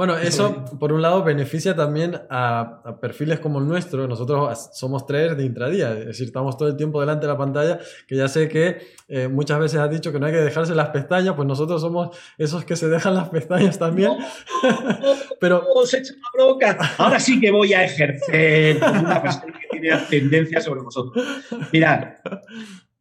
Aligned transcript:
Bueno, 0.00 0.16
eso 0.16 0.64
por 0.78 0.94
un 0.94 1.02
lado 1.02 1.22
beneficia 1.22 1.76
también 1.76 2.22
a, 2.30 2.96
perfiles 3.02 3.38
como 3.38 3.58
el 3.58 3.68
nuestro. 3.68 4.08
Nosotros 4.08 4.70
somos 4.72 5.04
traders 5.04 5.36
de 5.36 5.44
intradía, 5.44 5.92
es 5.92 6.06
decir, 6.06 6.28
estamos 6.28 6.56
todo 6.56 6.70
el 6.70 6.76
tiempo 6.78 7.00
delante 7.00 7.26
de 7.26 7.32
la 7.34 7.36
pantalla, 7.36 7.78
que 8.08 8.16
ya 8.16 8.26
sé 8.26 8.48
que 8.48 8.78
eh, 9.08 9.28
muchas 9.28 9.58
veces 9.58 9.78
has 9.78 9.90
dicho 9.90 10.10
que 10.10 10.18
no 10.18 10.24
hay 10.24 10.32
que 10.32 10.38
dejarse 10.38 10.74
las 10.74 10.88
pestañas, 10.88 11.34
pues 11.34 11.46
nosotros 11.46 11.82
somos 11.82 12.16
esos 12.38 12.64
que 12.64 12.76
se 12.76 12.88
dejan 12.88 13.14
las 13.14 13.28
pestañas 13.28 13.78
también. 13.78 14.12
Pero... 15.38 15.64
Ahora 16.96 17.20
sí 17.20 17.38
que 17.38 17.50
voy 17.50 17.74
a 17.74 17.84
ejercer 17.84 18.80
como 18.80 19.00
una 19.00 19.20
persona 19.20 19.52
que 19.60 19.68
tiene 19.70 19.90
ascendencia 19.90 20.62
sobre 20.62 20.80
vosotros. 20.80 21.22
Mirad, 21.74 22.04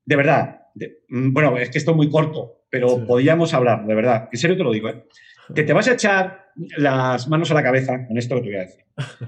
de 0.03 0.15
verdad, 0.17 0.63
mm, 1.07 1.31
bueno, 1.31 1.57
es 1.59 1.69
que 1.69 1.77
esto 1.77 1.91
es 1.91 1.97
muy 1.97 2.09
corto, 2.09 2.65
pero 2.69 3.07
podríamos 3.07 3.53
hablar, 3.53 3.85
de 3.85 3.95
verdad, 3.95 4.27
en 4.29 4.37
serio 4.37 4.57
te 4.57 4.65
lo 4.65 4.73
digo, 4.73 4.89
¿eh? 4.89 5.05
Que 5.53 5.63
te 5.63 5.73
vas 5.73 5.87
a 5.87 5.93
echar 5.93 6.49
las 6.77 7.27
manos 7.27 7.51
a 7.51 7.53
la 7.53 7.63
cabeza 7.63 8.05
con 8.07 8.17
esto 8.17 8.35
que 8.35 8.41
te 8.41 8.47
voy 8.47 8.57
a 8.57 8.61
decir. 8.61 8.83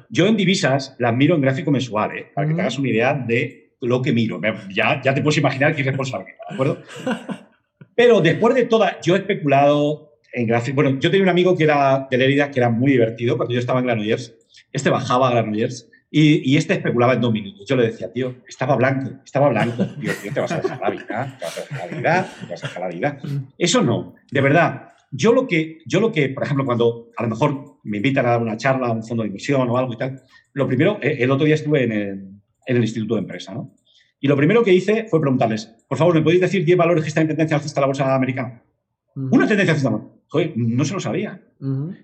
Yo 0.10 0.28
en 0.28 0.38
divisas 0.38 0.96
las 1.00 1.16
miro 1.16 1.36
en 1.36 1.42
gráfico 1.42 1.72
mensual, 1.72 2.18
¿eh? 2.18 2.32
para 2.34 2.48
que 2.48 2.54
te 2.54 2.62
hagas 2.62 2.78
una 2.78 2.90
idea 2.90 3.14
de 3.14 3.76
lo 3.82 4.02
que 4.02 4.14
miro. 4.14 4.40
Ya, 4.74 5.02
ya 5.02 5.14
te 5.14 5.22
puedes 5.22 5.38
imaginar 5.38 5.74
quién 5.74 5.88
es 5.88 5.92
responsable, 5.92 6.36
¿de 6.50 6.54
acuerdo? 6.54 6.82
Pero 7.96 8.22
después 8.22 8.56
de 8.56 8.66
toda, 8.66 9.00
yo 9.02 9.16
he 9.16 9.20
especulado 9.20 10.12
en 10.34 10.48
gráfico. 10.48 10.76
Bueno, 10.76 11.00
yo 11.00 11.12
tenía 11.12 11.24
un 11.24 11.30
amigo 11.30 11.58
que 11.58 11.66
era 11.66 12.08
de 12.10 12.18
Lérida 12.18 12.52
que 12.52 12.60
era 12.60 12.70
muy 12.70 12.92
divertido 12.92 13.38
cuando 13.38 13.54
yo 13.54 13.60
estaba 13.60 13.80
en 13.80 13.86
Granollers. 13.86 14.34
Este 14.72 14.90
bajaba 14.90 15.28
a 15.28 15.32
Granollers 15.32 15.90
y, 16.10 16.52
y, 16.52 16.58
este 16.58 16.74
especulaba 16.74 17.14
en 17.14 17.22
dos 17.22 17.32
minutos. 17.32 17.68
Yo 17.68 17.76
le 17.76 17.88
decía, 17.88 18.12
tío, 18.12 18.36
estaba 18.48 18.76
blanco, 18.76 19.12
estaba 19.24 19.50
blanco. 19.50 19.86
Tío, 20.00 20.12
tío, 20.22 20.34
te 20.34 20.40
vas 20.40 20.52
a 20.52 20.62
dejar 20.62 20.80
la 20.82 20.90
vida, 20.90 21.38
te 21.38 21.46
vas 21.46 21.58
a 21.58 21.62
dejar 21.62 21.80
la 21.80 21.98
vida, 21.98 22.34
te 22.40 22.52
vas 22.52 22.64
a 22.64 22.68
dejar 22.68 22.82
la 22.82 22.90
vida. 22.90 23.20
Eso 23.58 23.82
no, 23.82 24.16
de 24.30 24.42
verdad. 24.42 24.91
Yo 25.12 25.34
lo 25.34 25.46
que, 25.46 25.80
yo 25.86 26.00
lo 26.00 26.12
que, 26.12 26.30
por 26.30 26.44
ejemplo, 26.44 26.66
cuando 26.66 27.12
a 27.18 27.24
lo 27.24 27.30
mejor 27.30 27.80
me 27.84 27.98
invitan 27.98 28.26
a 28.26 28.30
dar 28.32 28.42
una 28.42 28.58
charla 28.58 28.88
a 28.88 28.92
un 28.92 29.04
fondo 29.04 29.24
de 29.24 29.28
inversión 29.28 29.70
o 29.70 29.78
algo 29.78 29.94
y 29.94 29.98
tal, 29.98 30.22
lo 30.54 30.68
primero, 30.68 31.00
eh, 31.02 31.18
el 31.20 31.30
otro 31.32 31.46
día 31.46 31.56
estuve 31.56 31.84
en 31.84 31.92
el, 31.92 32.10
en 32.66 32.76
el 32.78 32.82
Instituto 32.82 33.16
de 33.16 33.22
Empresa, 33.22 33.54
¿no? 33.54 33.76
Y 34.20 34.28
lo 34.28 34.38
primero 34.38 34.64
que 34.64 34.72
hice 34.72 35.08
fue 35.10 35.20
preguntarles, 35.20 35.66
por 35.88 35.98
favor, 35.98 36.14
¿me 36.14 36.22
podéis 36.22 36.42
decir 36.42 36.64
10 36.64 36.78
valores 36.78 37.04
que 37.04 37.08
están 37.08 37.24
en 37.24 37.30
tendencia 37.30 37.58
alcista 37.58 37.80
en 37.80 37.82
la 37.82 37.88
bolsa 37.88 38.16
americana? 38.16 38.64
Una 39.16 39.48
tendencia 39.48 39.74
alcista. 39.74 40.00
Joder, 40.28 40.54
no 40.56 40.86
se 40.86 40.94
lo 40.94 41.00
sabía. 41.00 41.42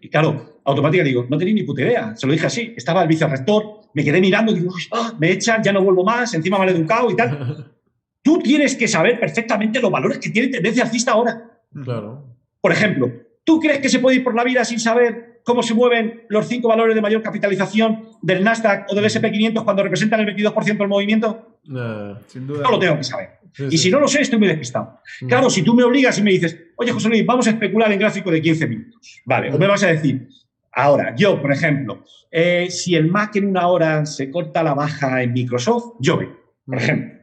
Y 0.01 0.09
claro, 0.09 0.59
automáticamente 0.65 1.09
digo, 1.09 1.27
no 1.29 1.37
tenía 1.37 1.53
ni 1.53 1.63
puta 1.63 1.83
idea. 1.83 2.15
Se 2.15 2.25
lo 2.25 2.33
dije 2.33 2.47
así. 2.47 2.73
Estaba 2.75 3.03
el 3.03 3.07
vicerrector, 3.07 3.81
me 3.93 4.03
quedé 4.03 4.19
mirando 4.19 4.51
y 4.51 4.55
digo, 4.55 4.73
ah, 4.91 5.13
me 5.19 5.31
echan, 5.31 5.63
ya 5.63 5.71
no 5.71 5.83
vuelvo 5.83 6.03
más, 6.03 6.33
encima 6.33 6.57
mal 6.57 6.69
educado 6.69 7.09
y 7.11 7.15
tal. 7.15 7.71
Tú 8.23 8.39
tienes 8.39 8.75
que 8.75 8.87
saber 8.87 9.19
perfectamente 9.19 9.79
los 9.79 9.91
valores 9.91 10.17
que 10.17 10.31
tiene 10.31 10.49
tendencia 10.49 10.83
alcista 10.83 11.13
ahora. 11.13 11.61
Claro. 11.83 12.26
Por 12.61 12.71
ejemplo, 12.71 13.11
¿tú 13.43 13.59
crees 13.59 13.79
que 13.79 13.89
se 13.89 13.99
puede 13.99 14.17
ir 14.17 14.23
por 14.23 14.35
la 14.35 14.43
vida 14.43 14.63
sin 14.65 14.79
saber 14.79 15.41
cómo 15.43 15.63
se 15.63 15.73
mueven 15.73 16.25
los 16.27 16.47
cinco 16.47 16.67
valores 16.67 16.93
de 16.93 17.01
mayor 17.01 17.21
capitalización 17.21 18.09
del 18.21 18.43
Nasdaq 18.43 18.87
o 18.89 18.95
del 18.95 19.05
SP500 19.05 19.63
cuando 19.63 19.83
representan 19.83 20.19
el 20.19 20.35
22% 20.35 20.77
del 20.77 20.87
movimiento? 20.87 21.59
No, 21.65 22.19
sin 22.27 22.45
duda. 22.45 22.63
No 22.63 22.71
lo 22.71 22.79
tengo 22.79 22.97
que 22.97 23.03
saber. 23.03 23.29
y 23.69 23.77
si 23.77 23.89
no 23.89 23.99
lo 23.99 24.07
sé, 24.07 24.21
estoy 24.21 24.39
muy 24.39 24.47
despistado. 24.47 24.99
Mm. 25.21 25.27
Claro, 25.27 25.49
si 25.49 25.61
tú 25.61 25.73
me 25.73 25.83
obligas 25.83 26.17
y 26.19 26.21
me 26.21 26.31
dices, 26.31 26.57
oye, 26.75 26.91
José 26.91 27.09
Luis, 27.09 27.25
vamos 27.25 27.47
a 27.47 27.51
especular 27.51 27.91
en 27.91 27.99
gráfico 27.99 28.29
de 28.29 28.41
15 28.41 28.67
minutos. 28.67 29.21
Vale, 29.25 29.53
o 29.53 29.57
me 29.57 29.67
vas 29.67 29.83
a 29.83 29.87
decir, 29.87 30.27
ahora, 30.73 31.15
yo, 31.15 31.41
por 31.41 31.51
ejemplo, 31.51 32.03
eh, 32.29 32.67
si 32.69 32.95
el 32.95 33.07
Mac 33.07 33.35
en 33.37 33.47
una 33.47 33.67
hora 33.67 34.05
se 34.05 34.29
corta 34.29 34.63
la 34.63 34.73
baja 34.73 35.23
en 35.23 35.33
Microsoft, 35.33 35.95
yo 35.99 36.19
por 36.65 36.77
ejemplo, 36.77 37.21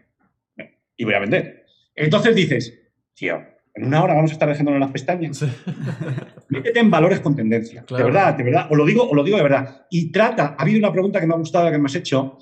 y 0.97 1.05
voy 1.05 1.15
a 1.15 1.19
vender. 1.19 1.67
Entonces 1.95 2.35
dices, 2.35 2.81
tío, 3.15 3.43
en 3.75 3.87
una 3.87 4.03
hora 4.03 4.15
vamos 4.15 4.31
a 4.31 4.35
estar 4.35 4.49
dejándonos 4.49 4.81
las 4.81 4.91
pestañas. 4.91 5.45
Métete 6.49 6.79
en 6.79 6.91
valores 6.91 7.21
con 7.21 7.35
tendencia. 7.35 7.85
De 7.89 8.03
verdad, 8.03 8.35
de 8.35 8.45
verdad. 8.45 8.69
O 8.71 8.77
lo, 8.77 8.87
digo, 8.87 9.09
o 9.09 9.15
lo 9.15 9.25
digo 9.25 9.37
de 9.37 9.43
verdad. 9.43 9.87
Y 9.91 10.13
trata, 10.13 10.55
ha 10.57 10.63
habido 10.63 10.79
una 10.79 10.93
pregunta 10.93 11.21
que 11.21 11.27
me 11.27 11.35
ha 11.35 11.39
gustado, 11.39 11.71
que 11.71 11.79
me 11.79 11.87
has 11.87 11.95
hecho, 11.97 12.39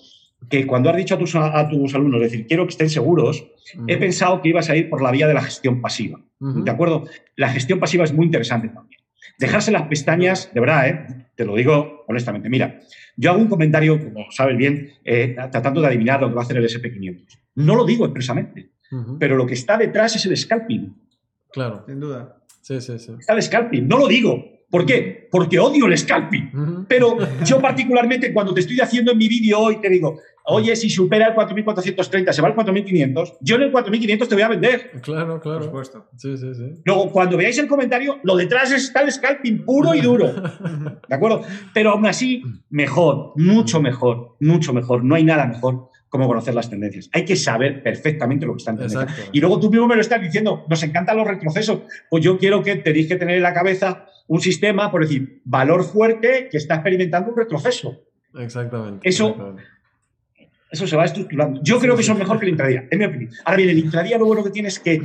que 0.51 0.67
cuando 0.67 0.91
has 0.91 0.97
dicho 0.97 1.15
a 1.15 1.19
tus, 1.19 1.35
a 1.35 1.69
tus 1.69 1.95
alumnos, 1.95 2.23
es 2.23 2.33
decir, 2.33 2.47
quiero 2.47 2.67
que 2.67 2.71
estén 2.71 2.91
seguros, 2.91 3.47
he 3.87 3.97
pensado 3.97 4.43
que 4.43 4.51
ibas 4.51 4.69
a 4.69 4.77
ir 4.77 4.91
por 4.91 5.03
la 5.03 5.11
vía 5.11 5.27
de 5.27 5.35
la 5.35 5.43
gestión 5.43 5.81
pasiva. 5.81 6.21
¿De 6.39 6.71
acuerdo? 6.71 7.05
La 7.37 7.49
gestión 7.49 7.79
pasiva 7.79 8.05
es 8.05 8.13
muy 8.13 8.27
interesante 8.27 8.69
también. 8.69 9.01
Dejarse 9.39 9.71
las 9.71 9.83
pestañas, 9.83 10.51
de 10.53 10.61
verdad, 10.61 10.89
¿eh? 10.89 11.07
te 11.35 11.45
lo 11.45 11.55
digo 11.55 12.05
honestamente. 12.09 12.49
Mira, 12.49 12.81
yo 13.17 13.31
hago 13.31 13.41
un 13.41 13.49
comentario, 13.49 13.99
como 14.03 14.31
sabes 14.31 14.57
bien, 14.57 14.91
eh, 15.05 15.35
tratando 15.51 15.81
de 15.81 15.87
adivinar 15.87 16.21
lo 16.21 16.29
que 16.29 16.35
va 16.35 16.43
a 16.43 16.45
hacer 16.45 16.57
el 16.57 16.65
SP500. 16.65 17.39
No 17.55 17.77
lo 17.77 17.85
digo 17.85 18.05
expresamente, 18.05 18.71
pero 19.19 19.37
lo 19.37 19.47
que 19.47 19.55
está 19.55 19.79
detrás 19.79 20.17
es 20.17 20.27
el 20.27 20.37
scalping. 20.37 21.02
Claro. 21.53 21.85
Sin 21.87 22.01
duda. 22.01 22.37
Sí, 22.61 22.81
sí, 22.81 22.99
sí. 22.99 23.13
Está 23.19 23.35
el 23.35 23.43
scalping. 23.43 23.87
No 23.87 23.99
lo 23.99 24.09
digo. 24.09 24.53
¿Por 24.73 24.87
qué? 24.87 25.29
Porque 25.31 25.59
odio 25.59 25.87
el 25.87 25.99
scalping. 25.99 26.87
Pero 26.89 27.19
yo 27.45 27.61
particularmente 27.61 28.33
cuando 28.33 28.55
te 28.55 28.61
estoy 28.61 28.81
haciendo 28.81 29.13
en 29.13 29.19
mi 29.19 29.29
vídeo 29.29 29.59
hoy 29.59 29.83
te 29.83 29.91
digo, 29.91 30.19
oye, 30.47 30.75
si 30.77 30.89
supera 30.89 31.29
el 31.29 31.35
4.430, 31.35 32.33
se 32.33 32.41
va 32.41 32.49
al 32.49 32.57
4.500, 32.57 33.37
yo 33.43 33.57
en 33.57 33.63
el 33.63 33.73
4.500 33.73 34.29
te 34.29 34.35
voy 34.35 34.43
a 34.43 34.49
vender. 34.49 34.91
Claro, 35.03 35.41
claro. 35.41 35.59
Por 35.59 35.65
supuesto. 35.67 36.09
Sí, 36.17 36.39
sí, 36.39 36.55
sí. 36.55 36.81
Luego, 36.85 37.11
cuando 37.13 37.37
veáis 37.37 37.59
el 37.59 37.69
comentario, 37.69 38.19
lo 38.23 38.35
detrás 38.35 38.73
está 38.73 39.03
el 39.03 39.13
scalping 39.13 39.67
puro 39.67 39.95
y 39.95 40.01
duro. 40.01 40.33
¿De 41.09 41.15
acuerdo? 41.15 41.43
Pero 41.75 41.91
aún 41.91 42.07
así, 42.07 42.43
mejor, 42.71 43.35
mucho 43.37 43.83
mejor, 43.83 44.37
mucho 44.41 44.73
mejor. 44.73 45.05
No 45.05 45.17
hay 45.17 45.25
nada 45.25 45.47
mejor 45.47 45.91
cómo 46.13 46.27
conocer 46.27 46.55
las 46.55 46.69
tendencias. 46.69 47.09
Hay 47.15 47.25
que 47.25 47.37
saber 47.37 47.83
perfectamente 47.83 48.45
lo 48.45 48.53
que 48.53 48.59
está 48.59 48.73
en 48.73 48.77
tendencia. 48.77 49.31
Y 49.33 49.41
luego 49.41 49.59
tú 49.59 49.71
mismo 49.71 49.89
me 49.89 49.95
lo 49.95 50.03
estás 50.03 50.21
diciendo, 50.21 50.67
nos 50.69 50.83
encantan 50.83 51.17
los 51.17 51.27
retrocesos. 51.27 51.81
Pues 52.11 52.23
yo 52.23 52.37
quiero 52.37 52.63
que 52.63 52.77
tenéis 52.77 53.09
que 53.09 53.17
tener 53.17 53.37
en 53.37 53.43
la 53.43 53.55
cabeza 53.55 54.05
un 54.27 54.39
sistema, 54.39 54.91
por 54.91 55.01
decir, 55.01 55.41
valor 55.47 55.85
fuerte 55.85 56.49
que 56.51 56.59
está 56.59 56.75
experimentando 56.75 57.31
un 57.31 57.39
retroceso. 57.39 58.03
Exactamente. 58.39 59.09
Eso, 59.09 59.57
eso 60.71 60.87
se 60.87 60.97
va 60.97 61.07
estructurando. 61.07 61.63
Yo 61.63 61.81
creo 61.81 61.97
que 61.97 62.03
eso 62.03 62.13
es 62.13 62.19
mejor 62.19 62.39
que 62.39 62.45
el 62.45 62.51
intradía, 62.51 62.87
en 62.91 62.99
mi 62.99 63.05
opinión. 63.07 63.33
Ahora 63.47 63.57
bien, 63.57 63.71
el 63.71 63.79
intradía 63.79 64.19
lo 64.19 64.27
bueno 64.27 64.45
que 64.45 64.51
tienes 64.51 64.75
es 64.75 64.81
que 64.81 65.03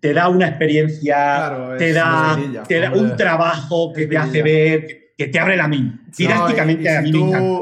te 0.00 0.12
da 0.12 0.28
una 0.28 0.48
experiencia, 0.48 1.76
te, 1.78 1.92
da, 1.92 2.64
te 2.66 2.80
da 2.80 2.90
un 2.90 3.14
trabajo 3.14 3.92
que 3.92 4.08
te 4.08 4.18
hace 4.18 4.42
ver, 4.42 5.12
que 5.16 5.28
te 5.28 5.38
abre 5.38 5.56
la 5.56 5.68
mente. 5.68 6.26
A 6.58 6.62
mí 6.64 7.12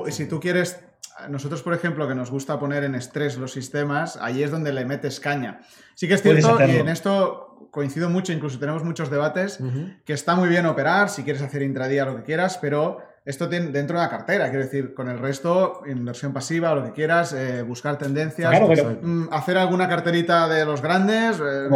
Si 0.08 0.24
tú 0.24 0.40
quieres 0.40 0.80
nosotros, 1.28 1.62
por 1.62 1.74
ejemplo, 1.74 2.08
que 2.08 2.14
nos 2.14 2.30
gusta 2.30 2.58
poner 2.58 2.84
en 2.84 2.94
estrés 2.94 3.36
los 3.36 3.52
sistemas, 3.52 4.18
ahí 4.20 4.42
es 4.42 4.50
donde 4.50 4.72
le 4.72 4.84
metes 4.84 5.20
caña. 5.20 5.60
Sí 5.94 6.08
que 6.08 6.14
es 6.14 6.22
cierto, 6.22 6.58
y 6.66 6.76
en 6.76 6.88
esto 6.88 7.68
coincido 7.70 8.10
mucho, 8.10 8.32
incluso 8.32 8.58
tenemos 8.58 8.84
muchos 8.84 9.10
debates, 9.10 9.58
que 10.04 10.12
está 10.12 10.34
muy 10.34 10.48
bien 10.48 10.66
operar, 10.66 11.08
si 11.08 11.22
quieres 11.22 11.42
hacer 11.42 11.62
intradía, 11.62 12.04
lo 12.04 12.16
que 12.16 12.22
quieras, 12.22 12.58
pero 12.60 12.98
esto 13.24 13.48
tiene 13.48 13.68
dentro 13.68 13.98
de 13.98 14.04
la 14.04 14.10
cartera, 14.10 14.50
quiero 14.50 14.64
decir, 14.64 14.94
con 14.94 15.08
el 15.08 15.18
resto, 15.18 15.82
inversión 15.86 16.32
pasiva, 16.32 16.74
lo 16.74 16.84
que 16.84 16.92
quieras, 16.92 17.32
eh, 17.32 17.62
buscar 17.62 17.98
tendencias, 17.98 18.52
mm, 19.00 19.28
hacer 19.30 19.58
alguna 19.58 19.88
carterita 19.88 20.48
de 20.48 20.64
los 20.64 20.82
grandes, 20.82 21.40
eh, 21.40 21.68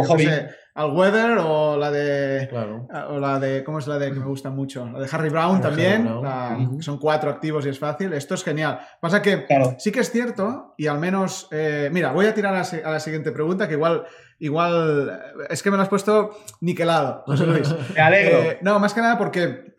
al 0.77 0.91
Weather 0.91 1.39
o 1.39 1.75
la 1.75 1.89
de. 1.89 2.47
O 3.09 3.19
la 3.19 3.39
de. 3.39 3.63
¿Cómo 3.63 3.79
es 3.79 3.87
la 3.87 3.97
de 3.97 4.11
que 4.13 4.19
me 4.19 4.27
gusta 4.27 4.51
mucho? 4.51 4.85
La 4.85 4.99
de 4.99 5.07
Harry 5.11 5.29
Brown 5.29 5.59
también. 5.59 6.07
Son 6.81 6.99
cuatro 6.99 7.31
activos 7.31 7.65
y 7.65 7.69
es 7.69 7.79
fácil. 7.79 8.13
Esto 8.13 8.35
es 8.35 8.43
genial. 8.43 8.79
Pasa 9.01 9.23
que 9.23 9.47
sí 9.79 9.91
que 9.91 10.01
es 10.01 10.11
cierto, 10.11 10.75
y 10.77 10.85
al 10.85 10.99
menos. 10.99 11.47
Eh, 11.51 11.89
mira, 11.91 12.11
voy 12.11 12.27
a 12.27 12.33
tirar 12.35 12.53
a 12.53 12.91
la, 12.91 12.99
siguiente 12.99 13.31
pregunta, 13.31 13.67
que 13.67 13.73
igual. 13.73 14.05
Igual. 14.37 15.19
Es 15.49 15.63
que 15.63 15.71
me 15.71 15.77
lo 15.77 15.83
has 15.83 15.89
puesto 15.89 16.37
niquelado, 16.61 17.23
José 17.25 17.47
Luis. 17.47 17.73
Me 17.95 18.01
alegro. 18.01 18.37
Eh, 18.37 18.59
no, 18.61 18.77
más 18.77 18.93
que 18.93 19.01
nada 19.01 19.17
porque 19.17 19.76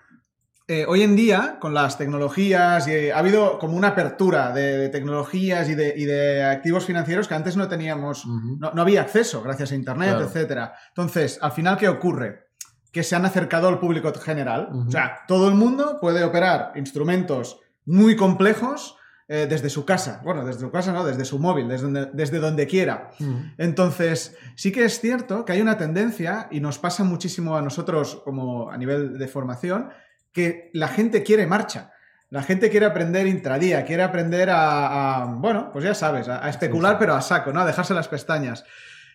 eh, 0.71 0.85
hoy 0.87 1.01
en 1.01 1.17
día, 1.17 1.57
con 1.59 1.73
las 1.73 1.97
tecnologías, 1.97 2.87
y, 2.89 3.09
ha 3.09 3.19
habido 3.19 3.59
como 3.59 3.75
una 3.75 3.89
apertura 3.89 4.53
de, 4.53 4.91
tecnologías 4.91 5.67
y 5.71 5.75
de, 5.75 6.45
activos 6.45 6.85
financieros 6.85 7.27
que 7.27 7.35
antes 7.35 7.57
no 7.57 7.69
teníamos, 7.69 8.27
no, 8.27 8.71
había 8.77 9.01
acceso 9.01 9.43
gracias 9.43 9.73
a 9.73 9.77
Internet, 9.77 10.17
etc. 10.19 10.27
etcétera. 10.27 10.75
Entonces, 10.89 11.39
al 11.41 11.53
final, 11.53 11.79
¿qué 11.79 11.89
ocurre? 11.89 12.51
Que 12.93 13.03
se 13.03 13.17
han 13.17 13.25
acercado 13.25 13.69
al 13.69 13.79
público 13.79 14.13
general. 14.13 14.69
O 14.87 14.91
sea, 14.91 15.21
todo 15.27 15.49
el 15.49 15.55
mundo 15.55 15.97
puede 16.03 16.23
operar 16.23 16.73
instrumentos 16.77 17.61
muy 17.87 18.15
complejos 18.15 18.99
eh, 19.27 19.47
desde 19.49 19.71
su 19.71 19.87
casa. 19.87 20.21
Bueno, 20.23 20.45
desde 20.45 20.61
su 20.61 20.71
casa 20.71 20.93
no, 20.93 21.03
desde 21.03 21.25
su 21.25 21.39
móvil, 21.39 21.69
desde 21.69 21.85
donde, 21.85 22.11
desde 22.13 22.41
donde 22.41 22.67
quiera. 22.67 23.11
Entonces, 23.57 24.37
sí 24.55 24.71
que 24.71 24.85
es 24.85 25.01
cierto 25.01 25.47
que 25.47 25.53
hay 25.53 25.63
una 25.63 25.79
tendencia, 25.79 26.49
y 26.51 26.61
nos 26.61 26.79
pasa 26.79 27.05
muchísimo 27.05 27.57
a 27.57 27.63
nosotros 27.63 28.21
como 28.23 28.71
a 28.71 28.77
nivel 28.77 29.17
de 29.17 29.29
formación, 29.29 29.89
que 30.33 30.71
la 30.73 30.89
gente 30.89 31.23
quiere 31.23 31.47
marcha. 31.47 31.93
La 32.31 32.43
gente 32.43 32.69
quiere 32.69 32.85
aprender 32.85 33.27
intradía, 33.27 33.85
quiere 33.85 34.03
aprender 34.03 34.51
a, 34.53 35.27
bueno, 35.39 35.71
pues 35.73 35.85
ya 35.85 35.95
sabes, 35.95 36.29
a, 36.29 36.47
especular, 36.51 36.99
pero 36.99 37.15
a 37.15 37.23
saco, 37.23 37.53
¿no? 37.53 37.61
A 37.61 37.67
dejarse 37.67 37.95
las 37.95 38.09
pestañas. 38.09 38.65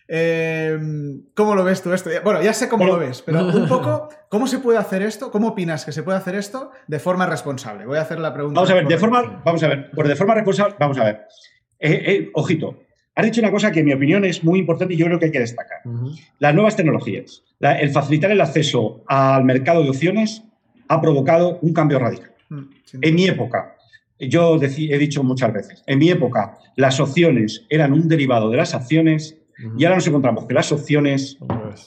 Em, 0.08 1.22
¿Cómo 1.34 1.54
lo 1.54 1.64
ves 1.64 1.80
tú 1.80 1.92
esto? 1.92 2.10
Bueno, 2.24 2.42
ya 2.42 2.52
sé 2.52 2.68
cómo 2.68 2.84
lo 2.84 2.98
ves, 2.98 3.22
pero 3.22 3.46
un 3.54 3.68
poco, 3.68 4.08
¿cómo 4.28 4.48
se 4.48 4.58
puede 4.58 4.78
hacer 4.78 5.02
esto? 5.02 5.30
¿Cómo 5.30 5.48
opinas 5.48 5.84
que 5.84 5.92
se 5.92 6.02
puede 6.02 6.18
hacer 6.18 6.34
esto 6.34 6.72
de 6.88 6.98
forma 6.98 7.24
responsable? 7.26 7.86
Voy 7.86 7.98
a 7.98 8.02
hacer 8.02 8.18
la 8.18 8.34
pregunta. 8.34 8.60
Vamos 8.60 8.70
a 8.70 8.74
ver, 8.74 8.86
de 8.86 8.98
forma, 8.98 9.42
vamos 9.44 9.62
a 9.62 9.68
ver, 9.68 9.90
por 9.92 10.08
de 10.08 10.16
forma 10.16 10.34
responsable, 10.34 10.74
vamos 10.80 10.98
a 10.98 11.04
ver. 11.04 11.20
Eh, 11.78 12.02
eh, 12.06 12.30
ojito, 12.34 12.80
has 13.14 13.24
dicho 13.24 13.40
una 13.40 13.52
cosa 13.52 13.70
que 13.70 13.80
en 13.80 13.86
mi 13.86 13.92
opinión 13.92 14.24
es 14.24 14.42
muy 14.42 14.58
importante 14.58 14.94
y 14.94 14.96
yo 14.96 15.06
creo 15.06 15.20
que 15.20 15.26
hay 15.26 15.32
que 15.32 15.40
destacar. 15.40 15.78
Las 16.40 16.54
nuevas 16.54 16.74
tecnologías, 16.74 17.44
el 17.60 17.90
facilitar 17.90 18.32
el 18.32 18.40
acceso 18.40 19.04
al 19.06 19.44
mercado 19.44 19.84
de 19.84 19.90
opciones 19.90 20.42
ha 20.88 21.00
provocado 21.00 21.58
un 21.60 21.72
cambio 21.72 21.98
radical. 21.98 22.32
Mm, 22.48 22.62
en 23.02 23.14
mi 23.14 23.26
época, 23.26 23.76
yo 24.18 24.58
he 24.60 24.98
dicho 24.98 25.22
muchas 25.22 25.52
veces, 25.52 25.82
en 25.86 25.98
mi 25.98 26.10
época 26.10 26.58
las 26.76 27.00
opciones 27.00 27.66
eran 27.68 27.92
un 27.92 28.08
derivado 28.08 28.50
de 28.50 28.56
las 28.56 28.74
acciones 28.74 29.38
y 29.76 29.84
ahora 29.84 29.96
nos 29.96 30.06
encontramos 30.06 30.46
que 30.46 30.54
las 30.54 30.72
opciones, 30.72 31.38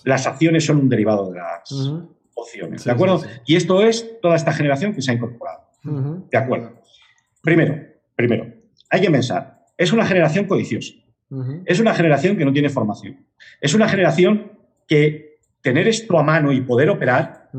las 0.04 0.26
acciones 0.26 0.66
son 0.66 0.78
un 0.78 0.90
derivado 0.90 1.32
de 1.32 1.40
las 1.40 1.72
opciones. 2.34 2.84
¿De 2.84 2.92
acuerdo? 2.92 3.22
Y 3.46 3.56
esto 3.56 3.82
es 3.82 4.20
toda 4.22 4.36
esta 4.36 4.54
generación 4.54 4.94
que 4.94 5.02
se 5.02 5.12
ha 5.12 5.14
incorporado. 5.14 5.64
¿De 6.32 6.38
acuerdo? 6.38 6.82
Primero, 7.42 7.78
primero, 8.16 8.54
hay 8.90 9.02
que 9.02 9.12
pensar, 9.12 9.66
es 9.78 9.92
una 9.92 10.06
generación 10.06 10.46
codiciosa. 10.46 10.94
Es 11.66 11.80
una 11.80 11.94
generación 11.94 12.38
que 12.38 12.46
no 12.46 12.54
tiene 12.54 12.70
formación. 12.70 13.26
Es 13.60 13.74
una 13.74 13.88
generación 13.90 14.54
que 14.88 15.40
tener 15.62 15.88
esto 15.88 16.18
a 16.18 16.24
mano 16.24 16.54
y 16.54 16.62
poder 16.62 16.90
operar 16.90 17.50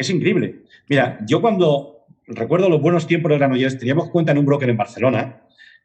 es 0.00 0.10
increíble. 0.10 0.62
Mira, 0.88 1.18
yo 1.26 1.40
cuando 1.40 2.06
recuerdo 2.26 2.68
los 2.68 2.80
buenos 2.80 3.06
tiempos 3.06 3.30
de 3.30 3.38
Granollers, 3.38 3.78
teníamos 3.78 4.10
cuenta 4.10 4.32
en 4.32 4.38
un 4.38 4.46
broker 4.46 4.68
en 4.68 4.76
Barcelona 4.76 5.42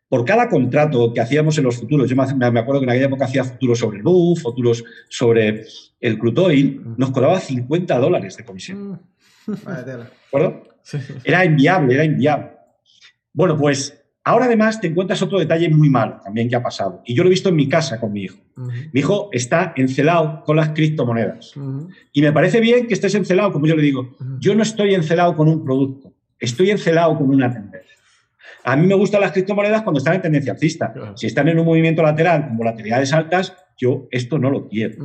por 0.08 0.24
cada 0.24 0.48
contrato 0.48 1.14
que 1.14 1.22
hacíamos 1.22 1.58
en 1.58 1.64
los 1.64 1.78
futuros, 1.78 2.10
yo 2.10 2.16
me 2.16 2.60
acuerdo 2.60 2.80
que 2.80 2.86
en 2.86 2.90
aquella 2.92 3.08
época 3.08 3.26
hacía 3.26 3.44
futuros 3.44 3.80
sobre 3.80 3.98
el 3.98 4.04
BUF, 4.04 4.44
futuros 4.44 4.84
sobre 5.10 5.66
el 6.00 6.20
crude 6.20 6.80
nos 6.98 7.12
cobraba 7.12 7.40
50 7.40 7.98
dólares 7.98 8.38
de 8.38 8.46
comisión. 8.46 9.02
Mm. 9.48 9.54
¿De 9.86 10.06
acuerdo? 10.28 10.64
Era 11.24 11.44
inviable, 11.44 11.96
era 11.96 12.04
inviable. 12.04 12.52
Bueno, 13.34 13.58
pues 13.58 14.05
ahora 14.26 14.46
además 14.46 14.82
te 14.82 14.88
encuentras 14.88 15.22
otro 15.22 15.40
detalle 15.40 15.70
muy 15.70 15.90
malo 15.90 16.20
también 16.24 16.50
que 16.50 16.56
ha 16.56 16.64
pasado. 16.64 17.02
Y 17.06 17.16
yo 17.16 17.24
lo 17.24 17.30
he 17.30 17.32
visto 17.32 17.50
en 17.50 17.56
mi 17.56 17.70
casa 17.70 18.00
con 18.00 18.12
mi 18.12 18.24
hijo. 18.24 18.38
Mi 18.92 19.00
hijo 19.00 19.30
está 19.32 19.74
encelado 19.78 20.44
con 20.44 20.58
las 20.58 20.70
criptomonedas. 20.70 21.54
Y 22.12 22.22
me 22.22 22.34
parece 22.34 22.60
bien 22.60 22.88
que 22.88 22.94
estés 22.96 23.16
encelado, 23.16 23.54
como 23.54 23.68
yo 23.68 23.76
le 23.76 23.84
digo. 23.84 24.16
Yo 24.40 24.56
no 24.56 24.64
estoy 24.64 24.94
encelado 24.94 25.36
con 25.36 25.48
un 25.48 25.64
producto, 25.64 26.12
estoy 26.40 26.72
encelado 26.72 27.18
con 27.18 27.30
una 27.30 27.52
tendencia. 27.54 27.96
A 28.64 28.76
mí 28.76 28.88
me 28.88 28.96
gustan 28.96 29.22
las 29.22 29.32
criptomonedas 29.32 29.84
cuando 29.84 30.00
están 30.00 30.16
en 30.16 30.22
tendencia 30.24 30.54
alcista. 30.54 30.94
Si 31.16 31.28
están 31.28 31.48
en 31.48 31.60
un 31.60 31.66
movimiento 31.66 32.02
lateral 32.02 32.48
con 32.48 32.58
volatilidades 32.58 33.14
altas, 33.14 33.56
yo 33.78 34.08
esto 34.12 34.38
no 34.38 34.50
lo 34.50 34.68
quiero. 34.68 34.96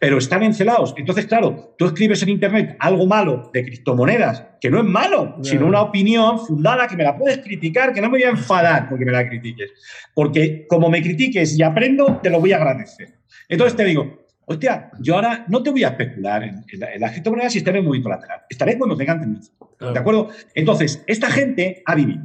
Pero 0.00 0.18
están 0.18 0.42
encelados. 0.42 0.94
Entonces, 0.96 1.26
claro, 1.26 1.74
tú 1.78 1.86
escribes 1.86 2.22
en 2.22 2.30
Internet 2.30 2.76
algo 2.78 3.06
malo 3.06 3.50
de 3.52 3.64
criptomonedas, 3.64 4.44
que 4.60 4.70
no 4.70 4.78
es 4.78 4.84
malo, 4.84 5.36
sino 5.42 5.66
una 5.66 5.82
opinión 5.82 6.38
fundada 6.38 6.86
que 6.88 6.96
me 6.96 7.04
la 7.04 7.16
puedes 7.16 7.38
criticar, 7.38 7.92
que 7.92 8.00
no 8.00 8.08
me 8.08 8.18
voy 8.18 8.24
a 8.24 8.30
enfadar 8.30 8.88
porque 8.88 9.04
me 9.04 9.12
la 9.12 9.28
critiques. 9.28 9.70
Porque 10.14 10.66
como 10.68 10.88
me 10.88 11.02
critiques 11.02 11.58
y 11.58 11.62
aprendo, 11.62 12.20
te 12.22 12.30
lo 12.30 12.40
voy 12.40 12.52
a 12.52 12.56
agradecer. 12.56 13.20
Entonces 13.48 13.76
te 13.76 13.84
digo, 13.84 14.26
hostia, 14.44 14.90
yo 15.00 15.14
ahora 15.14 15.44
no 15.48 15.62
te 15.62 15.70
voy 15.70 15.84
a 15.84 15.88
especular 15.88 16.42
en, 16.42 16.64
las 16.98 17.12
criptomonedas 17.12 17.52
si 17.52 17.58
están 17.58 17.76
en 17.76 17.84
movimiento 17.84 18.08
lateral. 18.08 18.42
Estaré 18.48 18.78
cuando 18.78 18.96
tengan 18.96 19.20
tendencia. 19.20 19.54
¿De 19.80 19.98
acuerdo? 19.98 20.28
Entonces, 20.54 21.02
esta 21.06 21.30
gente 21.30 21.82
ha 21.84 21.94
vivido 21.94 22.22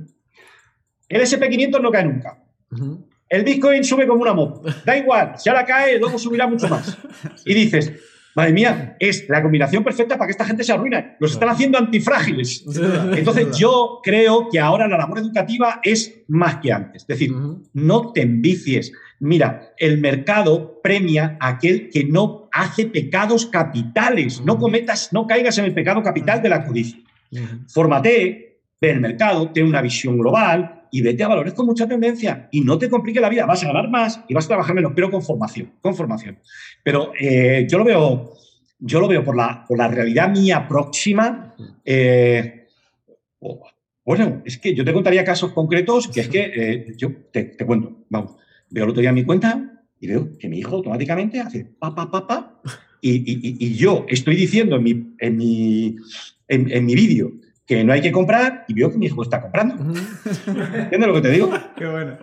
el 1.09 1.21
SP500 1.21 1.81
no 1.81 1.91
cae 1.91 2.05
nunca. 2.05 2.43
El 3.29 3.43
Bitcoin 3.43 3.83
sube 3.83 4.07
como 4.07 4.21
una 4.21 4.33
moto. 4.33 4.61
Da 4.85 4.97
igual, 4.97 5.33
si 5.37 5.49
ahora 5.49 5.65
cae, 5.65 5.99
luego 5.99 6.17
subirá 6.17 6.47
mucho 6.47 6.67
más. 6.67 6.97
Y 7.45 7.53
dices, 7.53 7.91
madre 8.35 8.53
mía, 8.53 8.95
es 8.99 9.27
la 9.27 9.41
combinación 9.41 9.83
perfecta 9.83 10.17
para 10.17 10.27
que 10.27 10.31
esta 10.31 10.45
gente 10.45 10.63
se 10.63 10.71
arruine. 10.71 11.15
Los 11.19 11.33
están 11.33 11.49
haciendo 11.49 11.77
antifrágiles. 11.77 12.63
Entonces 13.13 13.57
yo 13.57 13.99
creo 14.03 14.47
que 14.49 14.59
ahora 14.59 14.87
la 14.87 14.97
labor 14.97 15.19
educativa 15.19 15.79
es 15.83 16.21
más 16.27 16.57
que 16.57 16.71
antes. 16.71 17.01
Es 17.01 17.07
decir, 17.07 17.31
no 17.73 18.11
te 18.11 18.21
envicies. 18.21 18.91
Mira, 19.19 19.73
el 19.77 19.99
mercado 19.99 20.79
premia 20.81 21.37
a 21.39 21.49
aquel 21.49 21.89
que 21.89 22.03
no 22.03 22.47
hace 22.51 22.85
pecados 22.85 23.47
capitales. 23.47 24.41
No 24.41 24.57
cometas, 24.57 25.11
no 25.11 25.25
caigas 25.25 25.57
en 25.57 25.65
el 25.65 25.73
pecado 25.73 26.01
capital 26.03 26.41
de 26.41 26.49
la 26.49 26.63
codicia. 26.63 26.99
Fórmate, 27.67 28.61
ve 28.79 28.91
el 28.91 29.01
mercado, 29.01 29.49
ten 29.51 29.65
una 29.65 29.81
visión 29.81 30.17
global, 30.17 30.76
y 30.91 31.01
vete 31.01 31.23
a 31.23 31.27
valores 31.27 31.53
con 31.53 31.65
mucha 31.65 31.87
tendencia 31.87 32.47
y 32.51 32.61
no 32.61 32.77
te 32.77 32.89
complique 32.89 33.19
la 33.19 33.29
vida. 33.29 33.45
Vas 33.45 33.63
a 33.63 33.67
ganar 33.67 33.89
más 33.89 34.21
y 34.27 34.33
vas 34.33 34.45
a 34.45 34.49
trabajar 34.49 34.75
menos, 34.75 34.93
pero 34.95 35.09
con 35.09 35.21
formación, 35.21 35.73
con 35.81 35.95
formación. 35.95 36.39
Pero 36.83 37.11
eh, 37.19 37.65
yo 37.69 37.77
lo 37.77 37.83
veo, 37.83 38.33
yo 38.79 38.99
lo 38.99 39.07
veo 39.07 39.23
por 39.23 39.35
la, 39.35 39.65
por 39.67 39.77
la 39.77 39.87
realidad 39.87 40.29
mía 40.29 40.67
próxima. 40.67 41.55
Eh, 41.83 42.67
bueno, 44.05 44.41
es 44.45 44.57
que 44.57 44.73
yo 44.73 44.85
te 44.85 44.93
contaría 44.93 45.23
casos 45.23 45.51
concretos 45.51 46.07
que 46.07 46.21
es 46.21 46.29
que 46.29 46.51
eh, 46.55 46.93
yo 46.97 47.11
te, 47.31 47.55
cuento. 47.57 48.05
Vamos, 48.09 48.35
veo 48.69 48.85
el 48.85 48.89
otro 48.89 49.01
día 49.01 49.11
mi 49.11 49.23
cuenta 49.23 49.83
y 49.99 50.07
veo 50.07 50.37
que 50.37 50.47
mi 50.47 50.59
hijo 50.59 50.75
automáticamente 50.75 51.39
hace 51.39 51.65
pa, 51.65 51.93
pa, 51.93 52.09
pa. 52.09 52.61
Y, 52.99 53.75
yo 53.75 54.05
estoy 54.09 54.35
diciendo 54.35 54.77
en 54.77 54.83
mi, 54.83 55.13
en 55.19 55.37
mi, 55.37 55.95
en 56.47 56.85
mi 56.85 56.95
vídeo 56.95 57.31
que 57.67 57.83
no 57.83 57.91
hay 57.91 58.01
que 58.01 58.13
comprar 58.13 58.63
y 58.67 58.73
veo 58.73 58.89
que 58.89 58.97
mi 58.97 59.07
hijo 59.07 59.21
está 59.21 59.41
comprando. 59.41 59.75
¿Entiendes 59.75 61.07
lo 61.07 61.13
que 61.13 61.21
te 61.21 61.31
digo? 61.31 61.51
Qué 61.75 61.85
bueno. 61.85 62.17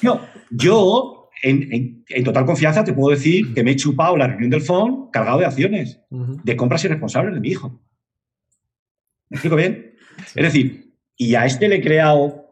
No, 0.00 0.20
yo, 0.50 1.30
en, 1.42 2.04
total 2.24 2.46
confianza, 2.46 2.82
te 2.82 2.94
puedo 2.94 3.14
decir 3.14 3.52
que 3.52 3.62
me 3.62 3.72
he 3.72 3.76
chupado 3.76 4.16
la 4.16 4.26
reunión 4.26 4.50
del 4.50 4.62
fondo 4.62 5.10
cargado 5.12 5.38
de 5.38 5.44
acciones, 5.44 6.00
de 6.10 6.56
compras 6.56 6.82
irresponsables 6.84 7.34
de 7.34 7.40
mi 7.40 7.50
hijo. 7.50 7.78
¿Me 9.28 9.36
explico 9.36 9.56
bien? 9.56 9.94
Es 10.34 10.44
decir, 10.44 10.94
y 11.16 11.34
a 11.34 11.44
este 11.44 11.68
le 11.68 11.76
he 11.76 11.82
creado 11.82 12.46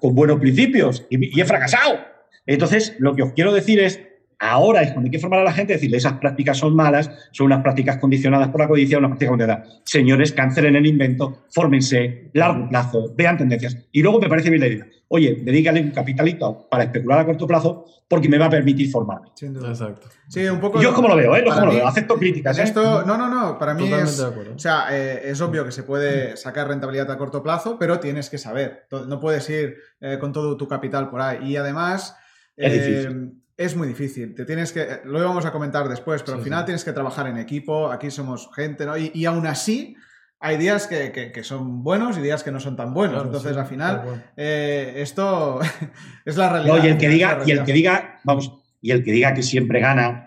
con 0.00 0.14
buenos 0.14 0.40
principios 0.40 1.06
y, 1.08 1.38
y 1.38 1.40
he 1.40 1.44
fracasado. 1.44 2.00
Entonces, 2.46 2.96
lo 2.98 3.14
que 3.14 3.22
os 3.22 3.32
quiero 3.32 3.52
decir 3.52 3.78
es, 3.78 4.00
Ahora 4.38 4.82
es 4.82 4.92
cuando 4.92 5.06
hay 5.06 5.10
que 5.10 5.18
formar 5.18 5.40
a 5.40 5.44
la 5.44 5.52
gente, 5.52 5.72
decirle 5.72 5.96
esas 5.96 6.14
prácticas 6.14 6.58
son 6.58 6.76
malas, 6.76 7.10
son 7.32 7.46
unas 7.46 7.62
prácticas 7.62 7.96
condicionadas 7.96 8.48
por 8.48 8.60
la 8.60 8.68
codicia, 8.68 8.98
unas 8.98 9.10
prácticas 9.10 9.30
condicionadas. 9.30 9.80
Señores, 9.84 10.32
cancelen 10.32 10.76
el 10.76 10.86
invento, 10.86 11.44
fórmense, 11.50 12.30
largo 12.34 12.68
plazo, 12.68 13.14
vean 13.16 13.38
tendencias. 13.38 13.78
Y 13.92 14.02
luego 14.02 14.20
me 14.20 14.28
parece 14.28 14.50
bien 14.50 14.60
la 14.60 14.66
idea. 14.66 14.86
Oye, 15.08 15.40
dedícale 15.42 15.80
un 15.80 15.90
capitalito 15.90 16.68
para 16.68 16.84
especular 16.84 17.20
a 17.20 17.24
corto 17.24 17.46
plazo 17.46 17.86
porque 18.08 18.28
me 18.28 18.38
va 18.38 18.46
a 18.46 18.50
permitir 18.50 18.90
formarme. 18.90 19.28
Sin 19.34 19.54
duda. 19.54 19.68
Exacto. 19.68 20.08
Sí, 20.28 20.44
un 20.46 20.60
poco. 20.60 20.82
Yo 20.82 20.92
como 20.92 21.08
lo 21.08 21.16
veo, 21.16 21.34
¿eh? 21.34 21.44
Como 21.44 21.66
lo 21.66 21.72
veo. 21.72 21.86
Acepto 21.86 22.16
críticas. 22.16 22.58
¿eh? 22.58 22.64
Esto, 22.64 23.04
no, 23.04 23.16
no, 23.16 23.28
no. 23.28 23.58
Para 23.58 23.74
mí 23.74 23.90
es. 23.90 24.20
O 24.20 24.58
sea, 24.58 24.88
eh, 24.90 25.30
es 25.30 25.40
obvio 25.40 25.64
que 25.64 25.72
se 25.72 25.82
puede 25.82 26.36
sacar 26.36 26.68
rentabilidad 26.68 27.10
a 27.10 27.16
corto 27.16 27.42
plazo, 27.42 27.78
pero 27.78 28.00
tienes 28.00 28.28
que 28.28 28.38
saber. 28.38 28.86
No 28.90 29.18
puedes 29.18 29.48
ir 29.48 29.76
eh, 30.00 30.18
con 30.20 30.32
todo 30.32 30.56
tu 30.56 30.68
capital 30.68 31.08
por 31.08 31.20
ahí. 31.20 31.52
Y 31.52 31.56
además. 31.56 32.16
Es 32.56 32.72
difícil 32.72 33.32
es 33.56 33.74
muy 33.74 33.88
difícil. 33.88 34.34
Te 34.34 34.44
tienes 34.44 34.72
que, 34.72 35.00
lo 35.04 35.18
íbamos 35.18 35.46
a 35.46 35.52
comentar 35.52 35.88
después, 35.88 36.22
pero 36.22 36.36
al 36.38 36.44
final 36.44 36.64
tienes 36.64 36.84
que 36.84 36.92
trabajar 36.92 37.26
en 37.26 37.38
equipo. 37.38 37.90
Aquí 37.90 38.10
somos 38.10 38.50
gente, 38.54 38.84
¿no? 38.84 38.94
Y, 38.96 39.24
aún 39.24 39.46
así, 39.46 39.96
hay 40.38 40.58
días 40.58 40.86
que, 40.86 41.42
son 41.42 41.82
buenos 41.82 42.18
y 42.18 42.20
días 42.20 42.42
que 42.42 42.50
no 42.50 42.60
son 42.60 42.76
tan 42.76 42.92
buenos. 42.92 43.24
Entonces, 43.24 43.56
al 43.56 43.66
final, 43.66 44.24
eh, 44.36 44.94
esto 44.96 45.60
es 46.24 46.36
la 46.36 46.50
realidad. 46.50 46.84
y 46.84 46.88
el 46.88 46.98
que 46.98 47.08
diga, 47.08 47.42
y 47.46 47.50
el 47.52 47.64
que 47.64 47.72
diga, 47.72 48.20
vamos, 48.24 48.52
y 48.82 48.90
el 48.90 49.02
que 49.02 49.12
diga 49.12 49.32
que 49.34 49.42
siempre 49.42 49.80
gana. 49.80 50.22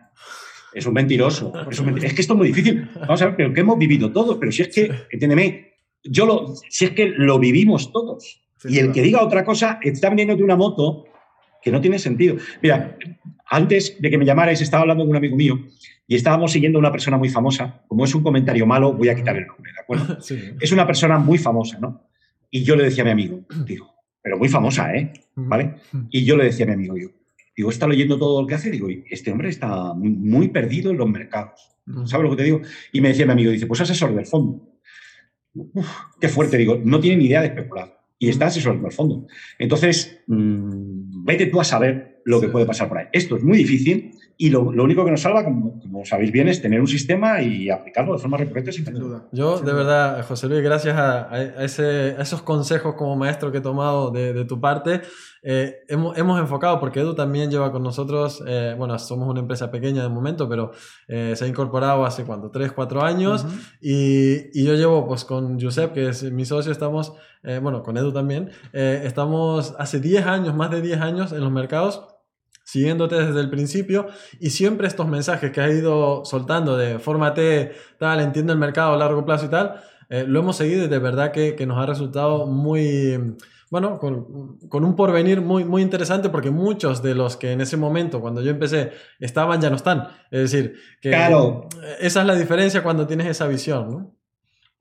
Es 0.71 0.85
un 0.85 0.93
mentiroso. 0.93 1.51
Es, 1.71 1.81
que 2.13 2.21
esto 2.21 2.33
es 2.33 2.37
muy 2.37 2.47
difícil. 2.47 2.89
Vamos 2.93 3.21
a 3.23 3.25
ver, 3.25 3.35
pero 3.35 3.53
que 3.53 3.61
hemos 3.61 3.77
vivido 3.77 4.11
todos. 4.11 4.37
Pero 4.39 4.51
si 4.51 4.61
es 4.61 4.67
que, 4.67 4.91
entiéndeme, 5.09 5.73
yo 6.03 6.27
lo, 6.27 6.53
si 6.69 6.85
es 6.85 6.91
que 6.91 7.07
lo 7.07 7.39
vivimos 7.39 7.91
todos. 7.91 8.43
y 8.65 8.77
el 8.77 8.91
que 8.91 9.01
diga 9.01 9.23
otra 9.23 9.43
cosa 9.43 9.79
está 9.81 10.09
vendiendo 10.09 10.35
de 10.35 10.43
una 10.43 10.55
moto 10.55 11.05
que 11.61 11.71
no 11.71 11.81
tiene 11.81 11.99
sentido. 11.99 12.35
Mira, 12.61 12.97
antes 13.49 13.97
de 13.99 14.09
que 14.09 14.17
me 14.17 14.25
llamarais 14.25 14.61
estaba 14.61 14.81
hablando 14.81 15.03
con 15.03 15.11
un 15.11 15.15
amigo 15.15 15.35
mío 15.35 15.59
y 16.07 16.15
estábamos 16.15 16.51
siguiendo 16.51 16.77
a 16.77 16.81
una 16.81 16.91
persona 16.91 17.17
muy 17.17 17.29
famosa. 17.29 17.83
Como 17.87 18.05
es 18.05 18.13
un 18.13 18.23
comentario 18.23 18.65
malo, 18.65 18.93
voy 18.93 19.09
a 19.09 19.15
quitar 19.15 19.35
el 19.37 19.47
nombre, 19.47 19.73
¿de 19.73 19.79
acuerdo? 19.79 20.17
Es 20.59 20.71
una 20.71 20.85
persona 20.85 21.17
muy 21.17 21.37
famosa, 21.37 21.79
¿no? 21.79 22.07
Y 22.51 22.63
yo 22.63 22.75
le 22.75 22.83
decía 22.83 23.03
a 23.03 23.05
mi 23.05 23.11
amigo, 23.11 23.45
digo, 23.65 23.93
pero 24.21 24.37
muy 24.37 24.49
famosa, 24.49 24.93
¿eh? 24.95 25.13
¿Vale? 25.35 25.75
Y 26.09 26.25
yo 26.25 26.35
le 26.35 26.45
decía 26.45 26.65
a 26.65 26.67
mi 26.67 26.73
amigo, 26.73 26.97
yo, 26.97 27.09
digo, 27.55 27.69
está 27.69 27.87
leyendo 27.87 28.17
todo 28.17 28.41
lo 28.41 28.47
que 28.47 28.55
hace, 28.55 28.71
digo, 28.71 28.87
este 29.09 29.31
hombre 29.31 29.49
está 29.49 29.93
muy, 29.93 30.47
perdido 30.47 30.91
en 30.91 30.97
los 30.97 31.09
mercados. 31.09 31.75
¿Sabes 32.05 32.23
lo 32.23 32.31
que 32.31 32.37
te 32.37 32.43
digo? 32.43 32.61
Y 32.91 33.01
me 33.01 33.09
decía 33.09 33.25
mi 33.25 33.31
amigo, 33.33 33.51
dice, 33.51 33.67
pues 33.67 33.81
asesor 33.81 34.15
del 34.15 34.25
fondo. 34.25 34.79
qué 36.19 36.27
fuerte, 36.27 36.57
digo, 36.57 36.79
no 36.83 36.99
tiene 36.99 37.17
ni 37.17 37.25
idea 37.25 37.41
de 37.41 37.47
especular 37.47 37.98
y 38.19 38.29
está 38.29 38.47
asesorando 38.47 38.87
el 38.87 38.93
fondo. 38.93 39.25
Entonces, 39.57 40.21
mm, 40.27 41.23
vete 41.25 41.47
tú 41.47 41.59
a 41.61 41.63
saber 41.63 42.21
lo 42.25 42.41
que 42.41 42.49
puede 42.49 42.65
pasar 42.65 42.89
por 42.89 42.97
ahí. 42.97 43.05
Esto 43.13 43.37
es 43.37 43.43
muy 43.43 43.57
difícil 43.57 44.11
y 44.41 44.49
lo, 44.51 44.61
único 44.61 45.03
que 45.03 45.11
nos 45.11 45.19
salva, 45.19 45.43
como, 45.43 45.81
sabéis 46.05 46.31
bien, 46.31 46.47
es 46.47 46.61
tener 46.61 46.79
un 46.79 46.87
sistema 46.87 47.41
y 47.41 47.69
aplicarlo 47.69 48.13
de 48.13 48.19
forma 48.19 48.37
recurrente 48.37 48.71
sin 48.71 48.85
duda. 48.85 49.27
Yo, 49.33 49.59
de 49.59 49.73
verdad, 49.73 50.25
José 50.25 50.47
Luis, 50.47 50.63
gracias 50.63 50.95
a, 50.97 51.29
esos 51.65 52.41
consejos 52.43 52.95
como 52.95 53.17
maestro 53.17 53.51
que 53.51 53.57
he 53.57 53.61
tomado 53.61 54.11
de, 54.11 54.45
tu 54.45 54.61
parte, 54.61 55.01
eh, 55.43 55.79
hemos, 55.89 56.17
enfocado, 56.17 56.79
porque 56.79 57.01
Edu 57.01 57.15
también 57.15 57.51
lleva 57.51 57.69
con 57.73 57.83
nosotros, 57.83 58.41
eh, 58.47 58.75
bueno, 58.77 58.97
somos 58.97 59.27
una 59.27 59.41
empresa 59.41 59.69
pequeña 59.69 60.03
de 60.03 60.09
momento, 60.09 60.47
pero 60.47 60.71
eh, 61.09 61.33
se 61.35 61.43
ha 61.43 61.47
incorporado 61.49 62.05
hace 62.05 62.23
cuánto, 62.23 62.49
tres, 62.49 62.71
cuatro 62.71 63.03
años, 63.03 63.45
y, 63.81 64.57
y, 64.57 64.63
yo 64.63 64.75
llevo 64.75 65.05
pues 65.05 65.25
con 65.25 65.59
Josep, 65.59 65.91
que 65.91 66.07
es 66.07 66.23
mi 66.31 66.45
socio, 66.45 66.71
estamos, 66.71 67.11
bueno, 67.61 67.83
con 67.83 67.97
Edu 67.97 68.13
también, 68.13 68.51
estamos 68.71 69.75
hace 69.77 69.99
10 69.99 70.25
años, 70.25 70.55
más 70.55 70.71
de 70.71 70.81
10 70.81 71.01
años 71.01 71.31
en 71.33 71.41
los 71.41 71.51
mercados 71.51 72.18
siguiéndote 72.69 73.15
desde 73.15 73.39
el 73.39 73.49
principio 73.49 74.07
y 74.39 74.51
siempre 74.51 74.87
estos 74.87 75.07
mensajes 75.07 75.51
que 75.51 75.61
has 75.61 75.73
ido 75.73 76.23
soltando 76.23 76.77
de 76.77 76.99
fórmate, 76.99 77.71
tal, 77.97 78.19
entiendo 78.19 78.53
el 78.53 78.59
mercado 78.59 78.93
a 78.93 78.97
largo 78.97 79.25
plazo 79.25 79.45
y 79.45 79.49
tal, 79.49 79.81
eh, 80.09 80.25
lo 80.27 80.39
hemos 80.39 80.57
seguido 80.57 80.85
y 80.85 80.87
de 80.87 80.99
verdad 80.99 81.31
que, 81.31 81.55
que 81.55 81.65
nos 81.65 81.79
ha 81.79 81.85
resultado 81.85 82.45
muy 82.45 83.35
bueno, 83.71 83.99
con, 83.99 84.57
con, 84.67 84.83
un 84.83 84.95
porvenir 84.95 85.41
muy, 85.41 85.63
muy 85.63 85.83
interesante 85.83 86.29
porque 86.29 86.49
muchos 86.49 87.03
de 87.03 87.13
los 87.13 87.37
que 87.37 87.51
en 87.51 87.61
ese 87.61 87.77
momento, 87.77 88.19
cuando 88.19 88.41
yo 88.41 88.49
empecé, 88.49 88.91
estaban, 89.19 89.61
ya 89.61 89.69
no 89.69 89.75
están. 89.75 90.07
Es 90.31 90.51
decir, 90.51 90.75
que 90.99 91.09
claro. 91.09 91.67
esa 91.99 92.21
es 92.21 92.27
la 92.27 92.35
diferencia 92.35 92.81
cuando 92.81 93.05
tienes 93.05 93.27
esa 93.27 93.47
visión, 93.47 93.91
¿no? 93.91 94.18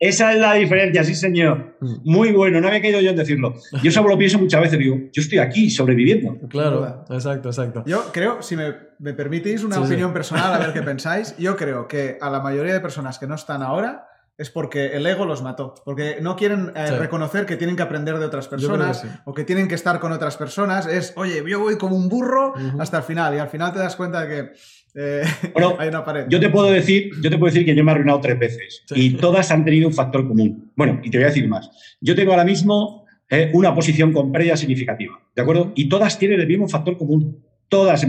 Esa 0.00 0.33
es 0.33 0.38
la 0.38 0.55
diferencia, 0.55 1.02
sí, 1.02 1.14
señor. 1.14 1.76
Mm. 1.81 1.95
Muy 2.05 2.33
bueno, 2.33 2.61
no 2.61 2.69
había 2.69 2.81
caído 2.81 3.00
yo 3.00 3.11
en 3.11 3.17
decirlo. 3.17 3.55
Yo 3.83 3.90
solo 3.90 4.11
lo 4.11 4.19
pienso 4.19 4.38
muchas 4.38 4.61
veces, 4.61 4.78
digo, 4.78 4.97
yo 5.12 5.23
estoy 5.23 5.38
aquí 5.38 5.71
sobreviviendo. 5.71 6.37
Claro, 6.49 7.05
exacto, 7.11 7.49
exacto. 7.49 7.83
Yo 7.85 8.12
creo, 8.12 8.40
si 8.43 8.57
me, 8.57 8.75
me 8.99 9.12
permitís 9.12 9.64
una 9.64 9.81
opinión 9.81 10.12
personal, 10.12 10.55
a 10.55 10.59
ver 10.59 10.73
qué 10.73 10.83
pensáis, 10.83 11.37
yo 11.37 11.57
creo 11.57 11.88
que 11.88 12.17
a 12.21 12.31
la 12.31 12.40
mayoría 12.40 12.73
de 12.73 12.81
personas 12.81 13.19
que 13.19 13.26
no 13.26 13.35
están 13.35 13.62
ahora, 13.62 14.07
es 14.38 14.50
porque 14.50 14.97
el 14.97 15.04
ego 15.04 15.26
los 15.26 15.42
mató, 15.42 15.75
porque 15.85 16.18
no 16.23 16.37
quieren 16.37 16.73
eh, 16.76 16.92
reconocer 16.92 17.45
que 17.45 17.57
tienen 17.57 17.75
que 17.75 17.83
aprender 17.83 18.18
de 18.18 18.25
otras 18.25 18.47
personas 18.47 19.04
o 19.25 19.35
que 19.35 19.42
tienen 19.42 19.66
que 19.66 19.75
estar 19.75 19.99
con 19.99 20.12
otras 20.12 20.37
personas. 20.37 20.87
Es, 20.87 21.12
oye, 21.16 21.42
yo 21.47 21.59
voy 21.59 21.76
como 21.76 21.97
un 21.97 22.09
burro 22.09 22.54
hasta 22.78 22.99
el 22.99 23.02
final 23.02 23.35
y 23.35 23.38
al 23.38 23.49
final 23.49 23.73
te 23.73 23.80
das 23.80 23.97
cuenta 23.97 24.25
de 24.25 24.28
que 24.28 24.52
eh, 24.95 25.25
hay 25.78 25.88
una 25.88 26.04
pared. 26.04 26.26
Yo 26.28 26.38
te 26.38 26.50
puedo 26.50 26.71
decir, 26.71 27.11
yo 27.21 27.30
te 27.30 27.37
puedo 27.37 27.52
decir 27.52 27.66
que 27.66 27.75
yo 27.75 27.83
me 27.83 27.90
he 27.90 27.95
arruinado 27.95 28.21
tres 28.21 28.38
veces 28.38 28.85
y 28.95 29.14
todas 29.14 29.50
han 29.50 29.64
tenido 29.64 29.88
un 29.88 29.95
factor 29.95 30.26
común. 30.28 30.71
Bueno, 30.76 31.00
y 31.02 31.11
te 31.11 31.18
voy 31.18 31.25
a 31.25 31.28
decir 31.28 31.49
más. 31.49 31.68
Yo 32.00 32.14
tengo 32.14 32.30
ahora 32.30 32.45
mismo 32.45 33.07
eh, 33.28 33.50
una 33.54 33.75
posición 33.75 34.12
con 34.12 34.30
previa 34.30 34.57
significativa, 34.57 35.21
¿de 35.35 35.42
acuerdo? 35.42 35.73
Y 35.75 35.88
todas 35.88 36.16
tienen 36.16 36.40
el 36.40 36.47
mismo 36.47 36.68
factor 36.68 36.97
común 36.97 37.42
todas 37.68 38.06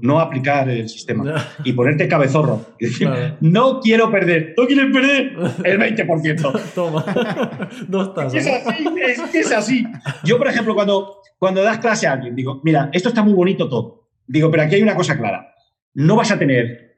no 0.00 0.20
aplicar 0.20 0.68
el 0.68 0.88
sistema 0.88 1.46
y 1.64 1.72
ponerte 1.72 2.08
cabezorro 2.08 2.64
y 2.78 2.86
decir, 2.86 3.08
no 3.40 3.80
quiero 3.80 4.10
perder, 4.10 4.54
no 4.56 4.66
quieres 4.66 4.92
perder 4.92 5.36
el 5.64 5.78
20%. 6.06 6.60
Toma, 6.74 7.04
dos 7.88 8.34
Es 8.34 8.46
así, 8.46 8.84
es, 9.02 9.34
es, 9.34 9.52
así. 9.52 9.86
Yo, 10.24 10.38
por 10.38 10.48
ejemplo, 10.48 10.74
cuando, 10.74 11.18
cuando 11.38 11.62
das 11.62 11.78
clase 11.78 12.06
a 12.06 12.12
alguien, 12.12 12.34
digo, 12.34 12.60
mira, 12.64 12.88
esto 12.92 13.10
está 13.10 13.22
muy 13.22 13.34
bonito 13.34 13.68
todo. 13.68 14.08
Digo, 14.26 14.50
pero 14.50 14.62
aquí 14.62 14.76
hay 14.76 14.82
una 14.82 14.94
cosa 14.94 15.18
clara. 15.18 15.54
No 15.94 16.16
vas 16.16 16.30
a 16.30 16.38
tener 16.38 16.96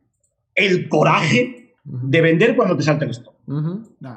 el 0.55 0.89
coraje 0.89 1.75
de 1.85 2.21
vender 2.21 2.55
cuando 2.55 2.77
te 2.77 2.83
salte 2.83 3.05
el 3.05 3.11
stock. 3.11 3.35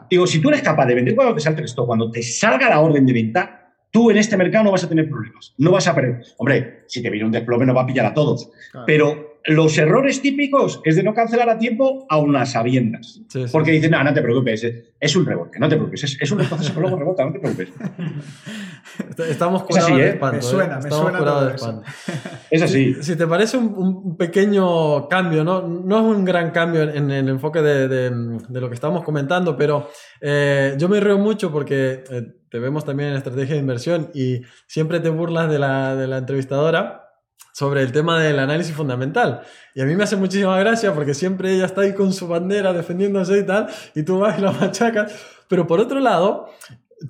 Digo, 0.09 0.27
si 0.27 0.39
tú 0.39 0.49
eres 0.49 0.61
capaz 0.61 0.85
de 0.85 0.95
vender 0.95 1.15
cuando 1.15 1.33
te 1.33 1.41
salte 1.41 1.61
el 1.61 1.65
stock, 1.65 1.87
cuando 1.87 2.11
te 2.11 2.21
salga 2.21 2.69
la 2.69 2.79
orden 2.79 3.05
de 3.05 3.13
venta, 3.13 3.58
tú 3.91 4.11
en 4.11 4.17
este 4.17 4.37
mercado 4.37 4.65
no 4.65 4.71
vas 4.71 4.83
a 4.83 4.89
tener 4.89 5.09
problemas, 5.09 5.53
no 5.57 5.71
vas 5.71 5.87
a 5.87 5.95
perder. 5.95 6.23
Hombre, 6.37 6.83
si 6.87 7.01
te 7.01 7.09
viene 7.09 7.25
un 7.25 7.31
desplome 7.31 7.65
no 7.65 7.73
va 7.73 7.83
a 7.83 7.87
pillar 7.87 8.05
a 8.05 8.13
todos, 8.13 8.49
pero 8.85 9.29
los 9.45 9.77
errores 9.77 10.21
típicos 10.21 10.81
es 10.83 10.95
de 10.95 11.03
no 11.03 11.13
cancelar 11.13 11.49
a 11.49 11.57
tiempo 11.57 12.05
a 12.09 12.17
unas 12.17 12.51
sabiendas. 12.51 13.21
Porque 13.51 13.71
dicen, 13.71 13.91
no, 13.91 14.03
no 14.03 14.13
te 14.13 14.21
preocupes, 14.21 14.65
es 14.99 15.15
un 15.15 15.25
rebote, 15.25 15.59
no 15.59 15.69
te 15.69 15.75
preocupes, 15.75 16.03
es, 16.03 16.21
es 16.21 16.31
un 16.31 16.39
proceso 16.39 16.73
que 16.73 16.79
luego 16.79 16.97
rebota, 16.97 17.25
no 17.25 17.31
te 17.31 17.39
preocupes. 17.39 17.69
Estamos 19.29 19.63
curados 19.63 19.95
de 19.95 20.03
¿eh? 20.03 20.09
espanto. 20.09 20.35
Me 20.35 20.41
suena, 20.41 20.75
¿eh? 20.75 20.83
me 20.83 20.91
suena 20.91 21.41
de 21.41 21.55
espanto. 21.55 21.83
Es 22.51 22.61
así. 22.63 22.95
Si, 23.01 23.15
te 23.15 23.27
parece 23.27 23.57
un, 23.57 24.17
pequeño 24.17 25.07
cambio, 25.07 25.43
¿no? 25.43 25.61
no 25.67 25.97
es 25.97 26.17
un 26.17 26.25
gran 26.25 26.51
cambio 26.51 26.81
en, 26.83 27.11
el 27.11 27.29
enfoque 27.29 27.61
de, 27.61 27.87
de, 27.87 28.61
lo 28.61 28.67
que 28.69 28.73
estamos 28.73 29.03
comentando, 29.03 29.55
pero 29.55 29.89
eh, 30.19 30.73
yo 30.77 30.89
me 30.89 30.99
río 30.99 31.17
mucho 31.17 31.51
porque 31.51 32.03
te 32.49 32.59
vemos 32.59 32.85
también 32.85 33.09
en 33.09 33.15
estrategia 33.15 33.55
de 33.55 33.61
inversión 33.61 34.09
y 34.13 34.41
siempre 34.67 34.99
te 34.99 35.09
burlas 35.09 35.49
de 35.49 35.59
la, 35.59 35.95
de 35.95 36.07
la 36.07 36.17
entrevistadora 36.17 37.09
sobre 37.53 37.81
el 37.81 37.91
tema 37.91 38.19
del 38.19 38.39
análisis 38.39 38.73
fundamental. 38.73 39.41
Y 39.75 39.81
a 39.81 39.85
mí 39.85 39.95
me 39.95 40.03
hace 40.03 40.15
muchísima 40.15 40.57
gracia 40.59 40.93
porque 40.93 41.13
siempre 41.13 41.53
ella 41.53 41.65
está 41.65 41.81
ahí 41.81 41.93
con 41.93 42.13
su 42.13 42.27
bandera 42.27 42.73
defendiéndose 42.73 43.39
y 43.39 43.45
tal, 43.45 43.67
y 43.95 44.03
tú 44.03 44.19
vas 44.19 44.37
y 44.37 44.41
la 44.41 44.51
machacas. 44.59 45.13
Pero 45.47 45.67
por 45.67 45.79
otro 45.79 45.99
lado, 45.99 46.49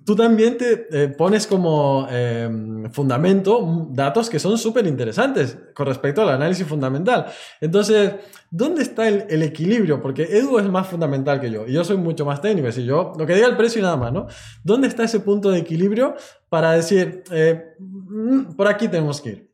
tú 0.05 0.15
también 0.15 0.57
te 0.57 0.87
eh, 0.91 1.07
pones 1.09 1.47
como 1.47 2.07
em, 2.11 2.89
fundamento 2.91 3.87
datos 3.91 4.29
que 4.29 4.39
son 4.39 4.57
súper 4.57 4.85
interesantes 4.85 5.57
con 5.73 5.87
respecto 5.87 6.21
al 6.21 6.29
análisis 6.29 6.65
fundamental. 6.65 7.25
Entonces, 7.59 8.13
¿dónde 8.51 8.83
está 8.83 9.07
el, 9.07 9.41
equilibrio? 9.41 10.01
Porque 10.01 10.23
Edu 10.23 10.59
es 10.59 10.65
más 10.65 10.87
fundamental 10.87 11.39
que 11.39 11.49
yo 11.49 11.67
y 11.67 11.73
yo 11.73 11.83
soy 11.83 11.97
mucho 11.97 12.25
más 12.25 12.41
técnico. 12.41 12.71
Si 12.71 12.85
yo, 12.85 13.13
lo 13.17 13.25
que 13.25 13.35
diga 13.35 13.47
el 13.47 13.57
precio 13.57 13.79
y 13.79 13.83
nada 13.83 13.97
más, 13.97 14.13
¿no? 14.13 14.27
¿Dónde 14.63 14.87
está 14.87 15.03
ese 15.03 15.19
punto 15.19 15.49
de 15.49 15.59
equilibrio 15.59 16.15
para 16.49 16.73
decir, 16.73 17.23
eh, 17.31 17.73
mm, 17.79 18.55
por 18.55 18.67
aquí 18.67 18.87
tenemos 18.87 19.21
que 19.21 19.29
ir? 19.29 19.49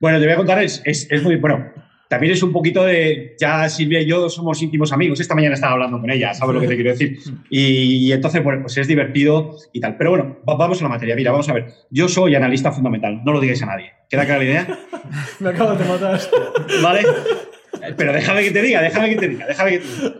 Bueno, 0.00 0.18
te 0.18 0.24
voy 0.24 0.34
a 0.34 0.36
contar, 0.36 0.62
es, 0.62 0.82
es, 0.84 1.10
es 1.10 1.22
muy, 1.22 1.36
bueno, 1.36 1.72
también 2.08 2.32
es 2.32 2.42
un 2.42 2.52
poquito 2.52 2.84
de, 2.84 3.34
ya 3.38 3.68
Silvia 3.68 4.00
y 4.00 4.06
yo 4.06 4.28
somos 4.28 4.62
íntimos 4.62 4.92
amigos, 4.92 5.18
esta 5.18 5.34
mañana 5.34 5.54
estaba 5.54 5.72
hablando 5.72 6.00
con 6.00 6.10
ella, 6.10 6.32
¿sabes 6.34 6.54
lo 6.54 6.60
que 6.60 6.68
te 6.68 6.74
quiero 6.74 6.90
decir? 6.90 7.18
Y, 7.50 8.12
entonces, 8.12 8.42
bueno, 8.42 8.62
pues 8.62 8.76
es 8.76 8.86
divertido 8.86 9.56
y 9.72 9.80
tal. 9.80 9.96
Pero 9.96 10.10
bueno, 10.10 10.38
vamos 10.44 10.80
a 10.80 10.84
la 10.84 10.90
materia. 10.90 11.16
Mira, 11.16 11.30
vamos 11.30 11.48
a 11.48 11.52
ver. 11.52 11.72
Yo 11.90 12.08
soy 12.08 12.34
analista 12.34 12.70
fundamental, 12.70 13.22
no 13.24 13.32
lo 13.32 13.40
digáis 13.40 13.62
a 13.62 13.66
nadie. 13.66 13.92
¿Queda 14.08 14.24
clara 14.24 14.38
la 14.38 14.44
idea? 14.44 14.78
Me 15.40 15.50
acabo 15.50 15.74
de 15.74 15.84
matar. 15.84 16.20
¿Vale? 16.82 17.02
Pero 17.96 18.12
déjame 18.12 18.42
que 18.42 18.50
te 18.50 18.62
diga, 18.62 18.82
déjame 18.82 19.10
que 19.10 19.16
te 19.16 19.28
diga, 19.28 19.46
déjame 19.46 19.70
que 19.72 19.78
te 19.78 19.86
diga. 19.86 20.12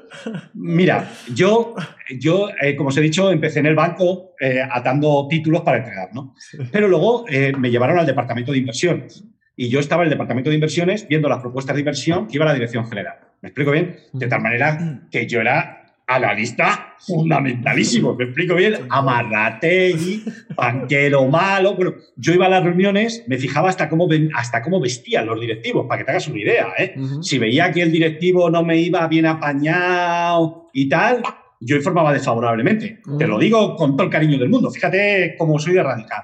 Mira, 0.55 1.11
yo, 1.35 1.75
yo 2.19 2.49
eh, 2.61 2.76
como 2.76 2.90
os 2.90 2.97
he 2.97 3.00
dicho, 3.00 3.31
empecé 3.31 3.61
en 3.61 3.66
el 3.66 3.75
banco 3.75 4.35
eh, 4.40 4.61
atando 4.69 5.26
títulos 5.28 5.62
para 5.62 5.78
entregar, 5.78 6.11
¿no? 6.12 6.35
Pero 6.71 6.88
luego 6.88 7.25
eh, 7.28 7.52
me 7.59 7.71
llevaron 7.71 7.99
al 7.99 8.07
departamento 8.07 8.52
de 8.52 8.59
inversiones 8.59 9.25
y 9.56 9.68
yo 9.68 9.80
estaba 9.80 10.02
en 10.02 10.08
el 10.08 10.10
departamento 10.10 10.50
de 10.50 10.56
inversiones 10.56 11.08
viendo 11.08 11.28
las 11.28 11.40
propuestas 11.40 11.75
de 11.75 11.80
inversión 11.80 12.26
que 12.26 12.36
iba 12.36 12.44
a 12.44 12.48
la 12.48 12.54
dirección 12.54 12.86
general. 12.86 13.14
¿Me 13.40 13.48
explico 13.48 13.70
bien? 13.70 13.96
De 14.12 14.26
tal 14.28 14.42
manera 14.42 15.02
que 15.10 15.26
yo 15.26 15.40
era 15.40 15.82
analista 16.06 16.94
fundamentalísimo, 17.00 18.14
¿me 18.14 18.25
explico 18.25 18.54
bien? 18.54 18.75
Amarrategui, 18.90 20.25
banquero 20.54 21.26
malo. 21.26 21.75
Bueno, 21.75 21.94
yo 22.16 22.32
iba 22.32 22.46
a 22.46 22.48
las 22.48 22.62
reuniones, 22.62 23.25
me 23.26 23.38
fijaba 23.38 23.68
hasta 23.68 23.88
cómo, 23.88 24.08
hasta 24.34 24.62
cómo 24.62 24.80
vestían 24.80 25.26
los 25.26 25.40
directivos, 25.40 25.86
para 25.86 25.98
que 25.98 26.04
te 26.04 26.10
hagas 26.12 26.28
una 26.28 26.40
idea. 26.40 26.68
¿eh? 26.78 26.94
Si 27.22 27.38
veía 27.38 27.72
que 27.72 27.82
el 27.82 27.90
directivo 27.90 28.48
no 28.50 28.62
me 28.62 28.78
iba 28.78 29.06
bien 29.08 29.26
apañado 29.26 30.68
y 30.72 30.88
tal, 30.88 31.22
yo 31.60 31.76
informaba 31.76 32.12
desfavorablemente. 32.12 33.00
Te 33.18 33.26
lo 33.26 33.38
digo 33.38 33.75
con 33.75 33.96
todo 33.96 34.04
el 34.04 34.12
cariño 34.12 34.38
del 34.38 34.48
mundo. 34.48 34.70
Fíjate 34.70 35.34
cómo 35.36 35.58
soy 35.58 35.75
de 35.75 35.82
radical. 35.82 36.22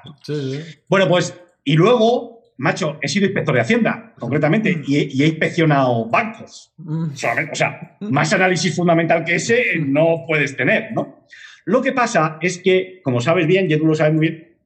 Bueno, 0.89 1.09
pues, 1.09 1.39
y 1.65 1.75
luego 1.75 2.42
macho, 2.59 2.99
he 3.01 3.09
sido 3.09 3.27
inspector 3.27 3.55
de 3.55 3.61
Hacienda, 3.61 4.15
concretamente, 4.19 4.77
mm. 4.77 4.85
y 4.87 5.23
he, 5.23 5.27
inspeccionado 5.27 6.07
bancos. 6.09 6.73
Mm. 6.79 7.11
o 7.13 7.55
sea, 7.55 7.97
más 8.01 8.33
análisis 8.33 8.75
fundamental 8.75 9.25
que 9.25 9.37
ese 9.37 9.79
no 9.79 10.25
puedes 10.27 10.57
tener, 10.57 10.93
¿no? 10.93 11.27
Lo 11.65 11.81
que 11.81 11.93
pasa 11.93 12.39
es 12.41 12.59
que, 12.59 13.01
como 13.03 13.21
sabes 13.21 13.47
bien, 13.47 13.71
y 13.71 13.77
tú 13.77 13.87
lo 13.87 13.95
sabes 13.95 14.15
muy 14.15 14.29
bien, 14.29 14.57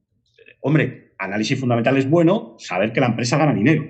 hombre, 0.60 1.12
análisis 1.18 1.58
fundamental 1.58 1.96
es 1.96 2.08
bueno, 2.08 2.56
saber 2.58 2.92
que 2.92 3.00
la 3.00 3.06
empresa 3.06 3.36
gana 3.36 3.52
dinero. 3.52 3.86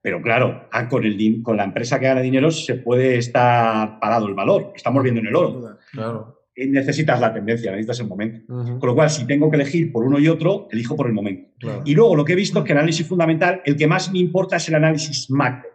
Pero 0.00 0.22
claro, 0.22 0.68
ah, 0.72 0.88
con, 0.88 1.04
el, 1.04 1.42
con 1.42 1.56
la 1.56 1.64
empresa 1.64 1.98
que 1.98 2.06
gana 2.06 2.20
dinero 2.20 2.50
se 2.50 2.76
puede 2.76 3.18
estar 3.18 3.98
parado 3.98 4.26
el 4.26 4.34
valor. 4.34 4.72
Estamos 4.74 5.02
viendo 5.02 5.20
en 5.20 5.26
el 5.26 5.36
oro. 5.36 5.78
Claro 5.92 6.37
necesitas 6.66 7.20
la 7.20 7.32
tendencia, 7.32 7.70
necesitas 7.70 8.00
el 8.00 8.06
momento. 8.08 8.46
Con 8.46 8.80
lo 8.82 8.94
cual, 8.94 9.10
si 9.10 9.26
tengo 9.26 9.50
que 9.50 9.56
elegir 9.56 9.92
por 9.92 10.04
uno 10.04 10.18
y 10.18 10.28
otro, 10.28 10.68
elijo 10.70 10.96
por 10.96 11.06
el 11.06 11.12
momento. 11.12 11.50
Y 11.84 11.94
luego 11.94 12.16
lo 12.16 12.24
que 12.24 12.32
he 12.32 12.36
visto 12.36 12.60
es 12.60 12.64
que 12.64 12.72
el 12.72 12.78
análisis 12.78 13.06
fundamental, 13.06 13.62
el 13.64 13.76
que 13.76 13.86
más 13.86 14.10
me 14.12 14.18
importa 14.18 14.56
es 14.56 14.68
el 14.68 14.74
análisis 14.74 15.30
macro. 15.30 15.68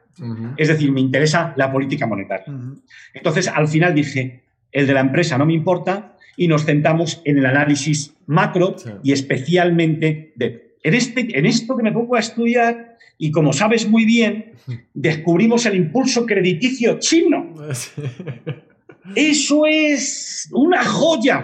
Es 0.58 0.68
decir, 0.68 0.92
me 0.92 1.02
interesa 1.02 1.54
la 1.58 1.72
política 1.72 2.06
monetaria. 2.06 2.46
Entonces, 3.14 3.48
al 3.48 3.68
final 3.68 3.94
dije, 3.96 4.44
el 4.72 4.88
de 4.88 4.94
la 4.94 5.00
empresa 5.00 5.38
no 5.38 5.46
me 5.46 5.54
importa 5.54 6.18
y 6.36 6.48
nos 6.48 6.66
centramos 6.66 7.22
en 7.26 7.38
el 7.38 7.46
análisis 7.46 8.16
macro 8.26 8.76
y 9.04 9.12
especialmente 9.12 10.34
de... 10.36 10.74
En, 10.84 10.96
este, 10.96 11.38
en 11.38 11.46
esto 11.46 11.78
que 11.78 11.84
me 11.84 11.94
pongo 11.94 12.18
a 12.18 12.20
estudiar, 12.20 12.98
y 13.18 13.32
como 13.32 13.54
sabes 13.54 13.88
muy 13.88 14.04
bien, 14.04 14.52
descubrimos 14.94 15.66
el 15.66 15.76
impulso 15.76 16.26
crediticio 16.26 17.00
chino. 17.00 17.54
Eso 19.16 19.66
es 19.66 20.50
una 20.52 20.84
joya. 20.84 21.42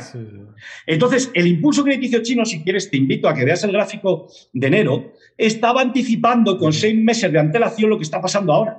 Entonces, 0.86 1.32
el 1.34 1.48
impulso 1.48 1.84
crediticio 1.84 2.22
chino, 2.24 2.46
si 2.46 2.63
quieres, 2.63 2.89
te 2.89 2.98
invito 2.98 3.28
a 3.28 3.34
que 3.34 3.46
veas 3.46 3.63
el 3.63 3.72
gráfico 3.72 4.28
de 4.54 4.68
enero, 4.68 5.13
estaba 5.38 5.82
anticipando 5.82 6.58
con 6.58 6.74
seis 6.74 6.96
meses 7.01 7.32
de 7.32 7.39
antelación 7.39 7.89
lo 7.89 7.98
que 7.98 8.04
está 8.04 8.22
pasando 8.22 8.54
ahora. 8.54 8.78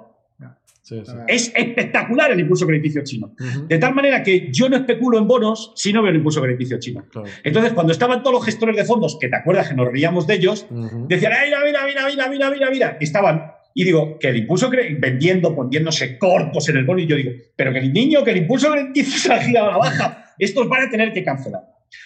Es 1.29 1.53
espectacular 1.55 2.33
el 2.33 2.41
impulso 2.41 2.67
crediticio 2.67 3.05
chino. 3.05 3.33
De 3.69 3.79
tal 3.79 3.95
manera 3.95 4.23
que 4.25 4.51
yo 4.51 4.69
no 4.69 4.77
especulo 4.77 5.19
en 5.19 5.29
bonos 5.29 5.73
si 5.77 5.93
no 5.93 6.03
veo 6.03 6.11
el 6.11 6.17
impulso 6.17 6.43
crediticio 6.43 6.81
chino. 6.81 7.05
Entonces, 7.45 7.73
cuando 7.75 7.93
estaban 7.93 8.23
todos 8.23 8.35
los 8.35 8.45
gestores 8.45 8.77
de 8.77 8.85
fondos, 8.85 9.17
que 9.21 9.29
te 9.29 9.37
acuerdas 9.37 9.69
que 9.69 9.75
nos 9.75 9.87
reíamos 9.87 10.27
de 10.27 10.35
ellos, 10.35 10.67
decían, 11.07 11.33
mira, 11.47 11.61
mira, 11.65 11.87
mira, 11.87 12.07
mira, 12.09 12.29
mira, 12.29 12.51
mira, 12.51 12.71
mira, 12.71 12.97
estaban 13.01 13.53
y 13.75 13.85
digo, 13.85 14.19
que 14.19 14.29
el 14.29 14.37
impulso 14.37 14.71
vendiendo, 14.71 15.55
poniéndose 15.55 16.19
cortos 16.19 16.69
en 16.69 16.77
el 16.77 16.85
bono, 16.85 17.01
y 17.01 17.07
yo 17.07 17.17
digo, 17.17 17.33
pero 17.57 17.73
que 17.73 17.79
el 17.79 17.93
niño, 17.93 18.25
que 18.25 18.33
el 18.33 18.39
impulso 18.39 18.71
crediticio 18.71 19.19
se 19.19 19.33
ha 19.33 19.41
girado 19.41 19.69
a 19.69 19.73
la 19.73 19.79
baja, 19.79 20.25
estos 20.39 20.69
van 20.69 20.89
a 20.89 20.91
tener 20.91 21.13
que 21.13 21.25
cancelar. 21.25 21.63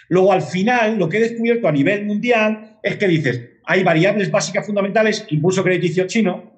Luego, 0.09 0.33
al 0.33 0.43
final, 0.43 0.99
lo 0.99 1.09
que 1.09 1.19
he 1.19 1.21
descubierto 1.21 1.69
a 1.69 1.73
nivel 1.73 2.05
mundial 2.07 2.79
es 2.83 2.97
que 2.97 3.09
dices, 3.09 3.41
hay 3.65 3.83
variables 3.83 4.31
básicas 4.31 4.67
fundamentales, 4.67 5.27
impulso 5.31 5.63
crediticio 5.63 6.07
chino, 6.07 6.55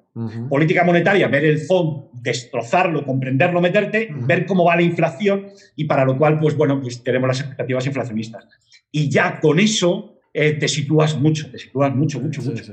Política 0.49 0.83
monetaria, 0.83 1.27
ver 1.27 1.45
el 1.45 1.59
fondo, 1.59 2.09
destrozarlo, 2.11 3.05
comprenderlo, 3.05 3.61
meterte, 3.61 4.09
ver 4.11 4.47
cómo 4.47 4.65
va 4.65 4.75
la 4.75 4.81
inflación 4.81 5.49
y 5.75 5.85
para 5.85 6.05
lo 6.05 6.17
cual, 6.17 6.39
pues 6.39 6.57
bueno, 6.57 6.81
pues 6.81 7.03
tenemos 7.03 7.27
las 7.27 7.39
expectativas 7.41 7.85
inflacionistas. 7.85 8.47
Y 8.91 9.09
ya 9.09 9.39
con 9.39 9.59
eso 9.59 10.19
eh, 10.33 10.53
te 10.53 10.67
sitúas 10.67 11.19
mucho, 11.19 11.51
te 11.51 11.59
sitúas 11.59 11.95
mucho, 11.95 12.19
mucho, 12.19 12.41
mucho. 12.41 12.63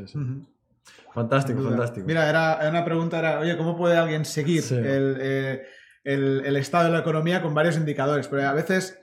Fantástico, 1.15 1.63
fantástico. 1.63 2.07
Mira, 2.07 2.29
era, 2.29 2.59
una 2.69 2.85
pregunta, 2.85 3.21
era, 3.21 3.39
oye, 3.39 3.57
¿cómo 3.57 3.77
puede 3.77 3.97
alguien 3.97 4.25
seguir 4.25 4.65
eh, 4.73 5.63
el, 6.03 6.43
el, 6.45 6.57
estado 6.57 6.87
de 6.87 6.91
la 6.91 6.99
economía 6.99 7.41
con 7.41 7.55
varios 7.55 7.77
indicadores? 7.77 8.27
Porque 8.27 8.45
a 8.45 8.53
veces, 8.53 8.99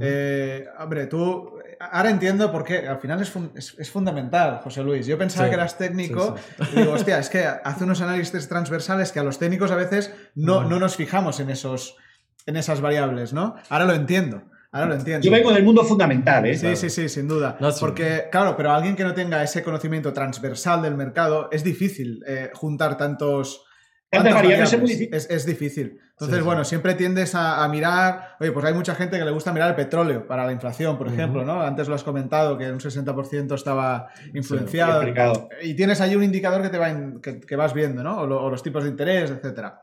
eh, 0.00 0.66
hombre, 0.78 1.08
tú, 1.08 1.58
ahora 1.80 2.10
entiendo 2.10 2.52
por 2.52 2.62
qué, 2.62 2.86
al 2.86 3.00
final 3.00 3.20
es, 3.20 3.34
es, 3.76 3.90
fundamental, 3.90 4.60
José 4.62 4.84
Luis. 4.84 5.04
Yo 5.08 5.18
pensaba 5.18 5.48
que 5.48 5.54
eras 5.56 5.76
técnico 5.76 6.36
y 6.72 6.76
digo, 6.76 6.92
hostia, 6.92 7.18
es 7.18 7.28
que 7.28 7.44
hace 7.44 7.82
unos 7.82 8.00
análisis 8.02 8.48
transversales 8.48 9.10
que 9.10 9.18
a 9.18 9.24
los 9.24 9.40
técnicos 9.40 9.72
a 9.72 9.76
veces 9.76 10.14
no, 10.36 10.62
no 10.62 10.78
nos 10.78 10.94
fijamos 10.94 11.40
en, 11.40 11.50
esos, 11.50 11.96
en 12.46 12.56
esas 12.56 12.80
variables, 12.80 13.32
¿no? 13.32 13.56
Ahora 13.68 13.84
lo 13.84 13.94
entiendo. 13.94 14.44
Ahora 14.70 14.88
lo 14.88 14.94
entiendo. 14.96 15.24
Yo 15.24 15.32
vengo 15.32 15.52
del 15.52 15.64
mundo 15.64 15.82
fundamental, 15.82 16.44
¿eh? 16.44 16.56
Sí, 16.56 16.76
sí, 16.76 16.90
sí, 16.90 17.08
sin 17.08 17.26
duda. 17.26 17.56
Porque, 17.80 18.28
claro, 18.30 18.54
pero 18.56 18.72
alguien 18.72 18.96
que 18.96 19.04
no 19.04 19.14
tenga 19.14 19.42
ese 19.42 19.62
conocimiento 19.62 20.12
transversal 20.12 20.82
del 20.82 20.94
mercado, 20.94 21.48
es 21.50 21.64
difícil 21.64 22.22
eh, 22.26 22.50
juntar 22.52 22.98
tantos. 22.98 23.64
variables, 24.12 24.72
es 24.74 24.78
muy 24.78 24.90
difícil. 24.90 25.14
Es, 25.30 25.46
difícil. 25.46 26.00
Entonces, 26.10 26.44
bueno, 26.44 26.64
siempre 26.64 26.94
tiendes 26.94 27.34
a, 27.34 27.66
mirar. 27.68 28.36
Oye, 28.40 28.52
pues 28.52 28.66
hay 28.66 28.74
mucha 28.74 28.94
gente 28.94 29.18
que 29.18 29.24
le 29.24 29.30
gusta 29.30 29.54
mirar 29.54 29.70
el 29.70 29.76
petróleo 29.76 30.26
para 30.26 30.44
la 30.44 30.52
inflación, 30.52 30.98
por 30.98 31.08
ejemplo, 31.08 31.46
¿no? 31.46 31.62
Antes 31.62 31.88
lo 31.88 31.94
has 31.94 32.04
comentado 32.04 32.58
que 32.58 32.70
un 32.70 32.80
60% 32.80 33.54
estaba 33.54 34.08
influenciado. 34.34 35.02
y 35.62 35.74
tienes 35.74 36.02
ahí 36.02 36.14
un 36.14 36.24
indicador 36.24 36.60
que 36.60 36.68
te 36.68 36.76
va 36.76 36.94
que, 37.22 37.56
vas 37.56 37.72
viendo, 37.72 38.02
¿no? 38.02 38.18
O, 38.18 38.50
los 38.50 38.62
tipos 38.62 38.84
de 38.84 38.90
interés, 38.90 39.30
etcétera. 39.30 39.80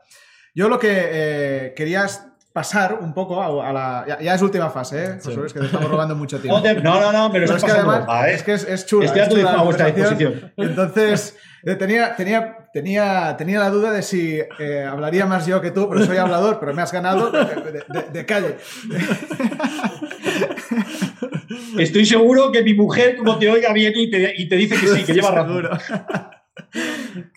Yo 0.54 0.68
lo 0.68 0.78
que 0.78 0.92
eh, 0.92 1.74
querías 1.76 2.35
pasar 2.56 2.98
un 3.02 3.12
poco 3.12 3.42
a, 3.42 3.70
la. 3.70 4.18
Ya, 4.18 4.34
es 4.34 4.40
última 4.40 4.70
fase, 4.70 5.04
¿eh? 5.04 5.18
José 5.22 5.40
es 5.44 5.52
que 5.52 5.60
te 5.60 5.66
estamos 5.66 5.90
robando 5.90 6.16
mucho 6.16 6.40
tiempo. 6.40 6.58
No, 6.82 6.98
no, 6.98 7.12
no, 7.12 7.30
pero, 7.30 7.54
es 7.54 7.62
que 7.62 7.70
además, 7.70 8.06
¿eh? 8.26 8.32
es 8.32 8.42
que 8.42 8.54
es, 8.54 8.64
es 8.64 8.86
chula. 8.86 9.04
Estoy 9.04 9.42
es 9.42 9.46
a, 9.46 9.62
vuestra 9.62 9.90
disposición. 9.90 10.54
Entonces, 10.56 11.36
eh, 11.64 11.74
tenía, 11.74 12.16
tenía, 12.16 12.70
tenía, 12.72 13.36
tenía 13.36 13.60
la 13.60 13.68
duda 13.68 13.92
de 13.92 14.00
si 14.00 14.40
eh, 14.58 14.88
hablaría 14.90 15.26
más 15.26 15.46
yo 15.46 15.60
que 15.60 15.70
tú, 15.70 15.86
pero 15.90 16.06
soy 16.06 16.16
hablador, 16.16 16.58
pero 16.58 16.72
me 16.72 16.80
has 16.80 16.92
ganado 16.92 17.30
de, 17.30 18.24
calle. 18.24 18.56
Estoy 21.78 22.06
seguro 22.06 22.52
que 22.52 22.62
mi 22.62 22.72
mujer, 22.72 23.18
como 23.18 23.38
te 23.38 23.50
oiga 23.50 23.70
bien 23.74 23.92
y 23.94 24.10
te, 24.10 24.32
y 24.34 24.48
te 24.48 24.56
dice 24.56 24.80
que 24.80 24.86
sí, 24.86 25.04
que 25.04 25.12
lleva 25.12 25.30
razón. 25.30 25.68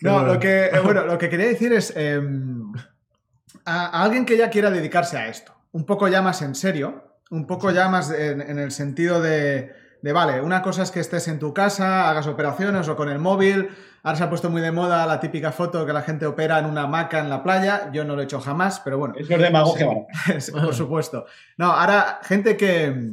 No, 0.00 0.24
lo 0.24 0.38
que, 0.38 0.66
eh, 0.66 0.80
bueno, 0.82 1.04
lo 1.04 1.18
que 1.18 1.28
quería 1.28 1.46
decir 1.46 1.72
es. 1.72 1.94
Em, 1.96 2.72
a, 3.64 4.02
alguien 4.02 4.24
que 4.24 4.36
ya 4.36 4.50
quiera 4.50 4.70
dedicarse 4.70 5.16
a 5.16 5.28
esto, 5.28 5.54
un 5.72 5.84
poco 5.84 6.08
ya 6.08 6.22
más 6.22 6.42
en 6.42 6.54
serio, 6.54 7.18
un 7.30 7.46
poco 7.46 7.70
ya 7.70 7.88
más 7.88 8.10
en, 8.10 8.58
el 8.58 8.72
sentido 8.72 9.20
de, 9.20 9.72
vale, 10.02 10.40
una 10.40 10.62
cosa 10.62 10.82
es 10.82 10.90
que 10.90 11.00
estés 11.00 11.28
en 11.28 11.38
tu 11.38 11.54
casa, 11.54 12.10
hagas 12.10 12.26
operaciones 12.26 12.88
o 12.88 12.96
con 12.96 13.08
el 13.08 13.18
móvil. 13.18 13.68
Ahora 14.02 14.16
se 14.16 14.24
ha 14.24 14.30
puesto 14.30 14.50
muy 14.50 14.62
de 14.62 14.72
moda 14.72 15.06
la 15.06 15.20
típica 15.20 15.52
foto 15.52 15.84
que 15.84 15.92
la 15.92 16.02
gente 16.02 16.26
opera 16.26 16.58
en 16.58 16.66
una 16.66 16.84
hamaca 16.84 17.20
en 17.20 17.28
la 17.28 17.42
playa. 17.42 17.90
Yo 17.92 18.04
no 18.04 18.16
lo 18.16 18.22
he 18.22 18.24
hecho 18.24 18.40
jamás, 18.40 18.80
pero 18.80 18.98
bueno. 18.98 19.14
Es 19.16 19.28
demagogia, 19.28 19.86
Por 20.52 20.74
supuesto. 20.74 21.26
No, 21.58 21.66
ahora, 21.66 22.18
gente 22.22 22.56
que, 22.56 23.12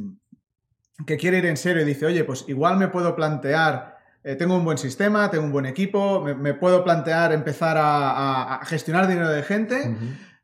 que 1.06 1.16
quiere 1.16 1.38
ir 1.38 1.46
en 1.46 1.58
serio 1.58 1.82
y 1.82 1.84
dice, 1.84 2.06
oye, 2.06 2.24
pues 2.24 2.44
igual 2.48 2.78
me 2.78 2.88
puedo 2.88 3.14
plantear 3.14 3.98
eh, 4.24 4.34
tengo 4.34 4.56
un 4.56 4.64
buen 4.64 4.76
sistema, 4.78 5.30
tengo 5.30 5.44
un 5.44 5.52
buen 5.52 5.64
equipo, 5.64 6.20
me, 6.20 6.52
puedo 6.52 6.82
plantear 6.84 7.32
empezar 7.32 7.76
a, 7.80 8.60
gestionar 8.64 9.06
dinero 9.06 9.30
de 9.30 9.42
gente. 9.42 9.96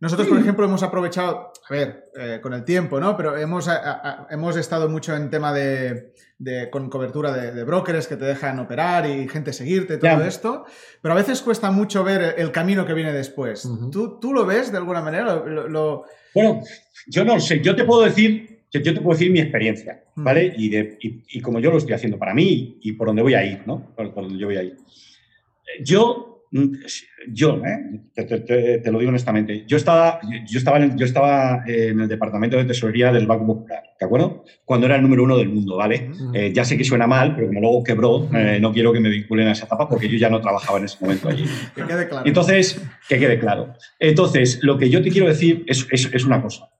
Nosotros, 0.05 0.29
por 0.29 0.39
ejemplo, 0.39 0.67
hemos 0.67 0.83
aprovechado, 0.83 1.51
a 1.67 1.73
ver, 1.73 2.11
eh, 2.15 2.39
con 2.43 2.53
el 2.53 2.63
tiempo, 2.63 3.01
¿no? 3.01 3.17
Pero 3.17 3.39
hemos, 3.39 3.71
hemos 4.29 4.55
estado 4.59 4.87
mucho 4.91 5.17
en 5.17 5.31
tema 5.31 5.51
de, 5.51 6.13
con 6.71 6.91
cobertura 6.91 7.33
de, 7.33 7.65
brokers 7.65 8.07
que 8.07 8.17
te 8.17 8.27
dejan 8.27 8.59
operar 8.59 9.09
y 9.09 9.27
gente 9.29 9.55
seguirte, 9.55 9.97
todo 9.97 10.23
esto. 10.25 10.67
Pero 11.01 11.15
a 11.15 11.17
veces 11.17 11.41
cuesta 11.41 11.71
mucho 11.71 12.05
ver 12.05 12.35
el 12.37 12.53
camino 12.53 12.85
que 12.85 12.93
viene 12.93 13.15
después. 13.15 13.67
¿Tú, 13.91 14.21
¿Tú, 14.21 14.35
lo 14.35 14.45
ves 14.45 14.71
de 14.71 14.77
alguna 14.77 15.01
manera? 15.01 15.37
Lo, 15.37 16.05
Bueno, 16.35 16.61
yo 17.07 17.25
no 17.25 17.41
sé. 17.41 17.63
Yo 17.63 17.75
te 17.75 17.85
puedo 17.85 18.03
decir, 18.03 18.67
yo 18.71 18.83
te 18.83 19.01
puedo 19.01 19.19
decir 19.19 19.33
mi 19.33 19.41
experiencia, 19.41 20.05
¿vale? 20.17 20.53
Y, 20.55 20.69
de, 20.69 20.99
y, 21.01 21.41
como 21.41 21.61
yo 21.61 21.71
lo 21.71 21.79
estoy 21.79 21.95
haciendo 21.95 22.19
para 22.19 22.35
mí 22.35 22.77
y 22.83 22.93
por 22.93 23.07
donde 23.07 23.23
voy 23.23 23.33
a 23.33 23.43
ir, 23.43 23.63
¿no? 23.65 23.95
Por, 23.97 24.13
por 24.13 24.25
donde 24.25 24.39
yo 24.39 24.49
voy 24.49 24.59
a 24.59 24.65
ir. 24.65 24.77
Yo 25.83 26.34
Mm, 26.34 26.34
yo, 27.33 27.61
¿eh? 27.65 28.01
te, 28.15 28.93
lo 28.93 29.01
digo 29.01 29.09
honestamente, 29.09 29.65
yo 29.67 29.77
estaba, 29.77 30.21
yo, 30.47 30.59
estaba 30.59 30.77
en 30.77 30.83
el, 30.85 30.97
yo 30.97 31.05
estaba 31.05 31.65
en 31.67 32.01
el 32.01 32.09
departamento 32.09 32.57
de 32.57 32.65
tesorería 32.65 33.13
del 33.13 33.27
Banco 33.27 33.47
Popular, 33.47 33.83
¿de 33.99 34.07
acuerdo? 34.07 34.45
Cuando 34.65 34.87
era 34.87 34.95
el 34.95 35.03
número 35.03 35.25
uno 35.25 35.37
del 35.37 35.49
mundo, 35.49 35.77
¿vale? 35.77 36.13
Eh, 36.33 36.53
ya 36.55 36.65
sé 36.65 36.79
que 36.79 36.85
suena 36.85 37.09
mal, 37.09 37.35
pero 37.35 37.49
como 37.49 37.61
luego 37.61 37.83
quebró, 37.83 38.29
eh, 38.33 38.59
no 38.61 38.73
quiero 38.73 38.93
que 38.93 39.01
me 39.01 39.09
vinculen 39.09 39.49
a 39.49 39.53
esa 39.53 39.67
etapa 39.67 39.89
porque 39.89 40.09
yo 40.09 40.17
ya 40.17 40.31
no 40.31 40.41
trabajaba 40.41 40.79
en 40.79 40.85
ese 40.85 40.99
momento 41.01 41.29
allí. 41.29 41.45
que 41.75 41.83
quede 41.83 42.09
claro. 42.09 42.27
Entonces, 42.27 42.81
que 43.09 43.19
quede 43.19 43.39
claro. 43.41 43.75
Entonces, 43.99 44.61
lo 44.63 44.79
que 44.79 44.91
yo 44.91 45.03
te 45.03 45.11
quiero 45.11 45.27
decir 45.27 45.65
es, 45.67 45.89
es, 45.91 46.25
una 46.25 46.41
cosa. 46.41 46.71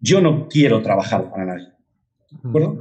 Yo 0.00 0.20
no 0.20 0.48
quiero 0.48 0.82
trabajar 0.82 1.30
para 1.30 1.44
nadie, 1.44 1.68
¿de 2.30 2.48
acuerdo? 2.48 2.78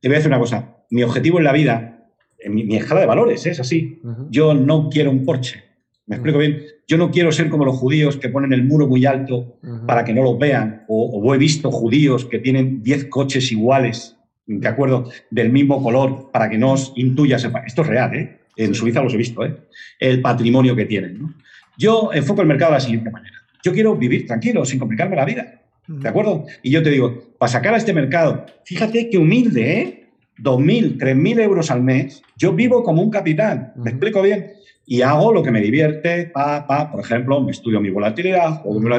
Te 0.00 0.08
voy 0.08 0.16
a 0.16 0.18
decir 0.18 0.30
una 0.30 0.40
cosa. 0.40 0.76
Mi 0.90 1.02
objetivo 1.02 1.38
en 1.38 1.44
la 1.44 1.52
vida, 1.52 2.06
en 2.38 2.54
mi, 2.54 2.76
escala 2.76 3.00
de 3.00 3.06
valores, 3.06 3.46
es 3.46 3.60
así. 3.60 4.02
Yo 4.28 4.52
no 4.52 4.90
quiero 4.90 5.10
un 5.10 5.24
Porsche 5.24 5.65
¿Me 6.06 6.16
explico 6.16 6.38
bien? 6.38 6.62
Yo 6.86 6.96
no 6.98 7.10
quiero 7.10 7.32
ser 7.32 7.48
como 7.48 7.64
los 7.64 7.76
judíos 7.76 8.16
que 8.16 8.28
ponen 8.28 8.52
el 8.52 8.62
muro 8.62 8.86
muy 8.86 9.04
alto 9.06 9.58
para 9.86 10.04
que 10.04 10.14
no 10.14 10.22
los 10.22 10.38
vean, 10.38 10.84
o, 10.88 11.34
he 11.34 11.38
visto 11.38 11.70
judíos 11.72 12.24
que 12.24 12.38
tienen 12.38 12.82
10 12.82 13.06
coches 13.06 13.50
iguales, 13.50 14.16
¿de 14.46 14.68
acuerdo? 14.68 15.10
Del 15.30 15.50
mismo 15.50 15.82
color, 15.82 16.30
para 16.32 16.48
que 16.48 16.58
no 16.58 16.72
os 16.72 16.92
intuya. 16.94 17.36
Esto 17.36 17.82
es 17.82 17.88
real, 17.88 18.14
¿eh? 18.14 18.38
En 18.56 18.74
Suiza 18.74 19.02
los 19.02 19.12
he 19.14 19.16
visto, 19.16 19.44
¿eh? 19.44 19.56
El 19.98 20.22
patrimonio 20.22 20.76
que 20.76 20.86
tienen. 20.86 21.18
¿no? 21.18 21.34
Yo 21.76 22.10
enfoco 22.12 22.40
el 22.40 22.48
mercado 22.48 22.72
de 22.72 22.76
la 22.76 22.80
siguiente 22.80 23.10
manera. 23.10 23.36
Yo 23.62 23.72
quiero 23.72 23.96
vivir 23.96 24.26
tranquilo, 24.26 24.64
sin 24.64 24.78
complicarme 24.78 25.16
la 25.16 25.24
vida. 25.24 25.60
¿De 25.88 26.08
acuerdo? 26.08 26.46
Y 26.62 26.70
yo 26.70 26.82
te 26.82 26.90
digo, 26.90 27.34
para 27.38 27.50
sacar 27.50 27.74
a 27.74 27.76
este 27.76 27.92
mercado, 27.92 28.46
fíjate 28.64 29.10
qué 29.10 29.18
humilde, 29.18 29.80
¿eh? 29.80 30.08
2.000, 30.38 30.98
3.000 30.98 31.40
euros 31.40 31.70
al 31.70 31.82
mes, 31.82 32.22
yo 32.36 32.52
vivo 32.52 32.82
como 32.82 33.02
un 33.02 33.10
capitán. 33.10 33.72
¿Me 33.76 33.90
explico 33.90 34.22
bien? 34.22 34.52
Y 34.86 35.02
hago 35.02 35.32
lo 35.32 35.42
que 35.42 35.50
me 35.50 35.60
divierte, 35.60 36.30
pa, 36.32 36.66
pa, 36.66 36.90
por 36.90 37.00
ejemplo, 37.00 37.40
me 37.40 37.50
estudio 37.50 37.80
mi 37.80 37.90
volatilidad, 37.90 38.62
o 38.64 38.78
me 38.78 38.88
lo 38.88 38.96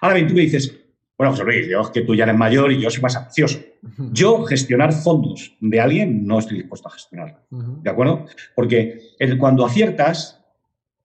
Ahora 0.00 0.14
bien, 0.14 0.28
tú 0.28 0.34
me 0.34 0.42
dices, 0.42 0.78
bueno, 1.16 1.32
José 1.32 1.44
Luis, 1.44 1.68
yo 1.68 1.80
es 1.80 1.90
que 1.90 2.02
tú 2.02 2.14
ya 2.14 2.24
eres 2.24 2.36
mayor 2.36 2.72
y 2.72 2.80
yo 2.80 2.90
soy 2.90 3.00
más 3.00 3.16
ambicioso. 3.16 3.60
Yo 4.12 4.44
gestionar 4.44 4.92
fondos 4.92 5.56
de 5.60 5.80
alguien 5.80 6.26
no 6.26 6.38
estoy 6.38 6.58
dispuesto 6.58 6.88
a 6.88 6.92
gestionarlo, 6.92 7.38
¿de 7.50 7.90
acuerdo? 7.90 8.26
Porque 8.54 9.00
el, 9.18 9.38
cuando 9.38 9.64
aciertas, 9.64 10.44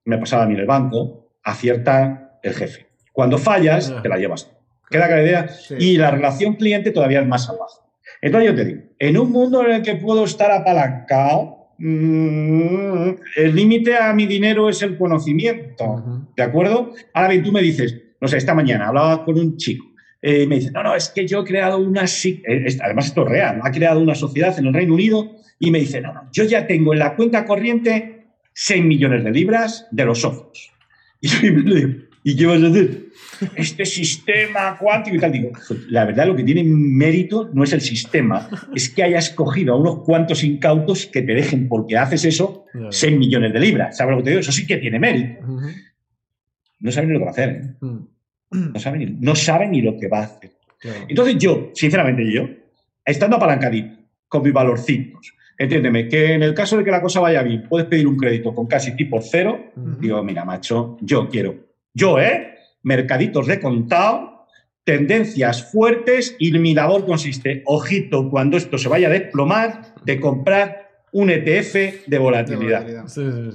me 0.06 0.17
pasaba 0.17 0.43
a 0.43 0.45
mí 0.47 0.53
en 0.56 0.62
el 0.62 0.65
banco, 0.65 1.30
acierta 1.43 2.39
el 2.43 2.53
jefe. 2.53 2.88
Cuando 3.13 3.38
fallas, 3.38 3.93
te 4.01 4.10
la 4.10 4.17
llevas. 4.17 4.51
¿Queda 4.89 5.08
la 5.08 5.21
idea? 5.21 5.49
Y 5.77 5.97
la 5.97 6.12
relación 6.12 6.56
cliente 6.56 6.91
todavía 6.91 7.21
es 7.21 7.27
más 7.27 7.45
salvaje. 7.45 7.82
Entonces 8.21 8.49
yo 8.49 8.56
te 8.56 8.65
digo, 8.65 8.82
en 8.99 9.17
un 9.17 9.32
mundo 9.32 9.63
en 9.65 9.71
el 9.71 9.82
que 9.82 9.95
puedo 9.95 10.23
estar 10.23 10.51
apalancado, 10.51 11.57
Mm, 11.80 13.10
el 13.36 13.56
límite 13.56 13.96
a 13.96 14.13
mi 14.13 14.26
dinero 14.26 14.70
es 14.70 14.82
el 14.82 14.98
conocimiento, 14.98 16.26
¿de 16.36 16.44
acuerdo? 16.44 16.94
Ahora 17.13 17.30
bien, 17.30 17.44
tú 17.44 17.52
me 17.52 17.62
dices, 17.62 17.96
no 18.20 18.28
sé, 18.28 18.38
esta 18.38 18.56
mañana 18.56 18.88
hablaba 18.88 19.24
con 19.24 19.38
un 19.38 19.58
chico, 19.58 19.86
eh, 20.22 20.48
me 20.48 20.56
dice, 20.56 20.72
no, 20.72 20.82
no, 20.82 20.96
es 20.96 21.10
que 21.10 21.28
yo 21.28 21.42
he 21.42 21.46
creado 21.46 21.78
una, 21.78 22.06
eh, 22.06 22.78
además 22.84 23.06
esto 23.06 23.24
es 23.24 23.30
real, 23.30 23.60
ha 23.62 23.72
creado 23.72 24.00
una 24.00 24.16
sociedad 24.16 24.58
en 24.58 24.66
el 24.66 24.74
Reino 24.74 24.96
Unido 24.96 25.36
y 25.60 25.70
me 25.70 25.80
dice, 25.80 26.02
no, 26.02 26.13
no, 26.13 26.30
yo 26.32 26.46
ya 26.46 26.66
tengo 26.66 26.94
en 26.94 27.00
la 27.00 27.16
cuenta 27.16 27.46
corriente 27.46 28.26
6 28.54 28.84
millones 28.84 29.24
de 29.24 29.32
libras 29.32 29.88
de 29.92 30.06
los 30.06 30.22
socios. 30.22 30.74
Y 31.20 31.28
yo 31.30 31.52
me 31.52 31.76
digo, 31.76 31.90
¿y 32.28 32.36
qué 32.36 32.46
vas 32.46 32.62
a 32.62 32.68
hacer? 32.68 33.08
este 33.56 33.86
sistema 33.86 34.78
cuántico 34.78 35.16
y 35.16 35.20
tal. 35.20 35.32
Digo, 35.32 35.52
la 35.90 36.04
verdad 36.04 36.28
lo 36.28 36.36
que 36.36 36.44
tiene 36.44 36.63
mérito 36.66 37.50
no 37.54 37.63
es 37.63 37.72
el 37.72 37.80
sistema, 37.80 38.50
es 38.76 38.90
que 38.90 39.04
hayas 39.04 39.30
cogido 39.30 39.74
a 39.74 39.78
unos 39.78 40.00
cuantos 40.00 40.44
incautos 40.44 41.06
que 41.06 41.22
te 41.22 41.34
dejen, 41.34 41.70
porque 41.70 41.98
haces 41.98 42.26
eso, 42.26 42.66
6 42.90 43.18
millones 43.18 43.54
de 43.54 43.60
libras. 43.60 43.96
¿Sabes 43.96 44.12
lo 44.12 44.18
que 44.18 44.24
te 44.24 44.30
digo? 44.32 44.42
Eso 44.42 44.52
sí 44.52 44.68
que 44.68 44.78
tiene 44.78 45.00
mérito. 45.00 45.40
No 46.80 46.92
saben 46.92 47.10
ni 47.10 47.13
lo 47.13 47.20
que 47.20 47.26
va 47.26 47.32
a 47.32 47.34
hacer. 47.34 47.50
¿eh? 47.50 47.76
Mm. 47.80 48.74
No 48.74 48.80
saben, 48.80 49.00
ni, 49.00 49.06
no 49.06 49.36
saben 49.36 49.72
ni 49.72 49.82
lo 49.82 49.98
que 49.98 50.08
va 50.08 50.20
a 50.20 50.24
hacer. 50.24 50.52
Entonces 51.08 51.38
yo, 51.38 51.72
sinceramente 51.74 52.30
yo, 52.30 52.48
estando 53.06 53.38
apalancadito, 53.38 53.98
con 54.28 54.44
mis 54.44 54.52
valorcitos, 54.52 55.34
entiéndeme, 55.58 56.10
que 56.10 56.34
en 56.34 56.44
el 56.44 56.54
caso 56.54 56.78
de 56.78 56.84
que 56.84 56.92
la 56.92 57.02
cosa 57.02 57.22
vaya 57.22 57.42
bien, 57.42 57.63
puedes 57.70 57.88
pedir 57.88 58.06
un 58.06 58.18
crédito 58.18 58.54
con 58.54 58.68
casi 58.68 58.96
tipo 58.96 59.22
cero, 59.22 59.72
digo, 60.00 60.22
mira, 60.24 60.44
macho, 60.44 60.98
yo 61.02 61.30
quiero, 61.30 61.66
yo, 61.97 62.19
¿eh? 62.19 62.55
mercaditos 62.83 63.47
de 63.47 63.60
contado, 63.60 64.45
tendencias 64.83 65.71
fuertes 65.71 66.36
y 66.39 66.51
mi 66.60 66.73
labor 66.73 67.05
consiste, 67.05 67.63
ojito, 67.65 68.29
cuando 68.29 68.55
esto 68.55 68.77
se 68.77 68.88
vaya 68.88 69.07
a 69.07 69.12
desplomar, 69.12 69.95
de 70.05 70.19
comprar 70.19 70.88
un 71.12 71.31
ETF 71.31 72.05
de 72.05 72.17
volatilidad. 72.19 72.88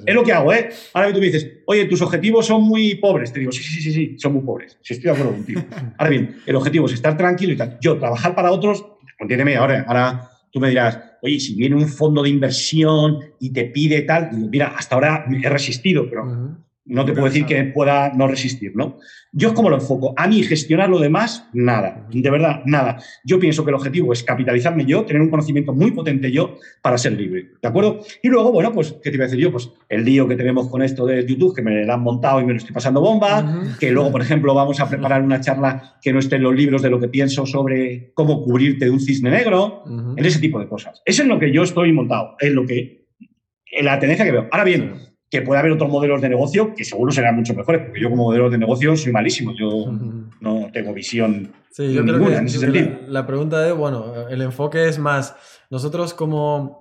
Es 0.05 0.15
lo 0.15 0.25
que 0.25 0.33
hago, 0.33 0.53
¿eh? 0.53 0.71
Ahora 0.93 1.09
que 1.09 1.15
tú 1.15 1.21
me 1.21 1.27
dices, 1.27 1.49
oye, 1.67 1.85
tus 1.85 2.03
objetivos 2.03 2.47
son 2.47 2.63
muy 2.63 2.97
pobres. 2.97 3.33
Te 3.33 3.39
digo, 3.39 3.53
sí, 3.53 3.63
sí, 3.63 3.81
sí, 3.81 3.93
sí, 3.93 4.17
son 4.19 4.33
muy 4.33 4.43
pobres. 4.43 4.77
Sí, 4.83 4.95
estoy 4.95 5.05
de 5.05 5.11
acuerdo 5.13 5.33
contigo. 5.33 5.63
Ahora 5.99 6.11
bien, 6.11 6.37
el 6.45 6.57
objetivo 6.57 6.87
es 6.87 6.95
estar 6.95 7.17
tranquilo 7.17 7.53
y 7.53 7.57
tal. 7.57 7.79
Yo, 7.81 7.97
trabajar 7.99 8.35
para 8.35 8.51
otros, 8.51 8.85
entiéndeme, 9.21 9.57
ahora, 9.57 9.85
ahora 9.87 10.31
tú 10.51 10.59
me 10.59 10.69
dirás, 10.69 10.99
oye, 11.23 11.39
si 11.39 11.55
viene 11.55 11.77
un 11.77 11.89
fondo 11.89 12.23
de 12.23 12.29
inversión 12.29 13.21
y 13.39 13.51
te 13.53 13.67
pide 13.67 14.03
tal, 14.03 14.31
digo, 14.31 14.49
mira, 14.49 14.75
hasta 14.77 14.97
ahora 14.97 15.25
he 15.43 15.49
resistido, 15.49 16.11
pero 16.11 16.59
no 16.85 17.05
te 17.05 17.13
puedo 17.13 17.27
decir 17.27 17.47
que 17.47 17.63
pueda 17.65 18.13
no 18.13 18.27
resistir, 18.27 18.73
¿no? 18.75 18.99
Yo 19.31 19.49
es 19.49 19.55
como 19.55 19.71
lo 19.71 19.77
enfoco. 19.77 20.15
A 20.17 20.27
mí 20.27 20.43
gestionar 20.43 20.89
lo 20.89 20.99
demás, 20.99 21.49
nada. 21.53 22.07
De 22.11 22.29
verdad, 22.29 22.63
nada. 22.67 23.01
Yo 23.25 23.39
pienso 23.39 23.65
que 23.65 23.71
el 23.71 23.77
objetivo 23.77 24.13
es 24.13 24.25
capitalizarme 24.25 24.85
yo, 24.85 25.05
tener 25.05 25.23
un 25.23 25.31
conocimiento 25.31 25.73
muy 25.73 25.93
potente 25.93 26.33
yo 26.33 26.59
para 26.83 26.99
ser 26.99 27.13
libre. 27.13 27.53
¿De 27.63 27.69
acuerdo? 27.69 28.01
Y 28.23 28.29
luego, 28.29 28.51
bueno, 28.51 28.73
pues, 28.73 28.97
¿qué 29.03 29.11
te 29.11 29.17
iba 29.17 29.25
a 29.25 29.29
decir 29.29 29.41
yo? 29.41 29.53
Pues 29.53 29.71
el 29.89 30.05
lío 30.05 30.27
que 30.27 30.35
tenemos 30.35 30.69
con 30.69 30.83
esto 30.83 31.07
de 31.07 31.25
YouTube, 31.25 31.55
que 31.55 31.63
me 31.63 31.85
lo 31.85 31.93
han 31.93 32.03
montado 32.03 32.41
y 32.41 32.45
me 32.45 32.53
lo 32.53 32.59
estoy 32.59 32.75
pasando 32.75 33.01
bomba. 33.01 33.63
Que 33.79 33.93
luego, 33.93 34.11
por 34.11 34.21
ejemplo, 34.21 34.53
vamos 34.53 34.81
a 34.81 34.89
preparar 34.89 35.23
una 35.23 35.41
charla 35.41 35.99
que 36.03 36.13
no 36.13 36.19
esté 36.19 36.37
en 36.37 36.43
los 36.43 36.55
libros 36.55 36.83
de 36.83 36.91
lo 36.91 36.99
que 36.99 37.09
pienso 37.09 37.47
sobre 37.47 38.13
cómo 38.15 38.43
cubrirte 38.43 38.87
de 38.87 38.91
un 38.91 39.01
cisne 39.01 39.31
negro. 39.31 39.85
En 40.17 40.25
ese 40.25 40.41
tipo 40.41 40.59
de 40.59 40.69
cosas. 40.69 41.01
Eso 41.05 41.23
es 41.23 41.29
lo 41.29 41.39
que 41.39 41.53
yo 41.53 41.63
estoy 41.63 41.93
montado. 41.93 42.37
Es 42.41 42.53
lo 42.53 42.67
que. 42.67 43.07
La 43.81 43.99
tendencia 43.99 44.25
que 44.25 44.33
veo. 44.33 44.49
Ahora 44.51 44.65
bien 44.65 45.12
que 45.33 45.41
puede 45.41 45.61
haber 45.61 45.73
otros 45.73 45.91
modelos 45.91 46.21
de 46.21 46.29
negocio 46.29 46.75
que 46.75 46.85
seguro 46.85 47.11
serán 47.11 47.37
mucho 47.37 47.55
mejores, 47.55 47.81
porque 47.87 47.99
yo 47.99 48.11
como 48.11 48.25
modelo 48.25 48.51
de 48.51 48.59
negocio 48.59 48.95
soy 48.95 49.13
malísimo, 49.13 49.55
yo 49.59 49.91
no 50.41 50.69
tengo 50.71 50.93
visión 50.93 51.55
ninguna 51.79 52.37
en 52.37 52.47
ese 52.47 52.59
sentido. 52.59 52.99
La, 53.09 53.27
pregunta 53.27 53.67
es, 53.67 53.75
bueno, 53.75 54.29
el 54.29 54.43
enfoque 54.43 54.87
es 54.89 54.99
más, 54.99 55.35
nosotros 55.71 56.13
como 56.13 56.81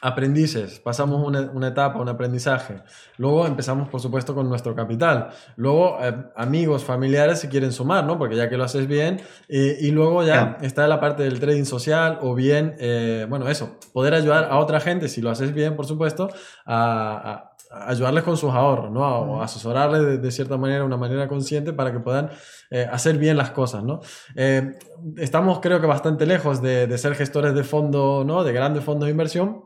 aprendices, 0.00 0.80
pasamos 0.80 1.22
una, 1.26 1.68
etapa, 1.68 1.98
un 2.00 2.08
aprendizaje, 2.08 2.76
luego 3.18 3.46
empezamos 3.46 3.90
por 3.90 4.00
supuesto 4.00 4.34
con 4.34 4.48
nuestro 4.48 4.74
capital, 4.74 5.28
luego 5.56 5.98
eh, 6.00 6.14
amigos, 6.36 6.82
familiares 6.82 7.40
se 7.40 7.50
quieren 7.50 7.70
sumar, 7.70 8.06
¿no? 8.06 8.16
Porque 8.16 8.34
ya 8.34 8.48
que 8.48 8.56
lo 8.56 8.64
haces 8.64 8.86
bien, 8.86 9.20
y 9.46 9.90
luego 9.90 10.24
ya 10.24 10.56
está 10.62 10.88
la 10.88 11.00
parte 11.00 11.24
del 11.24 11.38
trading 11.38 11.64
social 11.64 12.18
o 12.22 12.34
bien, 12.34 12.76
eh, 12.78 13.26
bueno, 13.28 13.46
eso, 13.46 13.76
poder 13.92 14.14
ayudar 14.14 14.44
a 14.50 14.56
otra 14.56 14.80
gente, 14.80 15.06
si 15.06 15.20
lo 15.20 15.28
haces 15.28 15.52
bien, 15.52 15.76
por 15.76 15.84
supuesto, 15.84 16.30
a 16.64 17.49
ayudarles 17.70 18.24
con 18.24 18.36
sus 18.36 18.50
ahorros, 18.50 18.90
¿no? 18.90 19.00
O 19.00 19.42
asesorarles 19.42 20.20
de, 20.20 20.30
cierta 20.30 20.56
manera, 20.56 20.84
una 20.84 20.96
manera 20.96 21.28
consciente 21.28 21.72
para 21.72 21.92
que 21.92 22.00
puedan 22.00 22.30
eh, 22.70 22.86
hacer 22.90 23.16
bien 23.16 23.36
las 23.36 23.50
cosas, 23.50 23.84
¿no? 23.84 24.00
Eh, 24.34 24.72
estamos 25.18 25.60
creo 25.60 25.80
que 25.80 25.86
bastante 25.86 26.26
lejos 26.26 26.60
de, 26.60 26.98
ser 26.98 27.14
gestores 27.14 27.54
de 27.54 27.62
fondo, 27.62 28.24
¿no? 28.26 28.42
De 28.42 28.52
grandes 28.52 28.82
fondos 28.82 29.06
de 29.06 29.12
inversión, 29.12 29.64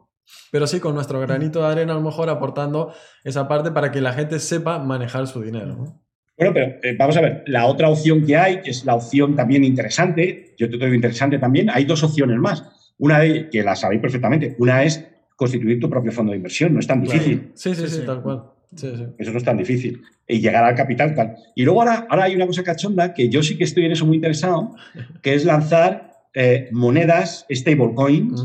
pero 0.51 0.67
sí 0.67 0.81
con 0.81 0.95
nuestro 0.95 1.19
granito 1.21 1.61
de 1.61 1.67
arena 1.67 1.93
a 1.93 1.97
lo 1.97 2.03
mejor 2.03 2.29
aportando 2.29 2.93
esa 3.25 3.49
parte 3.49 3.71
para 3.71 3.91
que 3.91 4.01
la 4.01 4.13
gente 4.13 4.39
sepa 4.39 4.79
manejar 4.79 5.27
su 5.27 5.41
dinero, 5.41 5.75
¿no? 5.75 6.05
Bueno, 6.37 6.53
pero 6.53 6.75
eh, 6.83 6.97
vamos 6.99 7.17
a 7.17 7.21
ver, 7.21 7.45
la 7.47 7.67
otra 7.67 7.89
opción 7.89 8.27
que 8.27 8.37
hay, 8.37 8.61
que 8.61 8.71
es 8.71 8.85
la 8.85 8.97
opción 8.97 9.37
también 9.37 9.65
interesante, 9.65 10.55
yo 10.59 10.69
te 10.69 10.77
digo 10.77 10.93
interesante 10.93 11.39
también, 11.39 11.71
hay 11.71 11.85
dos 11.85 12.03
opciones 12.03 12.39
más. 12.39 12.93
Una 12.99 13.21
de, 13.21 13.49
que 13.51 13.63
la 13.63 13.77
sabéis 13.77 14.01
perfectamente, 14.01 14.57
una 14.59 14.83
es 14.83 15.14
constituir 15.37 15.81
tu 15.81 15.91
propio 15.91 16.13
fondo 16.13 16.33
de 16.33 16.37
inversión. 16.37 16.73
No 16.73 16.81
es 16.81 16.87
tan 16.87 17.03
difícil. 17.03 17.53
Sí, 17.55 17.75
sí, 17.75 17.89
sí, 17.89 18.03
tal 18.05 18.23
cual. 18.23 18.45
Eso 18.73 19.31
no 19.31 19.39
es 19.39 19.45
tan 19.45 19.57
difícil. 19.57 20.03
Y 20.27 20.41
llegar 20.41 20.65
al 20.65 20.75
capital 20.75 21.15
tal. 21.15 21.37
Y 21.55 21.65
luego 21.65 21.83
ahora, 21.83 22.07
ahora 22.09 22.25
hay 22.25 22.35
una 22.35 22.47
cosa 22.47 22.63
cachonda 22.63 23.15
que 23.15 23.29
yo 23.29 23.43
sí 23.43 23.57
que 23.57 23.65
estoy 23.65 23.85
en 23.85 23.93
eso 23.93 24.07
muy 24.07 24.17
interesado, 24.17 24.75
que 25.23 25.35
es 25.35 25.45
lanzar 25.45 26.15
eh, 26.35 26.69
monedas 26.73 27.47
stablecoins, 27.51 28.45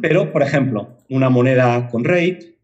pero, 0.00 0.32
por 0.32 0.42
ejemplo, 0.42 0.96
una 1.10 1.28
moneda 1.28 1.88
con 1.88 2.04
rate, 2.04 2.56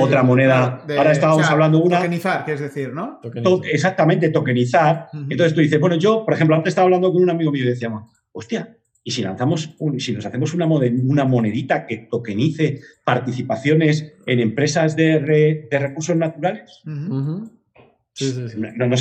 otra 0.00 0.22
moneda. 0.22 0.84
ahora 0.96 1.12
estábamos 1.12 1.48
hablando 1.50 1.82
una. 1.82 1.96
Tokenizar, 1.98 2.44
que 2.44 2.52
es 2.52 2.60
decir, 2.60 2.92
¿no? 2.92 3.20
exactamente, 3.64 4.28
tokenizar. 4.30 5.08
Entonces 5.12 5.54
tú 5.54 5.60
dices, 5.60 5.80
bueno, 5.80 5.96
yo, 5.96 6.24
por 6.24 6.34
ejemplo, 6.34 6.54
antes 6.54 6.70
estaba 6.70 6.84
hablando 6.84 7.12
con 7.12 7.22
un 7.22 7.30
amigo 7.30 7.50
mío 7.50 7.64
y 7.64 7.68
decíamos, 7.68 8.10
hostia, 8.32 8.76
y 9.02 9.12
si 9.12 9.22
lanzamos, 9.22 9.76
si 9.98 10.12
nos 10.12 10.26
hacemos 10.26 10.52
una, 10.52 10.66
una 10.66 11.24
monedita 11.24 11.86
que 11.86 12.08
tokenice 12.10 12.80
participaciones 13.04 14.12
en 14.26 14.40
empresas 14.40 14.94
de, 14.94 15.66
recursos 15.70 16.16
naturales, 16.16 16.82
nos 16.84 17.50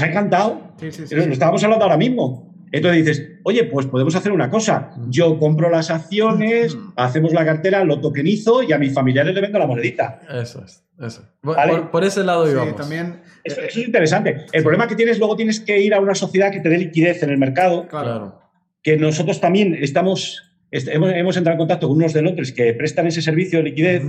ha 0.01 0.07
encantado. 0.07 0.75
Lo 1.11 1.23
estábamos 1.23 1.63
hablando 1.63 1.85
ahora 1.85 1.97
mismo. 1.97 2.47
Entonces 2.71 3.05
dices, 3.05 3.27
oye, 3.43 3.63
pues 3.65 3.87
podemos 3.87 4.15
hacer 4.15 4.31
una 4.31 4.49
cosa. 4.49 4.91
Yo 5.09 5.37
compro 5.39 5.69
las 5.69 5.89
acciones, 5.89 6.77
hacemos 6.95 7.33
la 7.33 7.43
cartera, 7.43 7.83
lo 7.83 7.99
tokenizo 7.99 8.63
y 8.63 8.71
a 8.71 8.77
mis 8.77 8.93
familiares 8.93 9.33
le 9.33 9.41
vendo 9.41 9.59
la 9.59 9.67
monedita. 9.67 10.21
Eso 10.31 10.63
es. 10.63 10.85
Eso. 10.99 11.27
Por, 11.41 12.03
ese 12.03 12.23
lado 12.23 12.49
íbamos. 12.49 12.75
también, 12.75 13.21
eso, 13.43 13.61
es 13.61 13.75
interesante. 13.77 14.45
El 14.51 14.63
problema 14.63 14.87
que 14.87 14.95
tienes, 14.95 15.17
luego 15.17 15.35
tienes 15.35 15.59
que 15.61 15.81
ir 15.81 15.93
a 15.93 15.99
una 15.99 16.13
sociedad 16.13 16.51
que 16.51 16.59
te 16.59 16.69
dé 16.69 16.77
liquidez 16.77 17.23
en 17.23 17.31
el 17.31 17.37
mercado. 17.37 17.87
Claro 17.87 18.48
que 18.83 18.97
nosotros 18.97 19.41
también 19.41 19.77
estamos, 19.79 20.51
hemos, 20.71 21.37
entrado 21.37 21.55
en 21.55 21.59
contacto 21.59 21.87
con 21.87 21.97
unos 21.97 22.13
de 22.13 22.21
Londres 22.21 22.51
que 22.51 22.73
prestan 22.73 23.07
ese 23.07 23.21
servicio 23.21 23.59
de 23.59 23.65
liquidez 23.65 24.03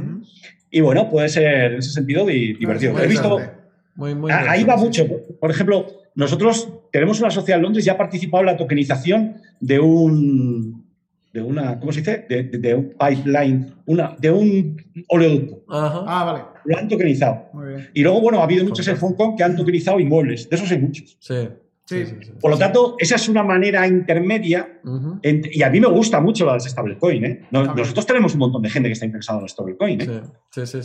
y 0.70 0.80
bueno, 0.80 1.08
puede 1.08 1.28
ser 1.28 1.72
en 1.72 1.78
ese 1.78 1.90
sentido 1.90 2.26
divertido. 2.26 2.98
He 2.98 3.06
visto, 3.06 3.38
ahí 4.30 4.64
va 4.64 4.76
mucho. 4.76 5.06
Por 5.40 5.50
ejemplo, 5.50 5.86
nosotros 6.14 6.68
tenemos 6.92 7.20
una 7.20 7.30
sociedad 7.30 7.58
en 7.58 7.62
Londres 7.64 7.86
y 7.86 7.90
ha 7.90 7.98
participado 7.98 8.42
en 8.42 8.46
la 8.46 8.56
tokenización 8.56 9.36
de 9.60 9.80
un 9.80 10.80
de 11.32 11.42
una, 11.42 11.78
¿cómo 11.78 11.92
se 11.92 12.00
dice? 12.00 12.26
De, 12.28 12.74
un 12.74 12.94
pipeline, 12.98 13.72
una, 13.86 14.16
de 14.18 14.30
un 14.30 14.76
oleoducto. 15.08 15.62
Ah, 15.68 16.24
vale. 16.24 16.44
Lo 16.64 16.76
han 16.76 16.88
tokenizado. 16.88 17.50
Y 17.94 18.02
luego, 18.02 18.20
bueno, 18.20 18.40
ha 18.40 18.44
habido 18.44 18.64
muchos 18.64 18.86
en 18.88 18.96
Hong 18.96 19.14
Kong 19.14 19.36
que 19.36 19.44
han 19.44 19.56
tokenizado 19.56 20.00
inmuebles. 20.00 20.48
De 20.48 20.56
esos 20.56 20.70
hay 20.72 20.78
muchos. 20.78 21.16
Sí. 21.20 21.48
Por 22.40 22.50
lo 22.50 22.58
tanto, 22.58 22.96
esa 22.98 23.16
es 23.16 23.28
una 23.28 23.42
manera 23.42 23.86
intermedia 23.86 24.80
y 25.22 25.62
a 25.62 25.70
mí 25.70 25.80
me 25.80 25.88
gusta 25.88 26.20
mucho 26.20 26.46
la 26.46 26.54
de 26.54 26.60
stablecoin. 26.60 27.24
¿eh? 27.24 27.48
nosotros 27.50 28.06
tenemos 28.06 28.34
un 28.34 28.40
montón 28.40 28.62
de 28.62 28.70
gente 28.70 28.88
que 28.88 28.92
está 28.92 29.06
interesada 29.06 29.40
en 29.40 29.48
stablecoin. 29.48 30.00
¿eh? 30.00 30.22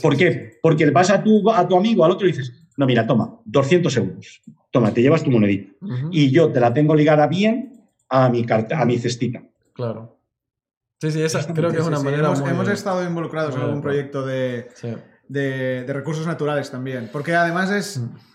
¿Por 0.02 0.18
qué? 0.18 0.60
Porque 0.62 0.90
vas 0.90 1.10
a 1.10 1.24
tu, 1.24 1.50
a 1.50 1.68
tu 1.68 1.78
amigo, 1.78 2.06
al 2.06 2.12
otro 2.12 2.28
y 2.28 2.32
dices, 2.32 2.54
no, 2.78 2.86
mira, 2.86 3.06
toma, 3.06 3.40
200 3.46 3.98
euros. 3.98 4.42
Toma, 4.72 4.94
te 4.94 5.02
llevas 5.02 5.24
tu 5.24 5.32
monedita. 5.32 5.74
Y 6.12 6.32
yo 6.32 6.52
te 6.52 6.60
la 6.60 6.74
tengo 6.74 6.96
ligada 6.96 7.28
bien 7.28 7.90
a 8.10 8.30
mi, 8.30 8.46
carta, 8.46 8.82
a 8.82 8.86
mi 8.86 8.98
cestita. 8.98 9.44
Claro. 9.74 10.18
Sí, 11.00 11.12
sí, 11.12 11.22
esa 11.22 11.46
creo 11.54 11.72
que 11.72 11.80
es 11.80 11.86
una 11.86 12.00
manera 12.00 12.28
hemos, 12.28 12.40
hemos, 12.40 12.70
estado 12.70 13.06
involucrados 13.06 13.56
en 13.56 13.62
algún 13.62 13.82
proyecto 13.82 14.26
de, 14.26 14.70
de, 15.28 15.84
de, 15.84 15.94
recursos 15.94 16.26
naturales 16.26 16.72
también. 16.72 17.10
Porque 17.12 17.36
además 17.36 17.70
es... 17.72 18.00
Mm 18.00 18.35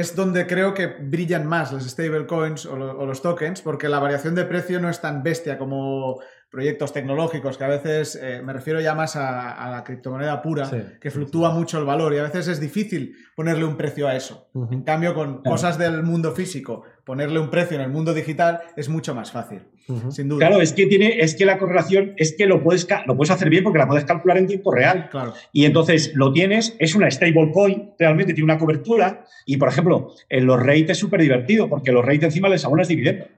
es 0.00 0.14
donde 0.14 0.46
creo 0.46 0.74
que 0.74 0.86
brillan 0.86 1.46
más 1.46 1.72
las 1.72 1.84
stablecoins 1.84 2.66
o, 2.66 2.74
o, 2.74 3.06
los 3.06 3.22
tokens, 3.22 3.62
porque 3.62 3.88
la 3.88 3.98
variación 3.98 4.34
de 4.34 4.44
precio 4.44 4.78
no 4.78 4.90
es 4.90 5.00
tan 5.00 5.22
bestia 5.22 5.56
como 5.56 6.20
proyectos 6.56 6.90
tecnológicos, 6.90 7.58
que 7.58 7.64
a 7.64 7.68
veces 7.68 8.18
eh, 8.18 8.40
me 8.42 8.54
refiero 8.54 8.80
ya 8.80 8.94
más 8.94 9.14
a, 9.14 9.68
la 9.70 9.84
criptomoneda 9.84 10.40
pura, 10.40 10.66
que 10.98 11.10
fluctúa 11.10 11.50
mucho 11.50 11.78
el 11.78 11.84
valor 11.84 12.14
y 12.14 12.16
a 12.16 12.22
veces 12.22 12.48
es 12.48 12.60
difícil 12.60 13.14
ponerle 13.34 13.66
un 13.66 13.76
precio 13.76 14.08
a 14.08 14.16
eso. 14.16 14.48
En 14.70 14.80
cambio, 14.80 15.12
con 15.12 15.42
cosas 15.42 15.76
del 15.76 16.02
mundo 16.02 16.32
físico, 16.32 16.84
ponerle 17.04 17.40
un 17.40 17.50
precio 17.50 17.76
en 17.76 17.82
el 17.82 17.90
mundo 17.90 18.14
digital 18.14 18.60
es 18.74 18.88
mucho 18.88 19.14
más 19.14 19.32
fácil, 19.32 19.64
sin 20.08 20.30
duda. 20.30 20.46
Claro, 20.46 20.62
es 20.62 20.72
que 20.72 20.86
tiene, 20.86 21.20
es 21.20 21.36
que 21.36 21.44
la 21.44 21.58
correlación 21.58 22.14
es 22.16 22.34
que 22.34 22.46
lo 22.46 22.62
puedes, 22.62 22.88
lo 23.04 23.14
puedes 23.18 23.32
hacer 23.32 23.50
bien 23.50 23.62
porque 23.62 23.78
la 23.78 23.86
puedes 23.86 24.06
calcular 24.06 24.38
en 24.38 24.46
tiempo 24.46 24.72
real. 24.72 25.10
Claro. 25.10 25.34
Y 25.52 25.66
entonces 25.66 26.12
lo 26.14 26.32
tienes, 26.32 26.74
es 26.78 26.94
una 26.94 27.10
stablecoin, 27.10 27.90
realmente 27.98 28.32
tiene 28.32 28.44
una 28.44 28.58
cobertura. 28.58 29.26
Y 29.44 29.58
por 29.58 29.68
ejemplo, 29.68 30.14
en 30.30 30.46
los 30.46 30.58
rates 30.58 30.92
es 30.92 30.98
súper 30.98 31.20
divertido 31.20 31.68
porque 31.68 31.92
los 31.92 32.02
rates 32.02 32.24
encima 32.24 32.48
les 32.48 32.64
abonas 32.64 32.88
dividendos. 32.88 33.28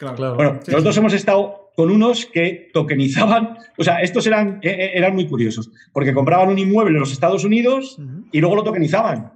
Claro, 0.00 0.34
Bueno, 0.34 0.60
nosotros 0.66 0.96
hemos 0.96 1.12
estado 1.12 1.59
con 1.80 1.90
unos 1.90 2.26
que 2.26 2.68
tokenizaban, 2.74 3.56
o 3.78 3.82
sea, 3.82 4.02
estos 4.02 4.26
eran, 4.26 4.58
e, 4.60 4.68
e, 4.68 4.98
eran 4.98 5.14
muy 5.14 5.26
curiosos, 5.26 5.70
porque 5.94 6.12
compraban 6.12 6.50
un 6.50 6.58
inmueble 6.58 6.92
en 6.92 7.00
los 7.00 7.10
Estados 7.10 7.42
Unidos 7.42 7.98
y 8.30 8.38
luego 8.38 8.56
lo 8.56 8.62
tokenizaban. 8.62 9.32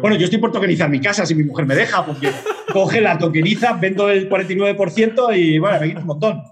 Bueno, 0.00 0.16
yo 0.16 0.24
estoy 0.24 0.38
por 0.38 0.50
tokenizar 0.50 0.88
mi 0.88 0.98
casa 0.98 1.26
si 1.26 1.34
mi 1.34 1.44
mujer 1.44 1.66
me 1.66 1.74
deja, 1.74 2.06
porque 2.06 2.30
coge 2.72 3.02
la 3.02 3.18
tokeniza, 3.18 3.74
vendo 3.74 4.08
el 4.08 4.30
49% 4.30 5.36
y 5.36 5.58
bueno, 5.58 5.78
me 5.78 5.88
quita 5.88 6.00
un 6.00 6.06
montón. 6.06 6.42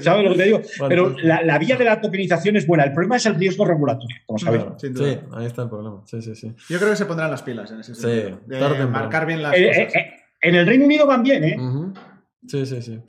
¿Sabes 0.00 0.24
lo 0.24 0.32
que 0.32 0.36
te 0.36 0.42
digo? 0.42 0.60
Pero 0.88 1.14
la, 1.22 1.56
vía 1.58 1.76
de 1.76 1.84
la 1.84 2.00
tokenización 2.00 2.56
es 2.56 2.66
buena. 2.66 2.82
El 2.82 2.92
problema 2.92 3.18
es 3.18 3.26
el 3.26 3.36
riesgo 3.36 3.64
regulatorio, 3.64 4.16
como 4.26 4.40
sabéis. 4.40 4.64
sí, 4.80 5.18
ahí 5.34 5.46
está 5.46 5.62
el 5.62 5.68
problema. 5.68 6.02
Sí, 6.04 6.20
sí, 6.20 6.34
sí. 6.34 6.52
Yo 6.68 6.78
creo 6.78 6.90
que 6.90 6.96
se 6.96 7.06
pondrán 7.06 7.30
las 7.30 7.44
pilas 7.44 7.70
en 7.70 7.78
ese 7.78 7.94
sentido. 7.94 8.40
Sí, 8.48 8.56
de 8.56 8.86
marcar 8.86 9.24
bien 9.24 9.40
las 9.40 9.54
eh, 9.56 9.68
cosas. 9.68 9.94
Eh, 9.94 9.98
eh, 9.98 10.14
en 10.40 10.54
el 10.56 10.66
Reino 10.66 10.84
Unido 10.84 11.06
van 11.06 11.22
bien, 11.22 11.44
¿eh? 11.44 11.56
Sí, 12.48 12.66
sí, 12.66 12.82
sí. 12.82 13.00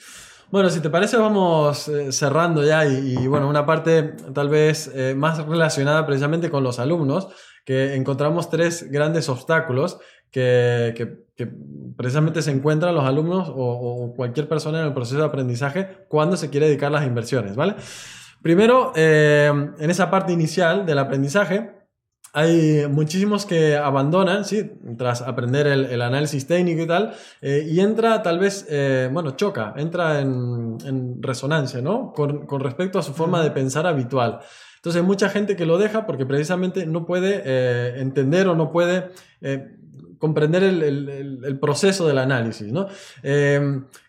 Bueno, 0.53 0.69
si 0.69 0.81
te 0.81 0.91
parece, 0.91 1.17
vamos 1.17 1.87
eh, 1.87 2.11
cerrando 2.11 2.63
ya 2.63 2.85
y, 2.85 3.25
bueno, 3.25 3.49
una 3.49 3.65
parte 3.65 4.03
tal 4.35 4.49
vez 4.49 4.87
eh, 4.93 5.15
más 5.17 5.43
relacionada 5.47 6.05
precisamente 6.05 6.51
con 6.51 6.63
los 6.63 6.77
alumnos, 6.77 7.29
que 7.65 7.95
encontramos 7.95 8.51
tres 8.51 8.91
grandes 8.91 9.29
obstáculos 9.29 9.97
que, 10.29 11.23
precisamente 11.97 12.43
se 12.43 12.51
encuentran 12.51 12.93
los 12.93 13.03
alumnos 13.03 13.49
o, 13.49 13.55
o, 13.55 14.13
cualquier 14.13 14.47
persona 14.47 14.81
en 14.81 14.85
el 14.85 14.93
proceso 14.93 15.17
de 15.17 15.25
aprendizaje 15.25 16.05
cuando 16.07 16.37
se 16.37 16.51
quiere 16.51 16.67
dedicar 16.67 16.89
a 16.89 16.99
las 16.99 17.07
inversiones, 17.07 17.55
¿vale? 17.55 17.73
Primero, 18.43 18.91
eh, 18.93 19.47
en 19.47 19.89
esa 19.89 20.11
parte 20.11 20.33
inicial 20.33 20.85
del 20.85 20.99
aprendizaje, 20.99 21.72
hay 22.35 22.87
muchísimos 22.89 23.45
que 23.45 23.77
abandonan, 23.77 24.43
¿sí? 24.43 24.71
Tras 24.97 25.21
aprender 25.21 25.67
el, 25.67 26.01
análisis 26.01 26.47
técnico 26.47 26.81
y 26.81 26.87
tal, 26.87 27.13
eh, 27.41 27.67
y 27.69 27.79
entra 27.79 28.23
tal 28.23 28.39
vez, 28.39 28.65
eh, 28.69 29.07
bueno, 29.13 29.31
choca, 29.35 29.75
entra 29.77 30.19
en, 30.19 31.21
resonancia, 31.21 31.79
¿no? 31.79 32.11
Con, 32.11 32.59
respecto 32.59 32.97
a 32.97 33.03
su 33.03 33.13
forma 33.13 33.43
de 33.43 33.51
pensar 33.51 33.85
habitual. 33.85 34.39
Entonces 34.77 35.01
hay 35.01 35.07
mucha 35.07 35.29
gente 35.29 35.55
que 35.55 35.67
lo 35.67 35.77
deja 35.77 36.07
porque 36.07 36.25
precisamente 36.25 36.87
no 36.87 37.05
puede 37.05 37.43
eh, 37.45 38.01
entender 38.01 38.47
o 38.47 38.55
no 38.55 38.71
puede 38.71 39.11
comprender 40.17 40.63
el, 40.63 41.59
proceso 41.61 42.07
del 42.07 42.17
análisis, 42.17 42.71
¿no? 42.71 42.87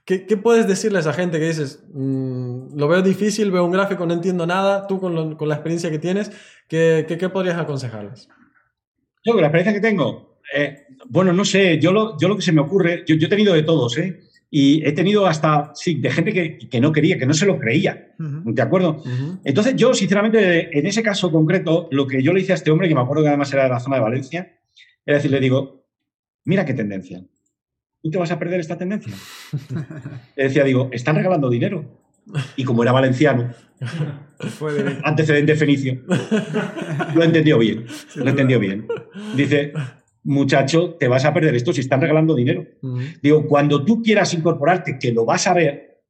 ¿Qué, 0.04 0.36
puedes 0.36 0.66
decirle 0.66 0.98
a 0.98 1.00
esa 1.00 1.12
gente 1.12 1.38
que 1.38 1.46
dices, 1.46 1.84
mm, 1.92 2.76
lo 2.76 2.88
veo 2.88 3.02
difícil, 3.02 3.50
veo 3.50 3.64
un 3.64 3.72
gráfico, 3.72 4.06
no 4.06 4.14
entiendo 4.14 4.46
nada, 4.46 4.86
tú 4.86 5.00
con, 5.00 5.36
con 5.36 5.48
la 5.48 5.54
experiencia 5.54 5.90
que 5.90 5.98
tienes, 5.98 6.30
¿Qué, 6.68 7.04
qué, 7.06 7.28
podrías 7.28 7.58
aconsejarles? 7.58 8.28
Yo, 9.24 9.32
con 9.32 9.42
la 9.42 9.48
experiencia 9.48 9.74
que 9.74 9.86
tengo, 9.86 10.40
eh, 10.54 10.86
bueno, 11.08 11.32
no 11.32 11.44
sé, 11.44 11.78
yo 11.78 11.92
lo, 11.92 12.18
yo 12.18 12.28
lo 12.28 12.36
que 12.36 12.42
se 12.42 12.52
me 12.52 12.60
ocurre, 12.60 13.04
yo, 13.06 13.14
he 13.14 13.28
tenido 13.28 13.54
de 13.54 13.62
todos, 13.62 13.96
¿eh? 13.98 14.20
Y 14.50 14.86
he 14.86 14.92
tenido 14.92 15.26
hasta, 15.26 15.72
sí, 15.74 15.96
de 15.96 16.10
gente 16.10 16.32
que, 16.32 16.58
que 16.58 16.80
no 16.80 16.92
quería, 16.92 17.18
que 17.18 17.26
no 17.26 17.34
se 17.34 17.44
lo 17.44 17.58
creía, 17.58 18.14
¿de 18.18 18.62
acuerdo? 18.62 19.02
Entonces 19.42 19.74
yo, 19.74 19.92
sinceramente, 19.94 20.78
en 20.78 20.86
ese 20.86 21.02
caso 21.02 21.32
concreto, 21.32 21.88
lo 21.90 22.06
que 22.06 22.22
yo 22.22 22.32
le 22.32 22.40
hice 22.40 22.52
a 22.52 22.54
este 22.54 22.70
hombre, 22.70 22.88
que 22.88 22.94
me 22.94 23.00
acuerdo 23.00 23.24
que 23.24 23.30
además 23.30 23.52
era 23.52 23.64
de 23.64 23.70
la 23.70 23.80
zona 23.80 23.96
de 23.96 24.02
Valencia, 24.02 24.56
era 25.04 25.16
decir, 25.16 25.32
le 25.32 25.40
digo, 25.40 25.86
mira 26.44 26.64
qué 26.64 26.72
tendencia. 26.72 27.24
¿Tú 28.04 28.10
te 28.10 28.18
vas 28.18 28.30
a 28.30 28.38
perder 28.38 28.60
esta 28.60 28.76
tendencia? 28.76 29.14
le 30.36 30.44
decía, 30.44 30.62
digo, 30.62 30.90
están 30.92 31.16
regalando 31.16 31.48
dinero. 31.48 31.86
Y 32.54 32.64
como 32.64 32.82
era 32.82 32.92
valenciano, 32.92 33.50
antecedente 35.04 35.54
fenicio, 35.56 36.02
lo 37.14 37.22
entendió 37.22 37.58
bien. 37.58 37.86
Lo 38.16 38.28
entendió 38.28 38.60
bien. 38.60 38.86
Dice, 39.34 39.72
muchacho, 40.22 40.96
te 41.00 41.08
vas 41.08 41.24
a 41.24 41.32
perder 41.32 41.54
esto 41.54 41.72
si 41.72 41.80
están 41.80 42.02
regalando 42.02 42.34
dinero. 42.34 42.66
Digo, 43.22 43.46
cuando 43.46 43.82
tú 43.86 44.02
quieras 44.02 44.34
incorporarte, 44.34 44.98
que 44.98 45.10
lo 45.10 45.24
vas 45.24 45.46
a 45.46 45.54
ver, 45.54 46.02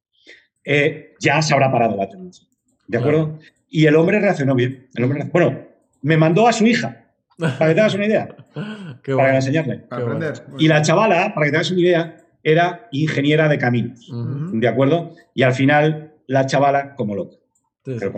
eh, 0.65 1.13
ya 1.21 1.41
se 1.41 1.53
habrá 1.53 1.71
parado 1.71 1.95
la 1.95 2.09
tendencia. 2.09 2.45
¿De 2.87 2.97
acuerdo? 2.97 3.39
Y 3.69 3.85
el 3.85 3.95
hombre 3.95 4.19
reaccionó 4.19 4.53
bien. 4.53 4.89
El 4.95 5.05
hombre, 5.05 5.29
bueno, 5.31 5.65
me 6.01 6.17
mandó 6.17 6.45
a 6.45 6.51
su 6.51 6.65
hija, 6.65 7.04
para 7.37 7.67
que 7.67 7.73
te 7.75 7.79
hagas 7.81 7.95
una 7.95 8.05
idea. 8.05 8.35
para 9.17 9.35
enseñarle. 9.35 9.79
Para 9.79 10.03
aprender. 10.03 10.45
Y 10.57 10.67
la 10.67 10.81
chavala, 10.81 11.33
para 11.33 11.45
que 11.45 11.51
te 11.51 11.57
hagas 11.57 11.71
una 11.71 11.81
idea, 11.81 12.17
era 12.43 12.87
ingeniera 12.91 13.49
de 13.49 13.57
caminos. 13.57 14.11
¿De 14.53 14.67
acuerdo? 14.67 15.11
Y 15.33 15.43
al 15.43 15.53
final, 15.53 16.13
la 16.27 16.45
chavala 16.45 16.95
como 16.95 17.15
loca. 17.15 17.37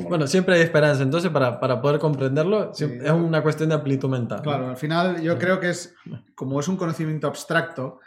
bueno, 0.10 0.28
siempre 0.28 0.56
hay 0.56 0.62
esperanza. 0.62 1.04
Entonces, 1.04 1.32
para, 1.32 1.82
poder 1.82 2.00
comprenderlo, 2.00 2.72
es 2.72 3.12
una 3.12 3.42
cuestión 3.42 3.70
de 3.70 3.76
amplitud 3.76 4.10
mental. 4.10 4.42
Claro, 4.42 4.70
al 4.70 4.78
final 4.78 5.22
yo 5.22 5.38
creo 5.38 5.60
que 5.60 5.70
es, 5.70 5.96
como 6.36 6.60
es 6.60 6.68
un 6.68 6.78
conocimiento 6.78 7.28
abstracto, 7.28 8.00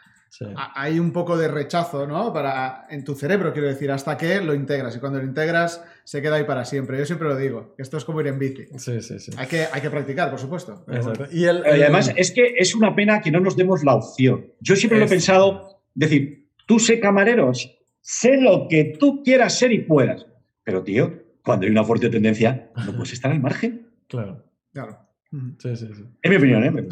hay 0.74 0.98
un 0.98 1.12
poco 1.12 1.36
de 1.36 1.48
rechazo, 1.48 2.06
¿no? 2.06 2.32
Para, 2.32 2.86
en 2.90 3.04
tu 3.04 3.14
cerebro, 3.14 3.52
quiero 3.52 3.68
decir, 3.68 3.90
hasta 3.90 4.16
que 4.16 4.40
lo 4.40 4.54
integras. 4.54 4.96
Y 4.96 5.00
cuando 5.00 5.18
lo 5.18 5.24
integras, 5.24 5.84
se 6.04 6.22
queda 6.22 6.36
ahí 6.36 6.44
para 6.44 6.64
siempre. 6.64 6.98
Yo 6.98 7.06
siempre 7.06 7.28
lo 7.28 7.36
digo, 7.36 7.74
esto 7.78 7.96
es 7.96 8.04
como 8.04 8.20
ir 8.20 8.28
en 8.28 8.38
bici. 8.38 8.66
Sí, 8.78 9.00
sí, 9.02 9.18
sí. 9.18 9.32
Hay 9.36 9.46
que, 9.46 9.66
hay 9.72 9.80
que 9.80 9.90
practicar, 9.90 10.30
por 10.30 10.38
supuesto. 10.38 10.84
Y, 11.32 11.46
además, 11.46 12.12
es 12.16 12.30
que 12.30 12.54
es 12.56 12.74
una 12.74 12.94
pena 12.94 13.20
que 13.20 13.30
no 13.30 13.40
nos 13.40 13.56
demos 13.56 13.84
la 13.84 13.94
opción. 13.94 14.46
Yo 14.60 14.76
siempre 14.76 14.98
lo 14.98 15.06
he 15.06 15.08
pensado, 15.08 15.82
decir, 15.94 16.48
tú 16.66 16.78
sé 16.78 17.00
camareros, 17.00 17.76
sé 18.00 18.40
lo 18.40 18.68
que 18.68 18.96
tú 18.98 19.22
quieras 19.22 19.58
ser 19.58 19.72
y 19.72 19.80
puedas. 19.80 20.26
Pero, 20.62 20.84
tío, 20.84 21.12
cuando 21.42 21.66
hay 21.66 21.72
una 21.72 21.84
fuerte 21.84 22.08
tendencia, 22.08 22.70
no 22.86 22.92
puedes 22.92 23.12
estar 23.12 23.32
al 23.32 23.40
margen. 23.40 23.88
Claro. 24.06 24.44
Claro. 24.72 25.09
Sí, 25.32 25.76
sí, 25.76 25.88
sí. 25.94 26.04
Es 26.22 26.30
mi 26.30 26.36
opinión, 26.36 26.64
¿eh? 26.64 26.88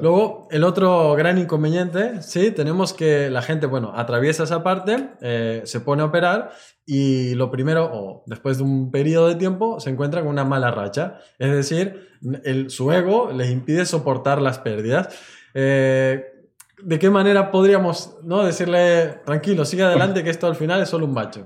Luego, 0.00 0.46
el 0.52 0.62
otro 0.62 1.14
gran 1.14 1.36
inconveniente, 1.38 2.22
sí, 2.22 2.52
tenemos 2.52 2.92
que 2.92 3.28
la 3.28 3.42
gente, 3.42 3.66
bueno, 3.66 3.92
atraviesa 3.94 4.44
esa 4.44 4.62
parte, 4.62 5.08
eh, 5.20 5.62
se 5.64 5.80
pone 5.80 6.02
a 6.02 6.04
operar 6.04 6.52
y 6.86 7.34
lo 7.34 7.50
primero, 7.50 7.90
o 7.92 8.22
después 8.26 8.58
de 8.58 8.64
un 8.64 8.92
periodo 8.92 9.28
de 9.28 9.34
tiempo, 9.34 9.80
se 9.80 9.90
encuentra 9.90 10.20
con 10.20 10.30
una 10.30 10.44
mala 10.44 10.70
racha. 10.70 11.18
Es 11.40 11.50
decir, 11.50 12.08
el, 12.44 12.70
su 12.70 12.92
ego 12.92 13.32
les 13.32 13.50
impide 13.50 13.84
soportar 13.84 14.40
las 14.40 14.60
pérdidas. 14.60 15.08
Eh, 15.54 16.24
¿De 16.84 16.98
qué 17.00 17.10
manera 17.10 17.50
podríamos 17.50 18.16
¿no? 18.22 18.44
decirle, 18.44 19.20
tranquilo, 19.24 19.64
sigue 19.64 19.82
adelante, 19.82 20.22
que 20.22 20.30
esto 20.30 20.46
al 20.46 20.56
final 20.56 20.80
es 20.82 20.88
solo 20.88 21.06
un 21.06 21.14
bache? 21.14 21.44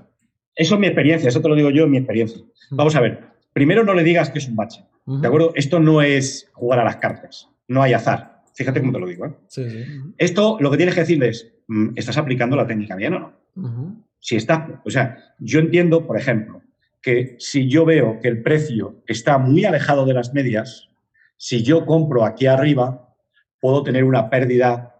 Eso 0.55 0.75
es 0.75 0.81
mi 0.81 0.87
experiencia, 0.87 1.29
eso 1.29 1.40
te 1.40 1.49
lo 1.49 1.55
digo 1.55 1.70
yo 1.70 1.85
en 1.85 1.90
mi 1.90 1.99
experiencia. 1.99 2.42
Vamos 2.70 2.96
a 2.96 3.01
ver, 3.01 3.25
primero 3.53 3.85
no 3.85 3.92
le 3.92 4.03
digas 4.03 4.31
que 4.31 4.38
es 4.38 4.49
un 4.49 4.57
bache, 4.57 4.85
¿de 5.07 5.27
acuerdo? 5.27 5.53
Esto 5.55 5.81
no 5.81 6.03
es 6.03 6.51
jugar 6.53 6.81
a 6.81 6.85
las 6.85 6.97
cartas, 6.97 7.49
no 7.69 7.83
hay 7.83 7.92
azar. 7.92 8.42
Fíjate 8.55 8.81
cómo 8.81 8.92
te 8.92 8.99
lo 8.99 9.07
digo. 9.07 9.27
¿eh? 9.27 9.35
Sí, 9.49 9.71
sí. 9.71 9.85
Esto 10.16 10.57
lo 10.61 10.71
que 10.71 10.77
tienes 10.77 10.95
que 10.95 11.03
decirle 11.03 11.29
es, 11.29 11.53
mm, 11.69 11.90
¿estás 11.95 12.16
aplicando 12.16 12.57
la 12.57 12.66
técnica 12.66 12.97
bien 12.97 13.14
o 13.14 13.19
no? 13.21 14.07
Si 14.19 14.37
está, 14.37 14.83
o 14.85 14.90
sea, 14.90 15.35
yo 15.38 15.61
entiendo, 15.61 16.07
por 16.07 16.19
ejemplo, 16.19 16.62
que 17.01 17.37
si 17.38 17.69
yo 17.69 17.85
veo 17.85 18.19
que 18.21 18.29
el 18.29 18.42
precio 18.42 19.03
está 19.07 19.38
muy 19.38 19.64
alejado 19.64 20.05
de 20.07 20.14
las 20.14 20.35
medias, 20.35 20.88
si 21.37 21.62
yo 21.62 21.87
compro 21.87 22.25
aquí 22.25 22.47
arriba, 22.47 23.14
puedo 23.61 23.83
tener 23.83 24.05
una 24.05 24.29
pérdida 24.29 24.97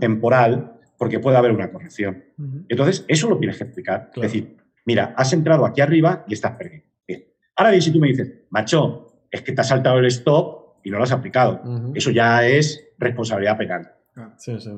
temporal 0.00 0.78
porque 0.96 1.18
puede 1.18 1.36
haber 1.36 1.52
una 1.52 1.70
corrección. 1.70 2.24
Entonces, 2.68 3.04
eso 3.08 3.28
lo 3.28 3.38
tienes 3.38 3.58
que 3.58 3.64
explicar. 3.64 4.10
Es 4.14 4.22
decir, 4.22 4.56
mira, 4.84 5.14
has 5.16 5.32
entrado 5.32 5.66
aquí 5.66 5.80
arriba 5.80 6.24
y 6.26 6.34
estás 6.34 6.52
perdiendo. 6.52 6.86
Bien. 7.06 7.24
Ahora 7.56 7.70
bien, 7.70 7.82
si 7.82 7.92
tú 7.92 8.00
me 8.00 8.08
dices, 8.08 8.32
macho, 8.50 9.09
es 9.30 9.42
que 9.42 9.52
te 9.52 9.60
has 9.60 9.68
saltado 9.68 9.98
el 9.98 10.06
stop 10.06 10.76
y 10.82 10.90
no 10.90 10.98
lo 10.98 11.04
has 11.04 11.12
aplicado, 11.12 11.62
eso 11.94 12.10
ya 12.10 12.46
es 12.46 12.88
responsabilidad 12.98 13.56
penal. 13.58 13.92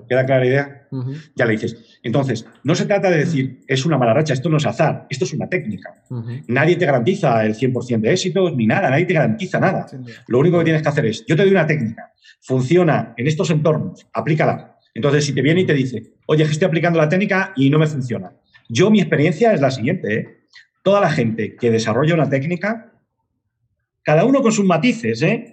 ¿Queda 0.08 0.26
clara 0.26 0.40
la 0.42 0.46
idea? 0.46 0.88
Ya 1.34 1.46
le 1.46 1.52
dices. 1.52 1.98
Entonces, 2.02 2.46
no 2.64 2.74
se 2.74 2.84
trata 2.86 3.10
de 3.10 3.18
decir, 3.18 3.60
es 3.66 3.84
una 3.86 3.96
mala 3.98 4.12
racha, 4.14 4.34
esto 4.34 4.48
no 4.48 4.58
es 4.58 4.66
azar, 4.66 5.06
esto 5.10 5.24
es 5.24 5.32
una 5.32 5.48
técnica. 5.48 6.02
Nadie 6.48 6.76
te 6.76 6.86
garantiza 6.86 7.44
el 7.44 7.54
100% 7.54 8.00
de 8.00 8.12
éxito 8.12 8.50
ni 8.50 8.66
nada, 8.66 8.90
nadie 8.90 9.06
te 9.06 9.14
garantiza 9.14 9.58
nada. 9.58 9.86
Lo 10.28 10.38
único 10.38 10.58
que 10.58 10.64
tienes 10.64 10.82
que 10.82 10.88
hacer 10.88 11.06
es, 11.06 11.24
yo 11.26 11.34
te 11.34 11.42
doy 11.42 11.50
una 11.50 11.66
técnica, 11.66 12.12
funciona 12.40 13.14
en 13.16 13.26
estos 13.26 13.50
entornos, 13.50 14.06
aplícala. 14.12 14.76
Entonces, 14.94 15.24
si 15.24 15.32
te 15.32 15.40
viene 15.40 15.62
y 15.62 15.66
te 15.66 15.74
dice, 15.74 16.12
oye, 16.26 16.44
que 16.44 16.50
estoy 16.50 16.66
aplicando 16.66 16.98
la 16.98 17.08
técnica 17.08 17.52
y 17.56 17.70
no 17.70 17.78
me 17.78 17.86
funciona. 17.86 18.32
Yo, 18.68 18.90
mi 18.90 19.00
experiencia 19.00 19.52
es 19.52 19.60
la 19.60 19.70
siguiente. 19.70 20.14
¿eh? 20.14 20.28
Toda 20.82 21.00
la 21.00 21.10
gente 21.10 21.56
que 21.56 21.70
desarrolla 21.70 22.14
una 22.14 22.28
técnica, 22.28 22.91
cada 24.02 24.24
uno 24.24 24.42
con 24.42 24.52
sus 24.52 24.64
matices, 24.64 25.22
¿eh? 25.22 25.52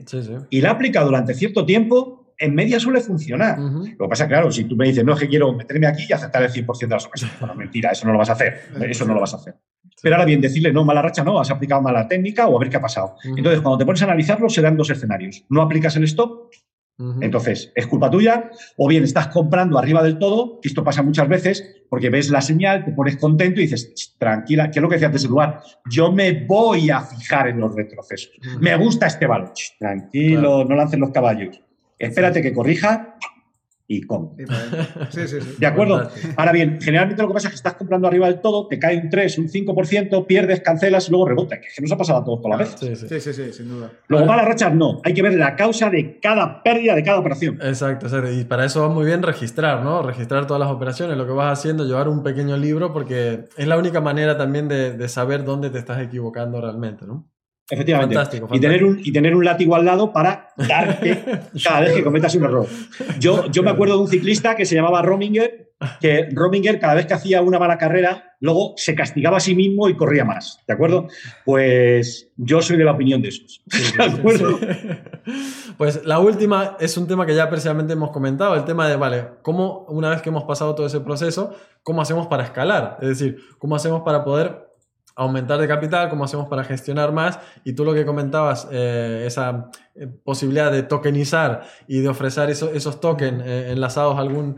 y 0.50 0.62
la 0.62 0.72
aplica 0.72 1.04
durante 1.04 1.34
cierto 1.34 1.66
tiempo, 1.66 2.34
en 2.38 2.56
media 2.56 2.80
suele 2.80 3.02
funcionar. 3.02 3.60
Lo 3.60 4.06
que 4.06 4.10
pasa, 4.10 4.28
claro, 4.28 4.52
si 4.52 4.64
tú 4.64 4.76
me 4.76 4.88
dices, 4.88 5.04
no, 5.04 5.14
es 5.14 5.20
que 5.20 5.28
quiero 5.28 5.54
meterme 5.54 5.88
aquí 5.88 6.06
y 6.10 6.14
aceptar 6.14 6.42
el 6.44 6.52
100% 6.52 6.80
de 6.80 6.88
las 6.88 7.06
ocasiones. 7.06 7.40
Bueno, 7.40 7.54
mentira, 7.56 7.92
eso 7.92 8.06
no 8.06 8.14
lo 8.14 8.20
vas 8.20 8.30
a 8.30 8.34
hacer. 8.34 8.62
Eso 8.82 9.06
no 9.06 9.14
lo 9.14 9.20
vas 9.20 9.34
a 9.34 9.38
hacer. 9.38 9.56
Pero 10.02 10.16
ahora 10.16 10.26
bien, 10.26 10.40
decirle, 10.40 10.72
no, 10.72 10.86
mala 10.86 11.02
racha 11.02 11.24
no, 11.24 11.40
has 11.40 11.52
aplicado 11.52 11.82
mala 11.82 12.08
técnica 12.08 12.48
o 12.48 12.56
a 12.56 12.60
ver 12.60 12.70
qué 12.70 12.78
ha 12.78 12.82
pasado. 12.82 13.16
Entonces, 13.24 13.62
cuando 13.62 13.78
te 13.78 13.86
pones 13.86 14.02
a 14.02 14.06
analizarlo, 14.06 14.48
se 14.50 14.62
dan 14.62 14.78
dos 14.78 14.90
escenarios. 14.90 15.44
No 15.50 15.62
aplicas 15.62 15.96
el 15.98 16.06
stop 16.06 16.50
entonces, 17.22 17.72
es 17.76 17.88
culpa 17.88 18.12
tuya, 18.12 18.52
o 18.76 18.88
bien 18.88 19.06
estás 19.06 19.28
comprando 19.28 19.80
arriba 19.80 20.04
del 20.04 20.20
todo, 20.20 20.60
que 20.60 20.68
esto 20.68 20.84
pasa 20.84 21.02
muchas 21.02 21.30
veces, 21.30 21.84
porque 21.90 22.10
ves 22.10 22.30
la 22.30 22.42
señal, 22.42 22.84
te 22.84 22.92
pones 22.92 23.16
contento 23.16 23.62
y 23.62 23.64
dices, 23.64 24.16
tranquila, 24.18 24.70
¿qué 24.70 24.80
es 24.80 24.84
lo 24.84 24.90
que 24.90 24.96
decía 24.96 25.08
antes 25.08 25.24
el 25.24 25.30
lugar? 25.30 25.62
Yo 25.90 26.12
me 26.12 26.46
voy 26.46 26.90
a 26.90 27.00
fijar 27.00 27.48
en 27.48 27.62
los 27.62 27.74
retrocesos. 27.74 28.34
Me 28.60 28.76
gusta 28.76 29.08
este 29.08 29.28
valor. 29.28 29.54
Tranquilo, 29.80 30.66
no 30.66 30.76
lancen 30.76 31.00
los 31.00 31.12
caballos. 31.12 31.62
Espérate 31.98 32.42
que 32.42 32.54
corrija 32.54 33.16
y 33.92 34.02
compra. 34.02 34.46
Sí, 35.10 35.28
sí, 35.28 35.42
sí. 35.42 35.56
¿De 35.58 35.66
acuerdo? 35.66 36.08
Ahora 36.38 36.52
bien, 36.52 36.78
generalmente 36.80 37.24
lo 37.24 37.28
que 37.28 37.34
pasa 37.34 37.48
es 37.48 37.54
que 37.54 37.56
estás 37.56 37.74
comprando 37.74 38.08
arriba 38.08 38.28
del 38.28 38.40
todo, 38.40 38.68
te 38.68 38.78
cae 38.78 39.00
un 39.00 39.10
3, 39.10 39.40
un 39.40 39.50
5%, 39.50 40.28
pierdes, 40.28 40.62
cancelas 40.62 41.08
y 41.08 41.12
luego 41.12 41.28
rebota, 41.28 41.60
que 41.60 41.68
es 41.68 41.76
que 41.76 41.82
nos 41.82 41.92
ha 41.92 41.98
pasado 41.98 42.20
a 42.20 42.24
todos 42.24 42.40
toda 42.40 42.56
la 42.56 42.58
vez. 42.58 42.76
Sí, 42.80 42.96
sí, 42.96 43.34
sí, 43.34 43.52
sin 43.52 43.68
duda. 43.68 43.92
Luego 44.08 44.28
malas 44.28 44.46
rachas 44.46 44.76
no, 44.76 45.02
hay 45.04 45.16
que 45.16 45.24
ver 45.24 45.34
la 45.34 45.56
causa 45.56 45.90
de 45.90 46.20
cada 46.20 46.62
pérdida 46.62 46.94
de 46.94 47.04
cada 47.04 47.18
operación. 47.18 47.58
Exacto, 47.64 48.08
y 48.32 48.44
para 48.44 48.66
eso 48.66 48.82
va 48.82 48.90
muy 48.90 49.08
bien 49.08 49.24
registrar, 49.24 49.84
¿no? 49.84 50.04
Registrar 50.04 50.46
todas 50.46 50.60
las 50.60 50.70
operaciones, 50.70 51.18
lo 51.18 51.26
que 51.26 51.34
vas 51.34 51.58
haciendo, 51.58 51.84
llevar 51.84 52.10
un 52.10 52.22
pequeño 52.22 52.58
libro, 52.58 52.94
porque 52.94 53.46
es 53.58 53.68
la 53.68 53.80
única 53.80 54.02
manera 54.02 54.38
también 54.38 54.68
de, 54.68 54.96
de 54.96 55.10
saber 55.10 55.44
dónde 55.44 55.72
te 55.72 55.80
estás 55.80 56.00
equivocando 56.00 56.62
realmente, 56.62 57.08
¿no? 57.08 57.28
Efectivamente. 57.70 58.16
Y, 58.52 58.60
tener 58.60 58.84
un, 58.84 59.00
y 59.04 59.12
tener 59.12 59.36
un 59.36 59.46
látigo 59.46 59.76
al 59.76 59.86
lado 59.86 60.12
para 60.12 60.50
darte 60.56 61.24
cada 61.64 61.82
vez 61.82 61.94
que 61.94 62.04
cometas 62.04 62.34
un 62.36 62.44
error. 62.46 62.68
Yo, 63.20 63.50
yo 63.52 63.62
me 63.62 63.70
acuerdo 63.70 63.96
de 63.96 64.02
un 64.02 64.08
ciclista 64.08 64.56
que 64.56 64.66
se 64.66 64.76
llamaba 64.76 65.04
Rominger, 65.04 65.70
que 66.02 66.30
Rominger 66.32 66.80
cada 66.80 66.96
vez 66.96 67.06
que 67.06 67.14
hacía 67.14 67.42
una 67.44 67.60
mala 67.60 67.78
carrera, 67.78 68.36
luego 68.40 68.74
se 68.76 68.96
castigaba 68.96 69.38
a 69.38 69.40
sí 69.40 69.54
mismo 69.54 69.88
y 69.88 69.96
corría 69.96 70.26
más. 70.26 70.60
¿De 70.68 70.74
acuerdo? 70.74 71.08
Pues 71.46 72.32
yo 72.38 72.62
soy 72.62 72.78
de 72.78 72.86
la 72.86 72.94
opinión 72.94 73.22
de 73.22 73.30
esos. 73.30 73.62
¿De 73.98 74.04
acuerdo? 74.04 74.60
Pues 75.78 76.04
la 76.06 76.20
última 76.20 76.76
es 76.80 76.98
un 76.98 77.08
tema 77.08 77.26
que 77.26 77.36
ya 77.36 77.50
precisamente 77.50 77.94
hemos 77.94 78.10
comentado, 78.10 78.56
el 78.56 78.66
tema 78.66 78.90
de, 78.90 78.96
vale, 78.96 79.26
¿cómo 79.44 79.86
una 79.90 80.10
vez 80.10 80.24
que 80.24 80.30
hemos 80.30 80.44
pasado 80.44 80.74
todo 80.74 80.88
ese 80.88 81.02
proceso, 81.02 81.56
cómo 81.84 82.02
hacemos 82.02 82.28
para 82.28 82.44
escalar? 82.44 82.98
Es 83.02 83.10
decir, 83.10 83.38
¿cómo 83.60 83.76
hacemos 83.76 84.02
para 84.02 84.24
poder 84.24 84.69
aumentar 85.20 85.60
de 85.60 85.68
capital, 85.68 86.10
cómo 86.10 86.24
hacemos 86.24 86.48
para 86.48 86.64
gestionar 86.64 87.12
más. 87.12 87.40
Y 87.66 87.74
tú 87.74 87.84
lo 87.84 87.94
que 87.94 88.06
comentabas, 88.06 88.68
eh, 88.72 89.26
esa 89.28 89.70
eh, 89.96 90.08
posibilidad 90.08 90.72
de 90.72 90.84
tokenizar 90.84 91.64
y 91.88 92.00
de 92.00 92.08
ofrecer 92.08 92.50
esos 92.50 93.02
tokens 93.02 93.44
eh, 93.46 93.72
enlazados 93.72 94.18
a 94.18 94.22
algún, 94.22 94.58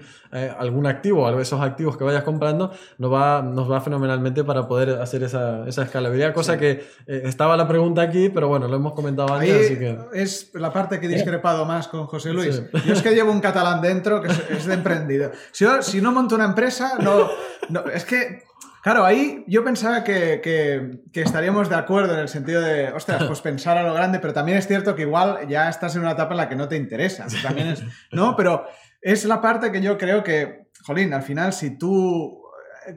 algún 0.60 0.86
activo, 0.86 1.28
a 1.28 1.41
esos 1.41 1.60
activos 1.62 1.97
que 1.97 2.04
vayas 2.04 2.24
comprando, 2.24 2.71
nos 3.00 3.12
va, 3.12 3.41
nos 3.41 3.69
va 3.69 3.82
fenomenalmente 3.82 4.43
para 4.43 4.67
poder 4.67 5.02
hacer 5.02 5.24
esa, 5.24 5.67
esa 5.67 5.84
escalabilidad. 5.84 6.34
Cosa 6.34 6.58
que 6.58 6.86
estaba 7.08 7.58
la 7.58 7.67
pregunta 7.67 8.04
aquí, 8.04 8.30
pero 8.30 8.47
bueno, 8.47 8.67
lo 8.67 8.76
hemos 8.76 8.93
comentado 8.93 9.34
antes. 9.34 9.65
así 9.65 9.80
que... 9.80 9.97
Es 10.13 10.52
la 10.54 10.71
parte 10.71 11.00
que 11.00 11.08
he 11.08 11.10
discrepado 11.10 11.65
más 11.65 11.88
con 11.88 12.06
José 12.06 12.32
Luis. 12.32 12.62
Yo 12.86 12.93
es 12.93 13.02
que 13.02 13.15
llevo 13.15 13.32
un 13.32 13.41
catalán 13.41 13.82
dentro 13.82 14.21
que 14.21 14.30
es, 14.30 14.65
de 14.65 14.74
emprendido. 14.76 15.32
Si, 15.52 15.65
si 15.82 16.02
no 16.02 16.12
monto 16.12 16.36
una 16.36 16.45
empresa, 16.45 16.97
no, 17.00 17.28
no 17.69 17.86
es 17.88 18.06
que 18.06 18.43
Claro, 18.81 19.05
ahí 19.05 19.43
yo 19.47 19.63
pensaba 19.63 20.03
que, 20.03 21.01
estaríamos 21.13 21.69
de 21.69 21.75
acuerdo 21.75 22.13
en 22.13 22.19
el 22.19 22.29
sentido 22.29 22.61
de, 22.61 22.91
ostras, 22.91 23.23
pues 23.25 23.41
pensar 23.41 23.77
a 23.77 23.83
lo 23.83 23.93
grande, 23.93 24.19
pero 24.19 24.33
también 24.33 24.57
es 24.57 24.67
cierto 24.67 24.95
que 24.95 25.03
igual 25.03 25.47
ya 25.47 25.69
estás 25.69 25.95
en 25.95 26.01
una 26.01 26.11
etapa 26.11 26.31
en 26.31 26.37
la 26.37 26.49
que 26.49 26.55
no 26.55 26.67
te 26.67 26.77
interesa. 26.77 27.27
También 27.43 27.67
es, 27.67 27.83
¿no? 28.11 28.35
Pero 28.37 28.65
es 29.01 29.25
la 29.25 29.39
parte 29.39 29.71
que 29.71 29.81
yo 29.81 29.97
creo 29.97 30.23
que, 30.23 30.67
jolín, 30.83 31.13
al 31.13 31.23
final, 31.23 31.53
si 31.53 31.77
tú. 31.77 32.39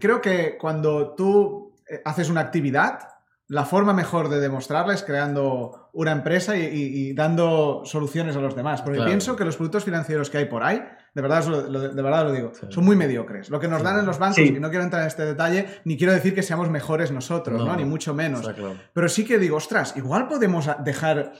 Creo 0.00 0.22
que 0.22 0.56
cuando 0.56 1.14
tú 1.14 1.76
eh, 1.86 2.00
haces 2.06 2.30
una 2.30 2.40
actividad, 2.40 3.00
la 3.48 3.64
forma 3.64 3.92
mejor 3.92 4.28
de 4.28 4.40
demostrarla 4.40 4.94
es 4.94 5.02
creando 5.02 5.90
una 5.92 6.12
empresa 6.12 6.56
y, 6.56 7.12
dando 7.12 7.82
soluciones 7.84 8.36
a 8.36 8.40
los 8.40 8.56
demás. 8.56 8.82
Porque 8.82 9.02
pienso 9.02 9.36
que 9.36 9.44
los 9.44 9.56
productos 9.56 9.84
financieros 9.84 10.30
que 10.30 10.38
hay 10.38 10.44
por 10.46 10.62
ahí 10.62 10.82
de 11.14 11.22
verdad, 11.22 11.46
lo, 11.46 11.80
de 11.80 12.02
verdad 12.02 12.24
lo 12.24 12.32
digo. 12.32 12.52
Son 12.70 12.84
muy 12.84 12.96
mediocres. 12.96 13.48
Lo 13.48 13.60
que 13.60 13.68
nos 13.68 13.82
dan 13.82 14.00
en 14.00 14.06
los 14.06 14.18
bancos, 14.18 14.38
y 14.38 14.50
no 14.58 14.68
quiero 14.68 14.82
entrar 14.82 15.02
en 15.02 15.08
este 15.08 15.24
detalle, 15.24 15.66
ni 15.84 15.96
quiero 15.96 16.12
decir 16.12 16.34
que 16.34 16.42
seamos 16.42 16.70
mejores 16.70 17.12
nosotros, 17.12 17.64
¿no? 17.64 17.76
Ni 17.76 17.84
mucho 17.84 18.14
menos. 18.14 18.48
Pero 18.92 19.08
sí 19.08 19.24
que 19.24 19.38
digo, 19.38 19.56
ostras, 19.56 19.96
igual 19.96 20.26
podemos 20.26 20.68
dejar 20.84 21.32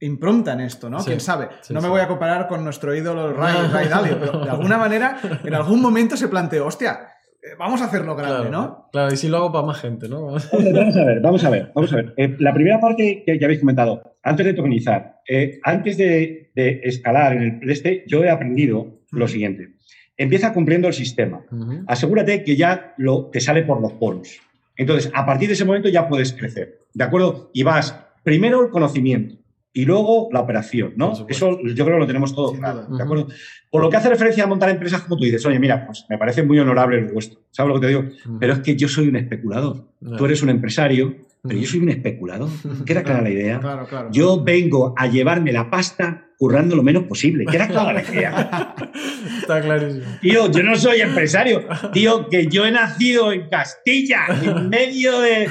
impronta 0.00 0.54
en 0.54 0.62
esto, 0.62 0.90
¿no? 0.90 0.98
¿Quién 1.04 1.20
sabe? 1.20 1.48
no 1.70 1.80
me 1.80 1.86
voy 1.86 2.00
a 2.00 2.08
comparar 2.08 2.48
con 2.48 2.64
nuestro 2.64 2.92
ídolo 2.92 3.32
Ray, 3.32 3.68
Ray 3.68 3.88
Dalio, 3.88 4.18
pero 4.18 4.40
de 4.44 4.50
alguna 4.50 4.76
manera, 4.76 5.20
en 5.44 5.54
algún 5.54 5.80
momento 5.80 6.16
se 6.16 6.26
planteó, 6.26 6.66
hostia, 6.66 7.11
vamos 7.58 7.82
a 7.82 7.86
hacerlo 7.86 8.14
grande, 8.16 8.50
¿no? 8.50 8.88
Claro, 8.92 9.12
y 9.12 9.16
si 9.16 9.28
lo 9.28 9.38
hago 9.38 9.52
para 9.52 9.66
más 9.66 9.80
gente, 9.80 10.08
¿no? 10.08 10.26
Vamos 10.26 10.52
a 10.52 11.04
ver, 11.04 11.20
vamos 11.20 11.44
a 11.44 11.50
ver, 11.50 11.72
vamos 11.74 11.92
a 11.92 11.96
ver. 11.96 12.14
Eh, 12.16 12.36
la 12.38 12.54
primera 12.54 12.80
parte 12.80 13.22
que 13.26 13.38
ya 13.38 13.46
habéis 13.46 13.60
comentado, 13.60 14.16
antes 14.22 14.46
de 14.46 14.54
tokenizar, 14.54 15.20
eh, 15.28 15.60
antes 15.64 15.96
de, 15.96 16.50
escalar 16.54 17.34
en 17.34 17.60
el 17.62 17.70
este, 17.70 18.04
yo 18.06 18.22
he 18.22 18.30
aprendido 18.30 19.00
lo 19.10 19.26
siguiente. 19.26 19.74
Empieza 20.16 20.52
cumpliendo 20.52 20.88
el 20.88 20.94
sistema. 20.94 21.44
Asegúrate 21.86 22.44
que 22.44 22.56
ya 22.56 22.94
lo, 22.98 23.30
te 23.30 23.40
sale 23.40 23.62
por 23.62 23.80
los 23.80 23.94
poros. 23.94 24.40
Entonces, 24.76 25.10
a 25.14 25.24
partir 25.26 25.48
de 25.48 25.54
ese 25.54 25.64
momento 25.64 25.88
ya 25.88 26.08
puedes 26.08 26.32
crecer, 26.32 26.80
¿de 26.92 27.04
acuerdo? 27.04 27.50
Y 27.52 27.62
vas 27.62 27.98
primero 28.22 28.62
el 28.62 28.70
conocimiento, 28.70 29.36
y 29.74 29.84
luego 29.84 30.28
la 30.32 30.40
operación, 30.40 30.92
¿no? 30.96 31.12
Eso 31.28 31.58
yo 31.62 31.84
creo 31.84 31.96
que 31.96 32.00
lo 32.00 32.06
tenemos 32.06 32.34
todo 32.34 32.52
claro, 32.52 32.86
¿de 32.86 33.02
acuerdo? 33.02 33.28
Por 33.70 33.82
lo 33.82 33.88
que 33.88 33.96
hace 33.96 34.10
referencia 34.10 34.44
a 34.44 34.46
montar 34.46 34.68
empresas, 34.68 35.00
como 35.02 35.16
tú 35.16 35.24
dices, 35.24 35.44
oye, 35.46 35.58
mira, 35.58 35.86
pues 35.86 36.04
me 36.10 36.18
parece 36.18 36.42
muy 36.42 36.58
honorable 36.58 37.00
lo 37.00 37.12
vuestro, 37.12 37.40
¿sabes 37.50 37.68
lo 37.68 37.80
que 37.80 37.86
te 37.86 37.88
digo? 37.88 38.04
Pero 38.38 38.52
es 38.52 38.58
que 38.60 38.76
yo 38.76 38.88
soy 38.88 39.08
un 39.08 39.16
especulador, 39.16 39.88
tú 40.18 40.24
eres 40.26 40.42
un 40.42 40.50
empresario, 40.50 41.16
pero 41.42 41.58
yo 41.58 41.66
soy 41.66 41.80
un 41.80 41.88
especulador, 41.88 42.48
queda 42.84 43.02
clara 43.02 43.22
la 43.22 43.30
idea. 43.30 43.60
Claro, 43.60 43.86
claro. 43.86 44.08
Yo 44.12 44.44
vengo 44.44 44.94
a 44.96 45.06
llevarme 45.06 45.52
la 45.52 45.70
pasta 45.70 46.28
currando 46.36 46.76
lo 46.76 46.82
menos 46.82 47.04
posible, 47.04 47.46
queda 47.46 47.66
clara 47.66 47.94
la 47.94 48.02
idea. 48.02 48.74
Está 49.40 49.60
clarísimo. 49.60 50.04
Tío, 50.20 50.50
yo 50.50 50.62
no 50.62 50.76
soy 50.76 51.00
empresario, 51.00 51.64
tío, 51.92 52.28
que 52.28 52.46
yo 52.46 52.66
he 52.66 52.70
nacido 52.70 53.32
en 53.32 53.48
Castilla, 53.48 54.26
en 54.42 54.68
medio 54.68 55.20
de, 55.20 55.48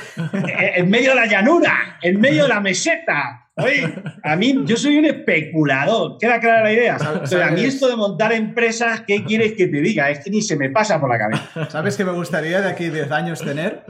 en 0.75 0.89
medio 0.89 1.09
de 1.09 1.15
la 1.15 1.25
llanura, 1.25 1.97
en 2.01 2.19
medio 2.19 2.43
de 2.43 2.49
la 2.49 2.61
meseta, 2.61 3.40
Oye, 3.57 3.93
a 4.23 4.35
mí, 4.37 4.63
yo 4.65 4.77
soy 4.77 4.97
un 4.97 5.05
especulador, 5.05 6.17
queda 6.17 6.39
clara 6.39 6.63
la 6.63 6.73
idea. 6.73 6.95
a 6.95 7.51
mí 7.51 7.61
esto 7.65 7.89
de 7.89 7.97
montar 7.97 8.31
empresas, 8.31 9.03
¿qué 9.05 9.23
quieres 9.25 9.53
que 9.53 9.67
te 9.67 9.81
diga? 9.81 10.09
Es 10.09 10.23
que 10.23 10.29
ni 10.29 10.41
se 10.41 10.55
me 10.55 10.69
pasa 10.69 10.99
por 11.01 11.09
la 11.09 11.17
cabeza. 11.17 11.69
¿Sabes 11.69 11.97
qué 11.97 12.05
me 12.05 12.13
gustaría 12.13 12.61
de 12.61 12.69
aquí 12.69 12.89
10 12.89 13.11
años 13.11 13.41
tener? 13.41 13.83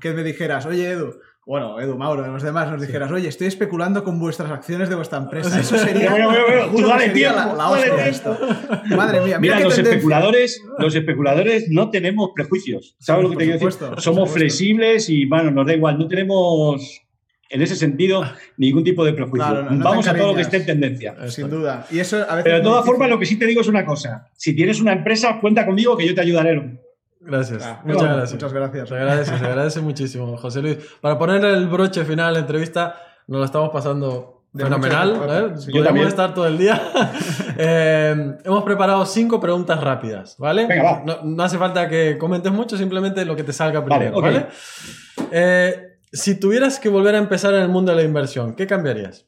Que 0.00 0.12
me 0.12 0.22
dijeras, 0.22 0.66
oye 0.66 0.90
Edu, 0.90 1.14
bueno, 1.46 1.80
Edu, 1.80 1.96
Mauro, 1.96 2.26
los 2.26 2.42
demás 2.42 2.68
nos 2.68 2.80
dijeras, 2.80 3.10
oye, 3.12 3.28
estoy 3.28 3.46
especulando 3.46 4.02
con 4.02 4.18
vuestras 4.18 4.50
acciones 4.50 4.88
de 4.88 4.96
vuestra 4.96 5.18
empresa. 5.18 5.60
Eso 5.60 5.78
sería. 5.78 6.10
bueno, 6.10 6.28
bueno, 6.28 6.72
bueno, 6.72 6.88
dale 6.88 7.10
tiempo, 7.10 7.54
la, 7.56 8.08
esto. 8.08 8.36
Madre 8.96 9.20
mía, 9.20 9.38
mira, 9.38 9.60
los 9.60 9.78
especuladores, 9.78 10.60
los 10.78 10.92
especuladores 10.94 11.68
no 11.70 11.90
tenemos 11.90 12.30
prejuicios. 12.34 12.96
¿Sabes 12.98 13.22
lo 13.22 13.30
que 13.30 13.36
te 13.36 13.44
quiero 13.44 13.60
decir? 13.60 13.88
Somos 13.98 14.30
flexibles 14.30 15.08
y, 15.08 15.24
bueno, 15.26 15.52
nos 15.52 15.66
da 15.66 15.74
igual, 15.74 15.98
no 15.98 16.08
tenemos 16.08 17.05
en 17.48 17.62
ese 17.62 17.76
sentido, 17.76 18.24
ningún 18.56 18.84
tipo 18.84 19.04
de 19.04 19.12
prejuicio. 19.12 19.66
Vamos 19.70 20.06
a 20.06 20.14
todo 20.14 20.28
lo 20.28 20.34
que 20.34 20.42
esté 20.42 20.58
en 20.58 20.66
tendencia. 20.66 21.14
Sin 21.28 21.48
duda. 21.50 21.86
Y 21.90 21.98
eso 22.00 22.24
Pero 22.42 22.56
de 22.56 22.62
todas 22.62 22.84
formas, 22.84 23.08
lo 23.08 23.18
que 23.18 23.26
sí 23.26 23.38
te 23.38 23.46
digo 23.46 23.60
es 23.60 23.68
una 23.68 23.84
cosa. 23.84 24.28
Si 24.34 24.54
tienes 24.54 24.80
una 24.80 24.92
empresa, 24.92 25.38
cuenta 25.40 25.64
conmigo 25.64 25.96
que 25.96 26.06
yo 26.06 26.14
te 26.14 26.20
ayudaré. 26.20 26.80
Gracias. 27.20 27.62
Ah, 27.64 27.82
muchas 27.84 28.02
gracias. 28.02 28.32
Muchas 28.34 28.52
gracias. 28.52 28.88
Se 28.88 28.94
agradece, 28.94 29.38
se 29.38 29.44
agradece 29.44 29.80
muchísimo, 29.80 30.36
José 30.36 30.62
Luis. 30.62 30.78
Para 31.00 31.18
poner 31.18 31.44
el 31.44 31.66
broche 31.66 32.04
final 32.04 32.28
a 32.28 32.32
la 32.32 32.38
entrevista, 32.38 32.96
nos 33.26 33.38
lo 33.40 33.44
estamos 33.44 33.70
pasando 33.70 34.36
fenomenal. 34.54 35.20
¿eh? 35.28 35.70
Podemos 35.72 36.06
estar 36.06 36.34
todo 36.34 36.46
el 36.46 36.58
día. 36.58 36.80
Eh, 37.58 38.36
hemos 38.44 38.64
preparado 38.64 39.06
cinco 39.06 39.40
preguntas 39.40 39.80
rápidas, 39.80 40.36
¿vale? 40.38 40.68
No, 41.24 41.42
hace 41.42 41.56
falta 41.56 41.88
que 41.88 42.18
comentes 42.18 42.52
mucho, 42.52 42.76
simplemente 42.76 43.24
lo 43.24 43.34
que 43.34 43.44
te 43.44 43.54
salga 43.54 43.82
primero, 43.82 44.20
¿vale? 44.20 44.48
Eh, 45.30 45.95
si 46.12 46.38
tuvieras 46.38 46.78
que 46.78 46.88
volver 46.88 47.14
a 47.14 47.18
empezar 47.18 47.54
en 47.54 47.62
el 47.62 47.68
mundo 47.68 47.92
de 47.92 47.98
la 47.98 48.04
inversión, 48.04 48.54
¿qué 48.54 48.66
cambiarías? 48.66 49.26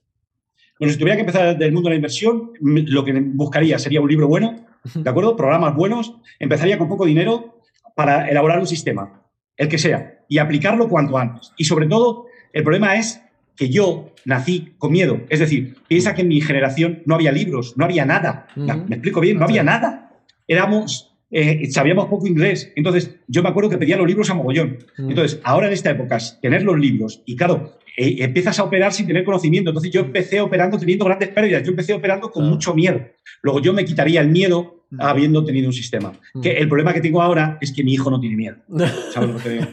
Bueno, 0.79 0.93
si 0.93 0.99
tuviera 0.99 1.17
que 1.17 1.23
empezar 1.23 1.59
del 1.59 1.73
mundo 1.73 1.89
de 1.89 1.95
la 1.95 1.97
inversión, 1.97 2.53
lo 2.61 3.05
que 3.05 3.13
buscaría 3.13 3.79
sería 3.79 4.01
un 4.01 4.09
libro 4.09 4.29
bueno, 4.29 4.67
¿de 4.95 5.11
acuerdo? 5.11 5.37
Programas 5.37 5.75
buenos. 5.75 6.15
Empezaría 6.39 6.79
con 6.79 6.89
poco 6.89 7.05
dinero 7.05 7.61
para 7.95 8.29
elaborar 8.29 8.61
un 8.61 8.67
sistema, 8.67 9.23
el 9.57 9.69
que 9.69 9.79
sea, 9.79 10.21
y 10.29 10.39
aplicarlo 10.39 10.89
cuanto 10.89 11.19
antes. 11.19 11.53
Y 11.57 11.65
sobre 11.65 11.87
todo, 11.87 12.27
el 12.53 12.63
problema 12.63 12.97
es 12.97 13.21
que 13.57 13.69
yo 13.69 14.15
nací 14.25 14.75
con 14.79 14.93
miedo. 14.93 15.23
Es 15.31 15.41
decir, 15.41 15.77
piensa 15.89 16.15
que 16.15 16.23
en 16.23 16.29
mi 16.29 16.41
generación 16.41 17.03
no 17.07 17.17
había 17.17 17.33
libros, 17.33 17.77
no 17.77 17.85
había 17.85 18.05
nada. 18.05 18.47
¿Me 18.55 18.97
explico 18.97 19.21
bien? 19.21 19.39
No 19.39 19.45
había 19.47 19.65
nada. 19.65 20.13
Éramos 20.47 21.18
eh, 21.31 21.71
sabíamos 21.71 22.07
poco 22.07 22.27
inglés. 22.27 22.73
Entonces, 22.77 23.17
yo 23.27 23.43
me 23.43 23.49
acuerdo 23.49 23.71
que 23.71 23.79
pedía 23.79 23.97
los 23.97 24.07
libros 24.07 24.31
a 24.31 24.35
mogollón. 24.35 24.79
Mm. 24.97 25.11
Entonces, 25.11 25.41
ahora 25.45 25.67
en 25.67 25.73
esta 25.73 25.91
época, 25.91 26.19
tener 26.41 26.63
los 26.63 26.79
libros, 26.79 27.23
y 27.27 27.37
claro, 27.37 27.79
eh, 27.97 28.17
empiezas 28.21 28.59
a 28.59 28.65
operar 28.65 28.93
sin 28.93 29.07
tener 29.07 29.25
conocimiento. 29.25 29.71
Entonces, 29.71 29.93
yo 29.93 30.01
empecé 30.01 30.41
operando 30.41 30.79
teniendo 30.79 31.05
grandes 31.05 31.29
pérdidas. 31.29 31.63
Yo 31.63 31.71
empecé 31.71 31.93
operando 31.93 32.31
con 32.31 32.49
mucho 32.49 32.75
miedo. 32.75 33.01
Luego, 33.43 33.61
yo 33.61 33.73
me 33.73 33.85
quitaría 33.85 34.21
el 34.21 34.29
miedo 34.29 34.85
mm. 34.91 35.01
habiendo 35.01 35.45
tenido 35.45 35.67
un 35.67 35.73
sistema. 35.73 36.13
Mm. 36.35 36.41
Que 36.41 36.53
el 36.53 36.69
problema 36.69 36.95
que 36.95 37.01
tengo 37.01 37.21
ahora 37.21 37.59
es 37.61 37.73
que 37.73 37.85
mi 37.85 37.93
hijo 37.93 38.11
no 38.11 38.21
tiene 38.21 38.37
miedo. 38.37 38.57
¿Sabes 39.13 39.29
lo 39.29 39.37
que 39.37 39.43
te 39.43 39.51
digo? 39.51 39.67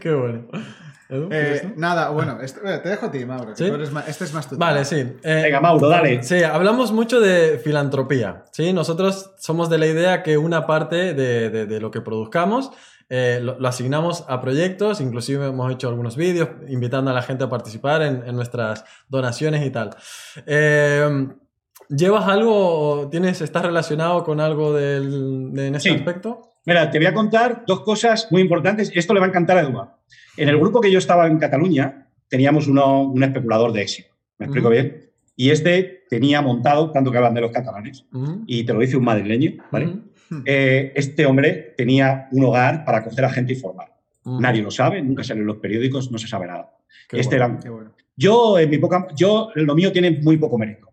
Qué 0.00 0.12
bueno. 0.12 0.48
Eh, 1.10 1.72
nada, 1.76 2.10
bueno, 2.10 2.38
eh, 2.42 2.80
te 2.82 2.88
dejo 2.88 3.06
a 3.06 3.10
ti, 3.10 3.24
Mauro. 3.24 3.52
este 3.52 4.24
es 4.24 4.34
más 4.34 4.48
tu 4.48 4.58
Vale, 4.58 4.84
sí. 4.84 4.96
Eh, 5.22 5.40
Venga, 5.44 5.60
Mauro, 5.60 5.88
dale. 5.88 6.22
Sí, 6.22 6.42
hablamos 6.42 6.92
mucho 6.92 7.20
de 7.20 7.58
filantropía. 7.58 8.44
¿sí? 8.52 8.72
Nosotros 8.74 9.32
somos 9.38 9.70
de 9.70 9.78
la 9.78 9.86
idea 9.86 10.22
que 10.22 10.36
una 10.36 10.66
parte 10.66 11.14
de, 11.14 11.80
lo 11.80 11.90
que 11.90 12.02
produzcamos 12.02 12.72
lo, 13.08 13.66
asignamos 13.66 14.24
a 14.28 14.42
proyectos, 14.42 15.00
inclusive 15.00 15.46
hemos 15.46 15.72
hecho 15.72 15.88
algunos 15.88 16.16
vídeos 16.16 16.50
invitando 16.68 17.10
a 17.10 17.14
la 17.14 17.22
gente 17.22 17.44
a 17.44 17.48
participar 17.48 18.02
en, 18.02 18.36
nuestras 18.36 18.84
donaciones 19.08 19.64
y 19.64 19.70
tal. 19.70 19.90
¿Llevas 21.88 22.28
algo, 22.28 23.08
tienes, 23.10 23.40
estás 23.40 23.62
relacionado 23.62 24.22
con 24.24 24.40
algo 24.40 24.74
del, 24.74 25.52
en 25.56 25.74
ese 25.74 25.90
aspecto? 25.90 26.52
Mira, 26.66 26.90
te 26.90 26.98
voy 26.98 27.06
a 27.06 27.14
contar 27.14 27.64
dos 27.66 27.80
cosas 27.80 28.28
muy 28.30 28.42
importantes. 28.42 28.92
Esto 28.94 29.14
le 29.14 29.20
va 29.20 29.26
a 29.26 29.28
encantar 29.30 29.56
a 29.56 29.62
Eduardo. 29.62 29.98
En 30.38 30.48
el 30.48 30.58
grupo 30.58 30.80
que 30.80 30.90
yo 30.90 30.98
estaba 30.98 31.26
en 31.26 31.38
Cataluña, 31.38 32.08
teníamos 32.28 32.68
un 32.68 33.22
especulador 33.22 33.72
de 33.72 33.82
éxito. 33.82 34.08
¿Me 34.38 34.46
explico 34.46 34.70
bien? 34.70 35.10
Y 35.34 35.50
este 35.50 36.04
tenía 36.08 36.40
montado, 36.42 36.90
tanto 36.92 37.10
que 37.10 37.18
hablan 37.18 37.34
de 37.34 37.40
los 37.40 37.50
catalanes, 37.50 38.06
y 38.46 38.64
te 38.64 38.72
lo 38.72 38.80
dice 38.80 38.96
un 38.96 39.04
madrileño, 39.04 39.64
¿vale? 39.70 39.98
Eh, 40.44 40.92
este 40.94 41.26
hombre 41.26 41.74
tenía 41.76 42.28
un 42.32 42.44
hogar 42.44 42.84
para 42.84 42.98
acoger 42.98 43.24
a 43.24 43.30
gente 43.30 43.52
y 43.52 43.56
formar. 43.56 43.94
Nadie 44.24 44.62
lo 44.62 44.70
sabe, 44.70 45.00
nunca 45.02 45.24
sale 45.24 45.40
en 45.40 45.46
los 45.46 45.56
periódicos, 45.56 46.10
no 46.12 46.18
se 46.18 46.28
sabe 46.28 46.46
nada. 46.46 46.70
este 47.12 47.36
era... 47.36 47.58
Yo, 48.16 48.58
en 48.58 48.68
mi 48.68 48.78
poca... 48.78 49.06
yo, 49.14 49.50
lo 49.54 49.74
mío 49.74 49.92
tiene 49.92 50.10
muy 50.10 50.36
poco 50.36 50.58
mérito. 50.58 50.88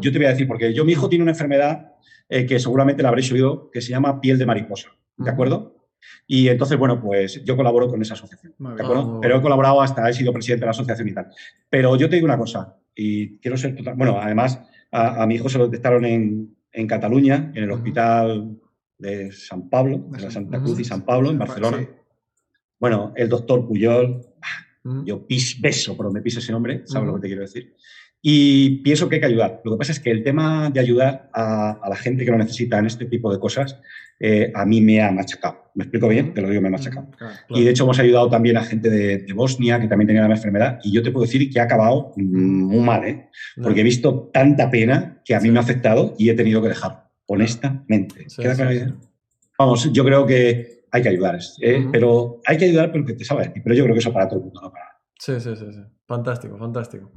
Yo 0.00 0.10
te 0.12 0.18
voy 0.18 0.26
a 0.26 0.30
decir, 0.30 0.46
porque 0.46 0.72
yo, 0.72 0.84
mi 0.84 0.92
hijo 0.92 1.08
tiene 1.08 1.22
una 1.22 1.32
enfermedad 1.32 1.92
eh, 2.28 2.46
que 2.46 2.58
seguramente 2.58 3.02
la 3.02 3.10
habréis 3.10 3.30
oído, 3.32 3.70
que 3.70 3.80
se 3.80 3.90
llama 3.90 4.20
piel 4.20 4.38
de 4.38 4.46
mariposa. 4.46 4.88
¿De 5.16 5.30
acuerdo? 5.30 5.77
Y 6.26 6.48
entonces, 6.48 6.78
bueno, 6.78 7.00
pues 7.00 7.44
yo 7.44 7.56
colaboro 7.56 7.88
con 7.88 8.00
esa 8.02 8.14
asociación, 8.14 8.54
¿de 8.58 8.82
acuerdo? 8.82 9.20
Pero 9.20 9.38
he 9.38 9.42
colaborado 9.42 9.80
hasta, 9.80 10.08
he 10.08 10.12
sido 10.12 10.32
presidente 10.32 10.60
de 10.60 10.66
la 10.66 10.70
asociación 10.70 11.08
y 11.08 11.14
tal. 11.14 11.28
Pero 11.68 11.96
yo 11.96 12.08
te 12.08 12.16
digo 12.16 12.26
una 12.26 12.38
cosa, 12.38 12.76
y 12.94 13.38
quiero 13.38 13.56
ser 13.56 13.76
total... 13.76 13.94
Bueno, 13.94 14.18
además, 14.20 14.60
a, 14.90 15.26
mi 15.26 15.36
hijo 15.36 15.48
se 15.48 15.58
lo 15.58 15.66
detectaron 15.66 16.04
en, 16.04 16.56
en 16.72 16.86
Cataluña, 16.86 17.52
en 17.54 17.64
el 17.64 17.70
hospital 17.70 18.58
de 18.98 19.32
San 19.32 19.68
Pablo, 19.68 20.06
de 20.10 20.20
la 20.20 20.30
Santa 20.30 20.60
Cruz 20.60 20.80
y 20.80 20.84
San 20.84 21.04
Pablo, 21.04 21.30
en 21.30 21.38
Barcelona. 21.38 21.88
Bueno, 22.80 23.12
el 23.16 23.28
doctor 23.28 23.66
Puyol, 23.66 24.20
yo 25.04 25.26
pis, 25.26 25.60
beso, 25.60 25.96
pero 25.96 26.10
me 26.10 26.22
pisa 26.22 26.40
ese 26.40 26.52
nombre, 26.52 26.82
¿sabes 26.86 27.06
lo 27.06 27.14
que 27.16 27.20
te 27.22 27.26
quiero 27.28 27.42
decir? 27.42 27.74
Y 28.20 28.82
pienso 28.82 29.08
que 29.08 29.16
hay 29.16 29.20
que 29.20 29.26
ayudar. 29.26 29.60
Lo 29.64 29.72
que 29.72 29.78
pasa 29.78 29.92
es 29.92 30.00
que 30.00 30.10
el 30.10 30.24
tema 30.24 30.70
de 30.70 30.80
ayudar 30.80 31.30
a, 31.32 31.78
la 31.88 31.96
gente 31.96 32.24
que 32.24 32.30
lo 32.30 32.38
necesita 32.38 32.78
en 32.78 32.86
este 32.86 33.06
tipo 33.06 33.32
de 33.32 33.38
cosas, 33.38 33.80
eh, 34.18 34.50
a 34.54 34.66
mí 34.66 34.80
me 34.80 35.00
ha 35.00 35.12
machacado. 35.12 35.70
¿Me 35.74 35.84
explico 35.84 36.08
bien? 36.08 36.34
Te 36.34 36.42
lo 36.42 36.48
digo, 36.48 36.60
me 36.60 36.68
ha 36.68 36.72
machacado. 36.72 37.08
Y 37.48 37.62
de 37.62 37.70
hecho 37.70 37.84
hemos 37.84 37.98
ayudado 38.00 38.28
también 38.28 38.56
a 38.56 38.64
gente 38.64 38.90
de, 38.90 39.32
Bosnia 39.32 39.80
que 39.80 39.86
también 39.86 40.08
tenía 40.08 40.22
la 40.22 40.28
misma 40.28 40.38
enfermedad 40.38 40.80
y 40.82 40.92
yo 40.92 41.02
te 41.02 41.12
puedo 41.12 41.24
decir 41.24 41.48
que 41.48 41.60
ha 41.60 41.64
acabado 41.64 42.12
muy 42.16 42.80
mal, 42.80 43.04
¿eh? 43.04 43.28
Porque 43.62 43.80
he 43.80 43.84
visto 43.84 44.30
tanta 44.32 44.68
pena 44.68 45.22
que 45.24 45.36
a 45.36 45.40
mí 45.40 45.50
me 45.52 45.60
ha 45.60 45.62
afectado 45.62 46.14
y 46.18 46.30
he 46.30 46.34
tenido 46.34 46.60
que 46.60 46.68
dejarlo, 46.68 46.98
honestamente. 47.26 48.26
Vamos, 49.56 49.92
yo 49.92 50.04
creo 50.04 50.26
que 50.26 50.82
hay 50.90 51.02
que 51.02 51.08
ayudar, 51.08 51.38
¿eh? 51.60 51.86
pero 51.92 52.40
hay 52.46 52.56
que 52.56 52.64
ayudar 52.64 52.90
porque 52.90 53.12
te 53.12 53.24
sabes, 53.24 53.50
pero 53.62 53.74
yo 53.74 53.84
creo 53.84 53.94
que 53.94 54.00
eso 54.00 54.12
para 54.12 54.26
todo 54.26 54.40
el 54.40 54.44
mundo, 54.46 54.60
no 54.60 54.72
para. 54.72 54.84
Sí, 55.18 55.38
sí, 55.38 55.54
sí, 55.54 55.66
sí. 55.72 55.80
Fantástico, 56.06 56.58
fantástico. 56.58 57.12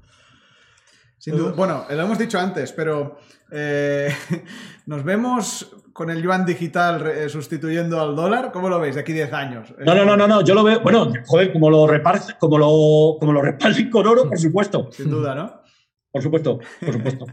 Bueno, 1.55 1.85
lo 1.89 2.01
hemos 2.01 2.17
dicho 2.17 2.39
antes, 2.39 2.71
pero 2.71 3.19
eh, 3.51 4.09
nos 4.87 5.03
vemos 5.03 5.75
con 5.93 6.09
el 6.09 6.21
yuan 6.21 6.45
digital 6.45 7.05
eh, 7.07 7.29
sustituyendo 7.29 8.01
al 8.01 8.15
dólar. 8.15 8.51
¿Cómo 8.51 8.69
lo 8.69 8.79
veis 8.79 8.95
de 8.95 9.01
aquí 9.01 9.13
10 9.13 9.33
años? 9.33 9.73
No, 9.85 9.93
no, 9.93 10.17
no, 10.17 10.27
no, 10.27 10.41
yo 10.41 10.55
lo 10.55 10.63
veo, 10.63 10.79
bueno, 10.81 11.11
joder, 11.27 11.51
como 11.53 11.69
lo 11.69 11.85
reparte, 11.85 12.33
como 12.39 12.57
lo, 12.57 13.17
como 13.19 13.33
lo 13.33 13.41
con 13.91 14.07
oro, 14.07 14.29
por 14.29 14.39
supuesto. 14.39 14.89
Sin 14.91 15.11
duda, 15.11 15.35
¿no? 15.35 15.61
Por 16.11 16.21
supuesto, 16.21 16.59
por 16.79 16.93
supuesto. 16.93 17.25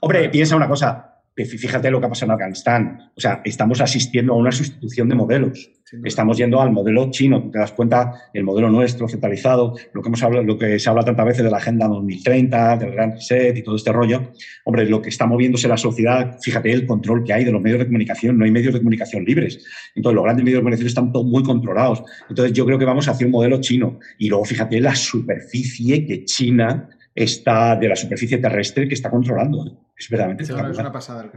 Hombre, 0.00 0.28
piensa 0.28 0.56
una 0.56 0.68
cosa, 0.68 1.13
fíjate 1.36 1.90
lo 1.90 1.98
que 1.98 2.06
ha 2.06 2.08
pasado 2.08 2.30
en 2.30 2.34
Afganistán. 2.34 3.10
O 3.16 3.20
sea, 3.20 3.42
estamos 3.44 3.80
asistiendo 3.80 4.34
a 4.34 4.36
una 4.36 4.52
sustitución 4.52 5.08
de 5.08 5.16
modelos. 5.16 5.70
Estamos 6.04 6.38
yendo 6.38 6.60
al 6.60 6.70
modelo 6.70 7.10
chino. 7.10 7.50
Te 7.50 7.58
das 7.58 7.72
cuenta, 7.72 8.12
el 8.32 8.44
modelo 8.44 8.70
nuestro, 8.70 9.08
centralizado, 9.08 9.74
lo 9.92 10.02
que, 10.02 10.08
hemos 10.08 10.22
hablado, 10.22 10.44
lo 10.44 10.56
que 10.56 10.78
se 10.78 10.88
habla 10.88 11.04
tantas 11.04 11.26
veces 11.26 11.44
de 11.44 11.50
la 11.50 11.56
Agenda 11.56 11.88
2030, 11.88 12.76
del 12.78 12.92
Gran 12.92 13.12
Reset 13.12 13.56
y 13.56 13.62
todo 13.62 13.74
este 13.74 13.92
rollo. 13.92 14.32
Hombre, 14.64 14.86
lo 14.86 15.02
que 15.02 15.08
está 15.08 15.26
moviéndose 15.26 15.66
la 15.66 15.76
sociedad, 15.76 16.38
fíjate 16.40 16.72
el 16.72 16.86
control 16.86 17.24
que 17.24 17.32
hay 17.32 17.44
de 17.44 17.52
los 17.52 17.60
medios 17.60 17.80
de 17.80 17.86
comunicación. 17.86 18.38
No 18.38 18.44
hay 18.44 18.52
medios 18.52 18.72
de 18.72 18.80
comunicación 18.80 19.24
libres. 19.24 19.64
Entonces, 19.94 20.14
los 20.14 20.24
grandes 20.24 20.44
medios 20.44 20.58
de 20.58 20.62
comunicación 20.62 20.88
están 20.88 21.12
todos 21.12 21.26
muy 21.26 21.42
controlados. 21.42 22.04
Entonces, 22.28 22.52
yo 22.52 22.64
creo 22.64 22.78
que 22.78 22.84
vamos 22.84 23.08
hacia 23.08 23.26
un 23.26 23.32
modelo 23.32 23.60
chino. 23.60 23.98
Y 24.18 24.28
luego, 24.28 24.44
fíjate 24.44 24.80
la 24.80 24.94
superficie 24.94 26.06
que 26.06 26.24
China 26.24 26.88
está, 27.14 27.76
de 27.76 27.88
la 27.88 27.96
superficie 27.96 28.38
terrestre 28.38 28.88
que 28.88 28.94
está 28.94 29.10
controlando. 29.10 29.83
Es 29.96 30.08
verdaderamente 30.08 30.42
es 30.42 30.50
una 30.50 30.90
pasada 30.90 31.30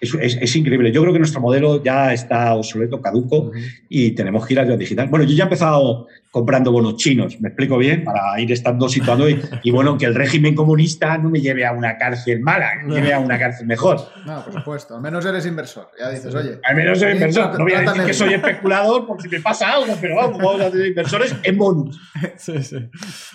es, 0.00 0.56
increíble. 0.56 0.90
Yo 0.90 1.02
creo 1.02 1.12
que 1.12 1.18
nuestro 1.18 1.40
modelo 1.40 1.82
ya 1.82 2.12
está 2.14 2.54
obsoleto, 2.54 3.02
caduco 3.02 3.52
y 3.88 4.12
tenemos 4.12 4.46
que 4.46 4.54
ir 4.54 4.60
a 4.60 4.64
digital. 4.64 5.08
Bueno, 5.08 5.26
yo 5.26 5.34
ya 5.34 5.44
he 5.44 5.46
empezado 5.46 6.06
comprando 6.30 6.72
bonos 6.72 6.96
chinos, 6.96 7.40
me 7.40 7.48
explico 7.48 7.76
bien, 7.76 8.04
para 8.04 8.40
ir 8.40 8.50
estando 8.52 8.88
situando 8.88 9.28
y, 9.28 9.42
y 9.64 9.70
bueno, 9.70 9.98
que 9.98 10.06
el 10.06 10.14
régimen 10.14 10.54
comunista 10.54 11.18
no 11.18 11.28
me 11.28 11.40
lleve 11.40 11.66
a 11.66 11.72
una 11.72 11.98
cárcel 11.98 12.40
mala, 12.40 12.70
me 12.84 12.94
lleve 12.94 13.12
a 13.12 13.18
una 13.18 13.38
cárcel 13.38 13.66
mejor. 13.66 14.00
No, 14.24 14.44
por 14.44 14.54
supuesto. 14.54 14.96
Al 14.96 15.02
menos 15.02 15.26
eres 15.26 15.44
inversor. 15.44 15.88
Ya 15.98 16.08
dices, 16.10 16.34
oye. 16.34 16.58
Al 16.62 16.76
menos 16.76 16.98
soy 16.98 17.12
inversor. 17.12 17.58
No 17.58 17.64
voy 17.64 17.74
a 17.74 17.80
decir 17.80 18.04
que 18.04 18.14
soy 18.14 18.34
especulador 18.34 19.06
por 19.06 19.20
si 19.20 19.28
me 19.28 19.40
pasa 19.40 19.74
algo, 19.74 19.94
pero 20.00 20.16
vamos, 20.16 20.38
vamos 20.38 20.60
a 20.62 20.70
ser 20.70 20.86
inversores 20.86 21.36
en 21.42 21.58
bonos. 21.58 22.00
Sí, 22.36 22.62
sí. 22.62 22.76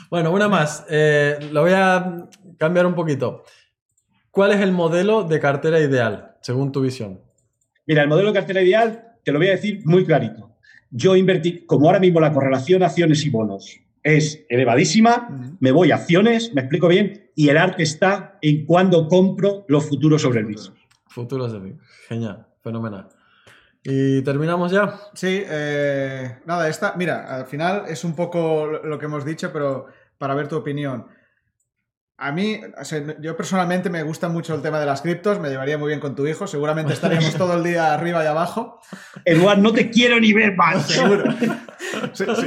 Bueno, 0.09 0.31
una 0.31 0.47
más. 0.47 0.85
Eh, 0.89 1.37
lo 1.51 1.61
voy 1.61 1.73
a 1.73 2.27
cambiar 2.57 2.85
un 2.85 2.95
poquito. 2.95 3.43
¿Cuál 4.35 4.51
es 4.51 4.59
el 4.59 4.73
modelo 4.73 5.23
de 5.23 5.39
cartera 5.39 5.79
ideal, 5.79 6.35
según 6.41 6.73
tu 6.73 6.81
visión? 6.81 7.21
Mira, 7.87 8.01
el 8.01 8.09
modelo 8.09 8.33
de 8.33 8.33
cartera 8.33 8.61
ideal 8.61 9.13
te 9.23 9.31
lo 9.31 9.39
voy 9.39 9.47
a 9.47 9.51
decir 9.51 9.79
muy 9.85 10.03
clarito. 10.03 10.57
Yo 10.91 11.15
invertí, 11.15 11.65
como 11.65 11.85
ahora 11.85 12.01
mismo 12.01 12.19
la 12.19 12.33
correlación 12.33 12.83
acciones 12.83 13.25
y 13.25 13.29
bonos 13.29 13.79
es 14.03 14.45
elevadísima, 14.49 15.55
me 15.61 15.71
voy 15.71 15.91
a 15.91 15.95
acciones, 15.95 16.53
me 16.53 16.59
explico 16.59 16.89
bien, 16.89 17.31
y 17.33 17.47
el 17.47 17.55
arte 17.55 17.83
está 17.83 18.37
en 18.41 18.65
cuando 18.65 19.07
compro 19.07 19.63
los 19.69 19.87
futuros 19.87 20.21
sobre 20.21 20.41
el 20.41 20.47
mismo. 20.47 20.75
Futuros 21.07 21.53
de 21.53 21.59
mismo. 21.61 21.79
Genial, 22.09 22.45
fenomenal. 22.61 23.07
¿Y 23.85 24.21
terminamos 24.21 24.69
ya? 24.69 24.99
Sí, 25.13 25.43
eh, 25.45 26.39
nada, 26.45 26.67
esta, 26.67 26.93
mira, 26.97 27.37
al 27.37 27.45
final 27.45 27.83
es 27.87 28.03
un 28.03 28.13
poco 28.13 28.67
lo 28.83 28.99
que 28.99 29.05
hemos 29.05 29.23
dicho, 29.23 29.49
pero 29.53 29.85
para 30.17 30.35
ver 30.35 30.49
tu 30.49 30.57
opinión. 30.57 31.05
A 32.17 32.31
mí, 32.31 32.61
yo 33.19 33.35
personalmente 33.35 33.89
me 33.89 34.01
gusta 34.03 34.29
mucho 34.29 34.55
el 34.55 34.61
tema 34.61 34.79
de 34.79 34.85
las 34.85 35.01
criptos, 35.01 35.39
me 35.39 35.49
llevaría 35.49 35.77
muy 35.77 35.89
bien 35.89 35.99
con 35.99 36.15
tu 36.15 36.25
hijo, 36.25 36.47
seguramente 36.47 36.93
estaríamos 36.93 37.35
todo 37.35 37.57
el 37.57 37.63
día 37.63 37.93
arriba 37.93 38.23
y 38.23 38.27
abajo. 38.27 38.79
Eduard, 39.25 39.59
no 39.59 39.73
te 39.73 39.89
quiero 39.89 40.19
ni 40.19 40.31
ver 40.31 40.55
más. 40.55 40.87
Seguro. 42.13 42.45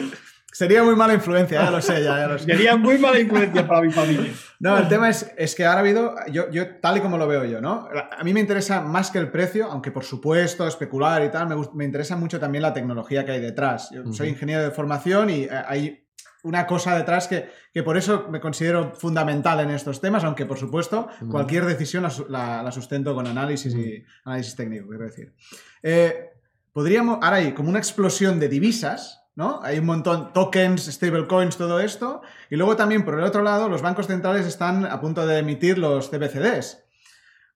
Sería 0.58 0.82
muy 0.82 0.96
mala 0.96 1.14
influencia, 1.14 1.62
ya 1.62 1.70
lo 1.70 1.80
sé, 1.80 2.02
ya, 2.02 2.26
lo 2.26 2.36
sé. 2.36 2.46
Sería 2.46 2.76
muy 2.76 2.98
mala 2.98 3.20
influencia 3.20 3.64
para 3.64 3.82
mi 3.82 3.92
familia. 3.92 4.32
No, 4.58 4.76
el 4.76 4.88
tema 4.88 5.08
es, 5.08 5.32
es 5.36 5.54
que 5.54 5.64
ahora 5.64 5.78
ha 5.78 5.80
habido, 5.82 6.14
yo, 6.32 6.50
yo, 6.50 6.80
tal 6.80 6.96
y 6.96 7.00
como 7.00 7.16
lo 7.16 7.28
veo 7.28 7.44
yo, 7.44 7.60
¿no? 7.60 7.88
A 8.10 8.24
mí 8.24 8.32
me 8.32 8.40
interesa 8.40 8.80
más 8.80 9.12
que 9.12 9.18
el 9.18 9.30
precio, 9.30 9.70
aunque 9.70 9.92
por 9.92 10.02
supuesto 10.02 10.66
especular 10.66 11.22
y 11.22 11.30
tal, 11.30 11.46
me, 11.46 11.54
me 11.74 11.84
interesa 11.84 12.16
mucho 12.16 12.40
también 12.40 12.62
la 12.62 12.72
tecnología 12.72 13.24
que 13.24 13.32
hay 13.32 13.40
detrás. 13.40 13.90
Yo 13.92 14.12
soy 14.12 14.30
ingeniero 14.30 14.62
de 14.62 14.72
formación 14.72 15.30
y 15.30 15.44
eh, 15.44 15.50
hay 15.64 16.07
una 16.44 16.66
cosa 16.66 16.96
detrás 16.96 17.28
que, 17.28 17.48
que, 17.72 17.82
por 17.82 17.96
eso 17.96 18.28
me 18.30 18.40
considero 18.40 18.94
fundamental 18.94 19.60
en 19.60 19.70
estos 19.70 20.00
temas, 20.00 20.24
aunque 20.24 20.46
por 20.46 20.58
supuesto 20.58 21.08
cualquier 21.30 21.64
decisión 21.64 22.06
la, 22.28 22.70
sustento 22.72 23.14
con 23.14 23.26
análisis 23.26 23.74
y 23.74 24.04
análisis 24.24 24.54
técnico, 24.54 24.88
quiero 24.88 25.04
decir. 25.04 25.34
Eh, 25.82 26.30
podríamos, 26.72 27.18
ahora 27.22 27.36
hay 27.36 27.52
como 27.52 27.70
una 27.70 27.78
explosión 27.78 28.38
de 28.38 28.48
divisas, 28.48 29.24
¿no? 29.34 29.60
Hay 29.62 29.78
un 29.78 29.86
montón, 29.86 30.32
tokens, 30.32 30.86
stablecoins, 30.86 31.56
todo 31.56 31.80
esto, 31.80 32.22
y 32.50 32.56
luego 32.56 32.76
también 32.76 33.04
por 33.04 33.14
el 33.18 33.24
otro 33.24 33.42
lado 33.42 33.68
los 33.68 33.82
bancos 33.82 34.06
centrales 34.06 34.46
están 34.46 34.84
a 34.86 35.00
punto 35.00 35.26
de 35.26 35.38
emitir 35.38 35.78
los 35.78 36.10
CBCDs. 36.10 36.84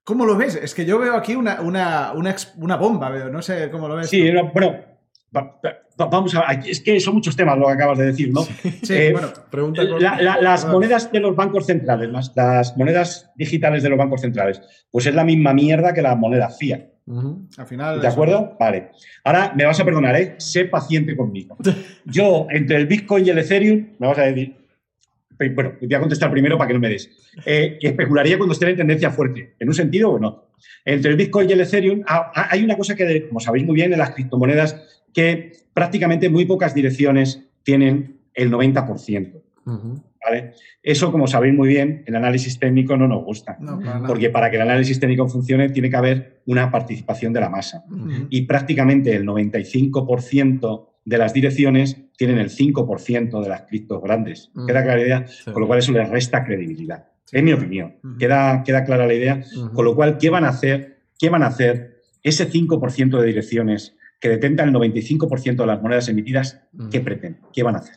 ¿Cómo 0.04 0.26
lo 0.26 0.36
ves? 0.36 0.56
Es 0.56 0.74
que 0.74 0.84
yo 0.84 0.98
veo 0.98 1.14
aquí 1.14 1.36
una, 1.36 1.60
una, 1.60 2.12
una, 2.12 2.76
bomba, 2.76 3.08
veo, 3.08 3.28
no 3.28 3.40
sé 3.40 3.70
cómo 3.70 3.86
lo 3.86 3.94
ves. 3.96 4.10
Sí, 4.10 4.30
bueno, 4.52 4.91
vamos 5.32 6.34
a 6.34 6.52
es 6.52 6.80
que 6.80 7.00
son 7.00 7.14
muchos 7.14 7.36
temas 7.36 7.58
lo 7.58 7.66
que 7.66 7.72
acabas 7.72 7.98
de 7.98 8.06
decir, 8.06 8.32
¿no? 8.32 8.42
Sí, 8.42 8.94
eh, 8.94 9.12
bueno, 9.12 9.28
pregunta 9.50 9.82
las 9.82 10.66
monedas 10.68 11.10
de 11.10 11.20
los 11.20 11.34
bancos 11.34 11.66
centrales, 11.66 12.10
las, 12.34 12.76
monedas 12.76 13.30
digitales 13.36 13.82
de 13.82 13.88
los 13.88 13.98
bancos 13.98 14.20
centrales, 14.20 14.60
pues 14.90 15.06
es 15.06 15.14
la 15.14 15.24
misma 15.24 15.52
mierda 15.52 15.92
que 15.92 16.02
la 16.02 16.14
moneda 16.14 16.48
fiat. 16.48 16.92
Al 17.58 17.66
final. 17.66 18.00
¿De 18.00 18.06
acuerdo? 18.06 18.56
Vale. 18.58 18.90
Ahora 19.24 19.52
me 19.56 19.64
vas 19.64 19.78
a 19.80 19.84
perdonar, 19.84 20.14
¿eh? 20.16 20.34
Sé 20.38 20.66
paciente 20.66 21.16
conmigo. 21.16 21.56
Yo, 22.04 22.46
entre 22.50 22.76
el 22.76 22.86
Bitcoin 22.86 23.26
y 23.26 23.30
el 23.30 23.38
Ethereum, 23.38 23.88
me 23.98 24.06
vas 24.06 24.18
a 24.18 24.22
decir. 24.22 24.56
Bueno, 25.54 25.72
voy 25.80 25.94
a 25.94 25.98
contestar 25.98 26.30
primero 26.30 26.56
para 26.56 26.68
que 26.68 26.74
no 26.74 26.78
me 26.78 26.88
des. 26.88 27.10
Eh, 27.44 27.76
especularía 27.80 28.36
cuando 28.36 28.52
esté 28.52 28.70
en 28.70 28.76
tendencia 28.76 29.10
fuerte, 29.10 29.56
en 29.58 29.66
un 29.66 29.74
sentido 29.74 30.10
o 30.10 30.18
no. 30.20 30.50
Entre 30.84 31.10
el 31.10 31.16
Bitcoin 31.16 31.50
y 31.50 31.52
el 31.52 31.60
Ethereum 31.62 32.02
ah, 32.06 32.30
ah, 32.32 32.48
hay 32.50 32.62
una 32.62 32.76
cosa 32.76 32.94
que, 32.94 33.26
como 33.26 33.40
sabéis 33.40 33.66
muy 33.66 33.74
bien, 33.74 33.92
en 33.92 33.98
las 33.98 34.10
criptomonedas 34.10 35.01
que 35.12 35.52
prácticamente 35.74 36.28
muy 36.28 36.44
pocas 36.44 36.74
direcciones 36.74 37.48
tienen 37.62 38.18
el 38.34 38.50
90%. 38.50 39.42
¿vale? 39.64 40.52
Eso, 40.82 41.12
como 41.12 41.26
sabéis 41.26 41.54
muy 41.54 41.68
bien, 41.68 42.02
el 42.06 42.16
análisis 42.16 42.58
técnico 42.58 42.96
no 42.96 43.08
nos 43.08 43.24
gusta, 43.24 43.58
porque 44.06 44.30
para 44.30 44.50
que 44.50 44.56
el 44.56 44.62
análisis 44.62 44.98
técnico 44.98 45.28
funcione 45.28 45.70
tiene 45.70 45.90
que 45.90 45.96
haber 45.96 46.42
una 46.46 46.70
participación 46.70 47.32
de 47.32 47.40
la 47.40 47.48
masa. 47.48 47.84
Y 48.30 48.42
prácticamente 48.42 49.14
el 49.14 49.26
95% 49.26 50.88
de 51.04 51.18
las 51.18 51.32
direcciones 51.32 52.00
tienen 52.16 52.38
el 52.38 52.50
5% 52.50 53.42
de 53.42 53.48
las 53.48 53.62
criptos 53.62 54.02
grandes. 54.02 54.50
¿Queda 54.66 54.82
clara 54.82 54.96
la 54.96 55.02
idea? 55.02 55.26
Con 55.52 55.60
lo 55.60 55.66
cual 55.66 55.80
eso 55.80 55.92
les 55.92 56.08
resta 56.08 56.44
credibilidad. 56.44 57.06
Es 57.30 57.42
mi 57.42 57.52
opinión. 57.52 57.96
queda, 58.18 58.62
queda 58.62 58.84
clara 58.84 59.06
la 59.06 59.14
idea. 59.14 59.42
Con 59.72 59.84
lo 59.84 59.94
cual, 59.94 60.18
¿qué 60.18 60.30
van 60.30 60.44
a 60.44 60.50
hacer? 60.50 60.98
¿Qué 61.18 61.30
van 61.30 61.42
a 61.42 61.46
hacer 61.46 62.02
ese 62.22 62.48
5% 62.48 63.18
de 63.18 63.26
direcciones 63.26 63.96
que 64.22 64.28
detentan 64.28 64.68
el 64.68 64.74
95% 64.76 65.56
de 65.56 65.66
las 65.66 65.82
monedas 65.82 66.08
emitidas, 66.08 66.62
¿qué 66.92 67.00
pretenden? 67.00 67.42
¿Qué 67.52 67.64
van 67.64 67.74
a 67.74 67.78
hacer? 67.78 67.96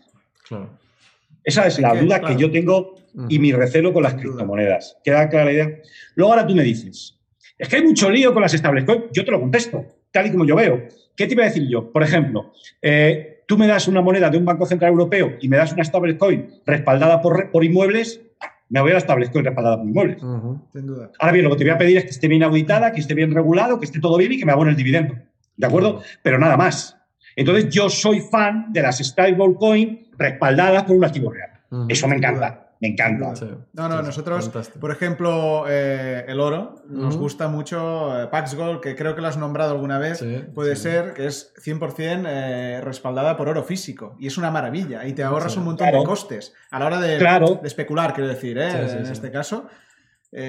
Esa 1.43 1.67
es 1.67 1.79
la 1.79 1.93
duda 1.93 2.19
que 2.19 2.35
yo 2.35 2.49
tengo 2.51 2.95
y 3.29 3.37
mi 3.37 3.51
recelo 3.51 3.93
con 3.93 4.01
las 4.01 4.15
criptomonedas. 4.15 4.97
¿Queda 5.03 5.29
clara 5.29 5.45
la 5.45 5.51
idea? 5.51 5.69
Luego 6.15 6.33
ahora 6.33 6.47
tú 6.47 6.55
me 6.55 6.63
dices, 6.63 7.19
es 7.59 7.69
que 7.69 7.75
hay 7.75 7.83
mucho 7.83 8.09
lío 8.09 8.33
con 8.33 8.41
las 8.41 8.53
stablecoins. 8.53 9.03
Yo 9.13 9.23
te 9.23 9.29
lo 9.29 9.39
contesto, 9.39 9.85
tal 10.11 10.25
y 10.25 10.31
como 10.31 10.45
yo 10.45 10.55
veo. 10.55 10.87
¿Qué 11.15 11.27
te 11.27 11.33
iba 11.33 11.43
a 11.43 11.45
decir 11.45 11.67
yo? 11.69 11.91
Por 11.91 12.01
ejemplo, 12.01 12.53
eh, 12.81 13.43
tú 13.45 13.55
me 13.55 13.67
das 13.67 13.87
una 13.87 14.01
moneda 14.01 14.31
de 14.31 14.39
un 14.39 14.45
Banco 14.45 14.65
Central 14.65 14.93
Europeo 14.93 15.37
y 15.39 15.47
me 15.47 15.57
das 15.57 15.73
una 15.73 15.83
stablecoin 15.83 16.47
respaldada 16.65 17.21
por, 17.21 17.51
por 17.51 17.63
inmuebles, 17.63 18.19
me 18.69 18.81
voy 18.81 18.89
a 18.89 18.93
la 18.95 18.99
stablecoin 18.99 19.45
respaldada 19.45 19.77
por 19.77 19.87
inmuebles. 19.87 20.21
Sin 20.73 20.87
duda. 20.87 21.11
Ahora 21.19 21.33
bien, 21.33 21.45
lo 21.45 21.51
que 21.51 21.57
te 21.57 21.63
voy 21.65 21.73
a 21.73 21.77
pedir 21.77 21.97
es 21.97 22.05
que 22.05 22.09
esté 22.09 22.27
bien 22.27 22.41
auditada, 22.41 22.91
que 22.93 22.99
esté 22.99 23.13
bien 23.13 23.31
regulado, 23.31 23.79
que 23.79 23.85
esté 23.85 23.99
todo 23.99 24.17
bien 24.17 24.31
y 24.31 24.39
que 24.39 24.45
me 24.47 24.53
abone 24.53 24.71
el 24.71 24.75
dividendo. 24.75 25.15
¿De 25.57 25.67
acuerdo? 25.67 26.01
Pero 26.21 26.37
nada 26.37 26.57
más. 26.57 26.97
Entonces, 27.35 27.69
yo 27.69 27.89
soy 27.89 28.21
fan 28.21 28.71
de 28.71 28.81
las 28.81 28.99
stablecoin 28.99 30.11
respaldadas 30.17 30.83
por 30.83 30.95
un 30.95 31.05
activo 31.05 31.31
real. 31.31 31.51
Eso 31.89 32.07
me 32.07 32.15
encanta. 32.15 32.61
Me 32.81 32.89
encanta. 32.89 33.33
no, 33.73 33.89
no, 33.89 34.01
nosotros, 34.01 34.51
por 34.79 34.91
ejemplo, 34.91 35.65
eh, 35.67 36.25
el 36.27 36.39
oro, 36.41 36.83
nos 36.89 37.17
gusta 37.17 37.47
mucho 37.47 38.21
eh, 38.21 38.27
Pax 38.27 38.55
Gold, 38.55 38.81
que 38.81 38.95
creo 38.95 39.15
que 39.15 39.21
lo 39.21 39.29
has 39.29 39.37
nombrado 39.37 39.71
alguna 39.71 39.97
vez, 39.97 40.23
puede 40.53 40.75
ser 40.75 41.13
que 41.13 41.25
es 41.25 41.53
100% 41.63 42.25
eh, 42.27 42.81
respaldada 42.81 43.37
por 43.37 43.47
oro 43.47 43.63
físico. 43.63 44.15
Y 44.19 44.27
es 44.27 44.37
una 44.37 44.51
maravilla. 44.51 45.07
Y 45.07 45.13
te 45.13 45.23
ahorras 45.23 45.55
un 45.57 45.65
montón 45.65 45.89
de 45.89 46.03
costes 46.03 46.53
a 46.69 46.79
la 46.79 46.85
hora 46.85 46.99
de, 46.99 47.17
de 47.17 47.59
especular, 47.67 48.13
quiero 48.13 48.27
decir, 48.27 48.57
en 48.57 49.05
este 49.05 49.31
caso. 49.31 49.67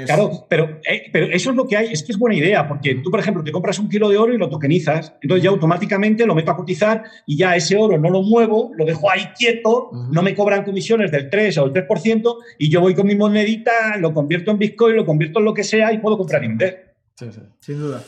Claro, 0.05 0.47
pero, 0.49 0.81
eh, 0.89 1.05
pero 1.13 1.27
eso 1.27 1.51
es 1.51 1.57
lo 1.57 1.67
que 1.67 1.77
hay, 1.77 1.93
es 1.93 2.03
que 2.03 2.11
es 2.11 2.19
buena 2.19 2.37
idea, 2.37 2.67
porque 2.67 2.97
tú, 2.97 3.11
por 3.11 3.21
ejemplo, 3.21 3.45
te 3.45 3.53
compras 3.53 3.79
un 3.79 3.89
kilo 3.89 4.09
de 4.09 4.19
oro 4.19 4.35
y 4.35 4.39
lo 4.39 4.49
tokenizas, 4.49 5.15
entonces 5.23 5.45
ya 5.45 5.51
automáticamente 5.51 6.27
lo 6.27 6.35
meto 6.35 6.51
a 6.51 6.57
cotizar 6.57 7.05
y 7.25 7.37
ya 7.37 7.55
ese 7.55 7.77
oro 7.77 7.97
no 7.97 8.11
lo 8.11 8.23
muevo, 8.23 8.73
lo 8.77 8.85
dejo 8.85 9.09
ahí 9.09 9.29
quieto, 9.39 9.91
no 10.11 10.23
me 10.23 10.35
cobran 10.35 10.65
comisiones 10.65 11.13
del 11.13 11.31
3 11.31 11.59
o 11.59 11.67
el 11.67 11.73
3%, 11.73 12.37
y 12.59 12.69
yo 12.69 12.81
voy 12.81 12.95
con 12.95 13.07
mi 13.07 13.15
monedita, 13.15 13.97
lo 13.99 14.13
convierto 14.13 14.51
en 14.51 14.59
Bitcoin, 14.59 14.97
lo 14.97 15.07
convierto 15.07 15.39
en 15.39 15.45
lo 15.45 15.55
que 15.55 15.63
sea 15.63 15.93
y 15.93 15.99
puedo 15.99 16.19
comprar 16.19 16.43
Inter. 16.43 16.97
Sí, 17.15 17.27
sí, 17.31 17.41
sin 17.61 17.79
duda. 17.79 18.03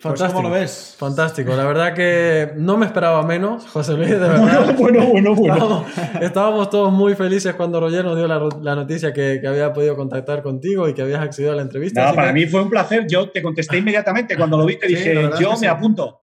Pues, 0.00 0.12
Fantástico. 0.12 0.36
¿Cómo 0.36 0.48
lo 0.48 0.54
ves? 0.54 0.94
Fantástico. 0.96 1.56
La 1.56 1.64
verdad 1.64 1.92
que 1.92 2.52
no 2.54 2.76
me 2.76 2.86
esperaba 2.86 3.20
menos, 3.24 3.66
José 3.66 3.94
Luis, 3.94 4.10
de 4.10 4.16
verdad. 4.16 4.72
Bueno, 4.78 5.06
bueno, 5.06 5.34
bueno. 5.34 5.84
Estábamos, 6.20 6.70
todos 6.70 6.92
muy 6.92 7.16
felices 7.16 7.52
cuando 7.56 7.80
Roger 7.80 8.04
nos 8.04 8.16
dio 8.16 8.28
la, 8.28 8.76
noticia 8.76 9.12
que, 9.12 9.42
había 9.44 9.72
podido 9.72 9.96
contactar 9.96 10.40
contigo 10.40 10.88
y 10.88 10.94
que 10.94 11.02
habías 11.02 11.20
accedido 11.20 11.50
a 11.52 11.56
la 11.56 11.62
entrevista. 11.62 12.14
para 12.14 12.32
mí 12.32 12.46
fue 12.46 12.62
un 12.62 12.70
placer. 12.70 13.08
Yo 13.08 13.30
te 13.30 13.42
contesté 13.42 13.78
inmediatamente 13.78 14.36
cuando 14.36 14.56
lo 14.56 14.66
vi, 14.66 14.78
te 14.78 14.86
dije, 14.86 15.30
yo 15.40 15.56
me 15.58 15.66
apunto. 15.66 16.20